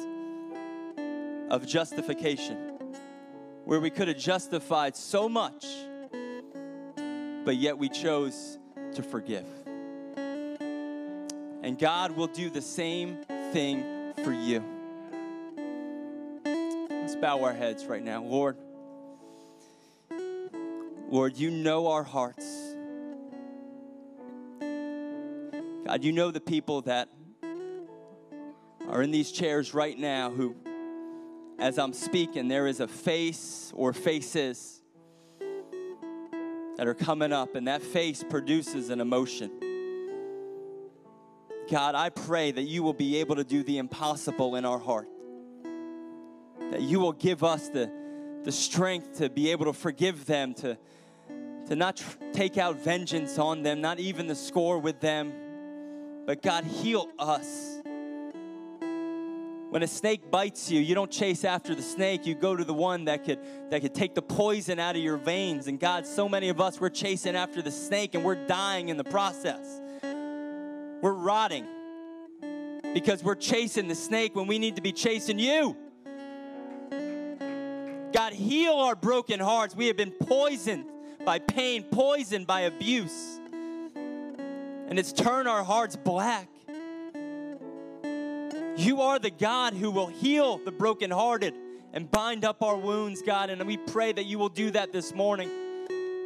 of 1.49 1.65
justification, 1.65 2.57
where 3.63 3.79
we 3.79 3.89
could 3.89 4.09
have 4.09 4.17
justified 4.17 4.97
so 4.97 5.29
much, 5.29 5.65
but 7.45 7.55
yet 7.55 7.77
we 7.77 7.87
chose 7.87 8.59
to 8.95 9.01
forgive. 9.01 9.45
And 11.63 11.79
God 11.79 12.11
will 12.11 12.27
do 12.27 12.49
the 12.49 12.61
same 12.61 13.23
thing 13.53 14.13
for 14.25 14.33
you. 14.33 14.61
Let's 16.89 17.15
bow 17.15 17.41
our 17.45 17.53
heads 17.53 17.85
right 17.85 18.03
now. 18.03 18.21
Lord, 18.21 18.57
Lord, 21.09 21.37
you 21.37 21.49
know 21.49 21.87
our 21.87 22.03
hearts. 22.03 22.45
God, 25.87 26.03
you 26.03 26.11
know 26.11 26.29
the 26.29 26.39
people 26.39 26.81
that 26.83 27.09
are 28.87 29.01
in 29.01 29.09
these 29.09 29.31
chairs 29.31 29.73
right 29.73 29.97
now 29.97 30.29
who, 30.29 30.55
as 31.57 31.79
I'm 31.79 31.93
speaking, 31.93 32.47
there 32.47 32.67
is 32.67 32.79
a 32.79 32.87
face 32.87 33.73
or 33.75 33.91
faces 33.91 34.83
that 36.77 36.85
are 36.87 36.93
coming 36.93 37.33
up, 37.33 37.55
and 37.55 37.67
that 37.67 37.81
face 37.81 38.23
produces 38.23 38.91
an 38.91 39.01
emotion. 39.01 39.49
God, 41.71 41.95
I 41.95 42.09
pray 42.09 42.51
that 42.51 42.63
you 42.63 42.83
will 42.83 42.93
be 42.93 43.17
able 43.17 43.35
to 43.35 43.43
do 43.43 43.63
the 43.63 43.79
impossible 43.79 44.55
in 44.55 44.63
our 44.63 44.79
heart. 44.79 45.09
That 46.69 46.81
you 46.81 46.99
will 46.99 47.13
give 47.13 47.43
us 47.43 47.67
the, 47.69 47.91
the 48.43 48.51
strength 48.51 49.17
to 49.17 49.29
be 49.29 49.51
able 49.51 49.65
to 49.65 49.73
forgive 49.73 50.25
them, 50.25 50.53
to, 50.55 50.77
to 51.67 51.75
not 51.75 51.97
tr- 51.97 52.17
take 52.33 52.57
out 52.57 52.77
vengeance 52.77 53.37
on 53.37 53.63
them, 53.63 53.81
not 53.81 53.99
even 53.99 54.27
the 54.27 54.35
score 54.35 54.79
with 54.79 54.99
them. 54.99 55.33
But 56.25 56.41
God, 56.41 56.63
heal 56.63 57.09
us. 57.17 57.79
When 59.69 59.83
a 59.83 59.87
snake 59.87 60.31
bites 60.31 60.71
you, 60.71 60.79
you 60.79 60.95
don't 60.95 61.11
chase 61.11 61.43
after 61.43 61.75
the 61.75 61.83
snake. 61.83 62.25
You 62.25 62.33
go 62.33 62.55
to 62.55 62.63
the 62.63 62.73
one 62.73 63.05
that 63.05 63.23
could, 63.23 63.39
that 63.69 63.81
could 63.81 63.93
take 63.93 64.15
the 64.15 64.21
poison 64.21 64.79
out 64.79 64.95
of 64.95 65.01
your 65.01 65.17
veins. 65.17 65.67
And 65.67 65.79
God, 65.79 66.07
so 66.07 66.27
many 66.27 66.49
of 66.49 66.59
us, 66.59 66.81
we're 66.81 66.89
chasing 66.89 67.35
after 67.35 67.61
the 67.61 67.71
snake 67.71 68.15
and 68.15 68.23
we're 68.23 68.47
dying 68.47 68.89
in 68.89 68.97
the 68.97 69.03
process. 69.03 69.79
We're 71.01 71.13
rotting 71.13 71.67
because 72.95 73.23
we're 73.23 73.35
chasing 73.35 73.87
the 73.87 73.95
snake 73.95 74.35
when 74.35 74.47
we 74.47 74.57
need 74.57 74.75
to 74.77 74.81
be 74.81 74.91
chasing 74.91 75.37
you. 75.37 75.77
God, 78.19 78.33
heal 78.33 78.73
our 78.73 78.97
broken 78.97 79.39
hearts. 79.39 79.73
We 79.73 79.87
have 79.87 79.95
been 79.95 80.11
poisoned 80.11 80.83
by 81.23 81.39
pain, 81.39 81.83
poisoned 81.83 82.47
by 82.47 82.61
abuse. 82.63 83.39
And 83.95 84.99
it's 84.99 85.13
turned 85.13 85.47
our 85.47 85.63
hearts 85.63 85.95
black. 85.95 86.49
You 88.75 88.99
are 89.03 89.19
the 89.19 89.29
God 89.29 89.73
who 89.73 89.89
will 89.89 90.07
heal 90.07 90.57
the 90.57 90.69
brokenhearted 90.69 91.53
and 91.93 92.11
bind 92.11 92.43
up 92.43 92.61
our 92.61 92.75
wounds, 92.75 93.21
God. 93.21 93.51
And 93.51 93.65
we 93.65 93.77
pray 93.77 94.11
that 94.11 94.25
you 94.25 94.37
will 94.37 94.49
do 94.49 94.69
that 94.71 94.91
this 94.91 95.15
morning. 95.15 95.49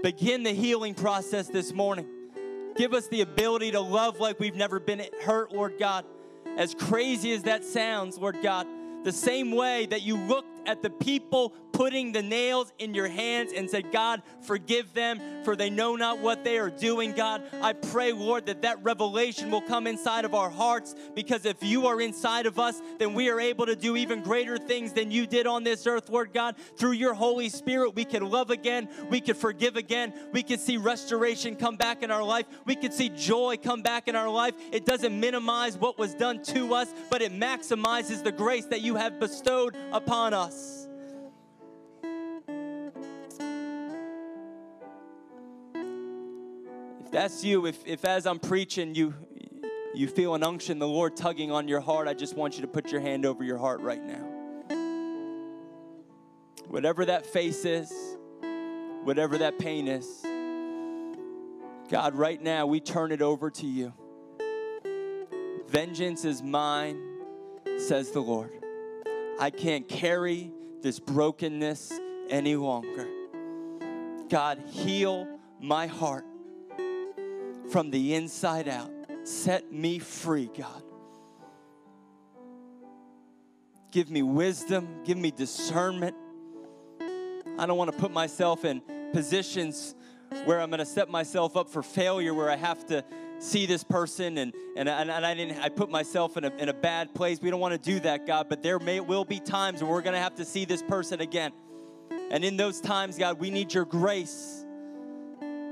Begin 0.02 0.42
the 0.42 0.52
healing 0.52 0.96
process 0.96 1.48
this 1.48 1.74
morning. 1.74 2.08
Give 2.76 2.96
us 2.96 3.08
the 3.08 3.22
ability 3.22 3.70
to 3.70 3.82
love 3.82 4.20
like 4.20 4.40
we've 4.40 4.56
never 4.56 4.80
been 4.80 5.06
hurt, 5.24 5.54
Lord 5.54 5.78
God. 5.78 6.06
As 6.58 6.74
crazy 6.74 7.34
as 7.34 7.44
that 7.44 7.64
sounds, 7.64 8.18
Lord 8.18 8.40
God, 8.42 8.66
the 9.04 9.12
same 9.12 9.52
way 9.52 9.86
that 9.86 10.02
you 10.02 10.18
looked 10.18 10.53
at 10.66 10.82
the 10.82 10.90
people 10.90 11.54
putting 11.74 12.12
the 12.12 12.22
nails 12.22 12.72
in 12.78 12.94
your 12.94 13.08
hands 13.08 13.52
and 13.52 13.70
said, 13.70 13.92
God, 13.92 14.22
forgive 14.42 14.94
them, 14.94 15.20
for 15.44 15.56
they 15.56 15.70
know 15.70 15.96
not 15.96 16.20
what 16.20 16.44
they 16.44 16.60
are 16.60 16.70
doing. 16.70 17.14
God, 17.14 17.42
I 17.62 17.74
pray, 17.74 18.14
Lord, 18.14 18.46
that 18.46 18.62
that 18.62 18.82
revelation 18.84 19.50
will 19.50 19.62
come 19.62 19.88
inside 19.88 20.24
of 20.24 20.36
our 20.36 20.52
hearts 20.52 20.96
because 21.16 21.46
if 21.46 21.62
you 21.64 21.88
are 21.88 22.00
inside 22.00 22.46
of 22.46 22.60
us, 22.60 22.82
then 23.00 23.14
we 23.14 23.30
are 23.30 23.40
able 23.40 23.66
to 23.66 23.76
do 23.76 23.98
even 23.98 24.22
greater 24.22 24.58
things 24.58 24.94
than 24.94 25.10
you 25.10 25.26
did 25.26 25.48
on 25.48 25.64
this 25.64 25.88
earth, 25.88 26.10
Lord 26.10 26.32
God. 26.32 26.56
Through 26.78 26.92
your 26.92 27.16
Holy 27.16 27.50
Spirit, 27.50 27.96
we 27.96 28.06
can 28.06 28.30
love 28.30 28.52
again, 28.52 28.88
we 29.10 29.20
can 29.20 29.36
forgive 29.36 29.76
again, 29.76 30.14
we 30.32 30.44
can 30.44 30.60
see 30.60 30.78
restoration 30.78 31.56
come 31.56 31.76
back 31.76 32.04
in 32.04 32.12
our 32.12 32.24
life, 32.24 32.46
we 32.66 32.76
can 32.76 32.92
see 32.92 33.10
joy 33.10 33.58
come 33.62 33.82
back 33.82 34.08
in 34.08 34.16
our 34.16 34.30
life. 34.30 34.54
It 34.72 34.86
doesn't 34.86 35.20
minimize 35.20 35.76
what 35.76 35.98
was 35.98 36.14
done 36.14 36.44
to 36.44 36.76
us, 36.76 36.94
but 37.10 37.24
it 37.24 37.32
maximizes 37.32 38.24
the 38.24 38.32
grace 38.32 38.66
that 38.66 38.82
you 38.82 38.96
have 38.96 39.20
bestowed 39.20 39.76
upon 39.92 40.36
us. 40.36 40.53
That's 47.14 47.44
you, 47.44 47.68
if, 47.68 47.78
if 47.86 48.04
as 48.04 48.26
I'm 48.26 48.40
preaching, 48.40 48.96
you, 48.96 49.14
you 49.94 50.08
feel 50.08 50.34
an 50.34 50.44
unction, 50.44 50.80
the 50.80 50.88
Lord 50.88 51.16
tugging 51.16 51.52
on 51.52 51.68
your 51.68 51.80
heart, 51.80 52.08
I 52.08 52.14
just 52.14 52.36
want 52.36 52.56
you 52.56 52.62
to 52.62 52.68
put 52.68 52.92
your 52.92 53.02
hand 53.02 53.26
over 53.26 53.44
your 53.44 53.60
heart 53.60 53.82
right 53.82 54.04
now. 54.04 54.28
Whatever 56.68 57.06
that 57.06 57.26
face 57.28 57.66
is, 57.66 57.94
whatever 59.04 59.38
that 59.38 59.60
pain 59.60 59.88
is, 59.88 60.26
God, 61.90 62.16
right 62.16 62.42
now 62.42 62.66
we 62.66 62.80
turn 62.80 63.12
it 63.12 63.22
over 63.22 63.52
to 63.52 63.68
you. 63.68 63.94
Vengeance 65.68 66.26
is 66.26 66.42
mine, 66.42 67.00
says 67.78 68.12
the 68.12 68.22
Lord. 68.22 68.63
I 69.44 69.50
can't 69.50 69.86
carry 69.90 70.54
this 70.82 71.02
brokenness 71.02 71.92
any 72.30 72.56
longer. 72.56 73.10
God, 74.30 74.64
heal 74.68 75.28
my 75.60 75.86
heart 75.86 76.24
from 77.70 77.92
the 77.92 78.14
inside 78.14 78.70
out. 78.70 78.90
Set 79.26 79.70
me 79.70 80.00
free, 80.00 80.50
God. 80.58 80.82
Give 83.92 84.10
me 84.10 84.22
wisdom, 84.22 85.04
give 85.04 85.18
me 85.18 85.30
discernment. 85.30 86.16
I 87.60 87.66
don't 87.66 87.78
want 87.78 87.92
to 87.92 87.98
put 87.98 88.14
myself 88.14 88.64
in 88.64 88.82
positions 89.12 89.94
where 90.46 90.62
I'm 90.62 90.70
going 90.70 90.80
to 90.80 90.86
set 90.86 91.10
myself 91.10 91.58
up 91.58 91.70
for 91.70 91.84
failure, 91.84 92.34
where 92.34 92.50
I 92.50 92.56
have 92.56 92.86
to 92.86 93.04
see 93.44 93.66
this 93.66 93.84
person 93.84 94.38
and, 94.38 94.54
and, 94.76 94.88
and, 94.88 95.12
I 95.12 95.34
didn't 95.34 95.60
I 95.60 95.70
put 95.70 95.90
myself 95.90 96.38
in 96.38 96.46
a, 96.46 96.50
in 96.58 96.70
a 96.70 96.74
bad 96.74 97.14
place. 97.14 97.40
We 97.42 97.50
don't 97.50 97.60
want 97.60 97.74
to 97.74 97.92
do 97.92 98.00
that, 98.02 98.26
God, 98.26 98.48
but 98.50 98.64
there 98.64 98.80
may 98.80 99.00
will 99.00 99.26
be 99.26 99.40
times 99.40 99.84
where 99.84 99.92
we're 99.92 100.02
going 100.02 100.14
to 100.14 100.20
have 100.20 100.36
to 100.36 100.46
see 100.46 100.66
this 100.66 100.82
person 100.82 101.22
again. 101.22 101.52
And 102.32 102.44
in 102.44 102.58
those 102.58 102.80
times, 102.80 103.18
God, 103.18 103.40
we 103.40 103.52
need 103.52 103.74
your 103.74 103.86
grace 103.86 104.66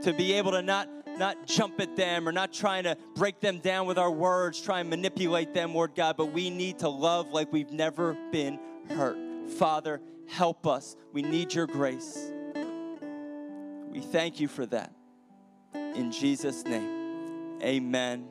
to 0.02 0.14
be 0.16 0.34
able 0.34 0.52
to 0.52 0.62
not 0.62 0.90
not 1.18 1.46
jump 1.46 1.80
at 1.80 1.96
them 1.96 2.28
or 2.28 2.32
not 2.32 2.54
trying 2.54 2.84
to 2.84 2.98
break 3.16 3.40
them 3.42 3.60
down 3.60 3.86
with 3.86 3.98
our 3.98 4.12
words, 4.12 4.60
try 4.60 4.80
and 4.80 4.90
manipulate 4.90 5.54
them, 5.54 5.74
Lord 5.74 5.94
God, 5.94 6.18
but 6.18 6.28
we 6.28 6.50
need 6.50 6.80
to 6.80 6.90
love 6.90 7.32
like 7.32 7.52
we've 7.52 7.72
never 7.72 8.18
been 8.32 8.60
hurt. 8.90 9.18
Father, 9.58 10.02
help 10.28 10.66
us. 10.66 10.96
We 11.12 11.22
need 11.22 11.54
your 11.54 11.68
grace. 11.68 12.32
We 13.90 14.00
thank 14.00 14.40
you 14.40 14.48
for 14.48 14.66
that. 14.68 14.94
In 15.74 16.12
Jesus' 16.12 16.64
name, 16.64 17.01
amen 17.62 18.28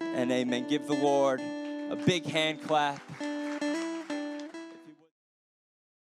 and 0.00 0.30
amen. 0.32 0.66
Give 0.68 0.86
the 0.86 0.94
Lord 0.94 1.40
a 1.40 1.96
big 1.96 2.26
hand 2.26 2.62
clap. 2.62 3.00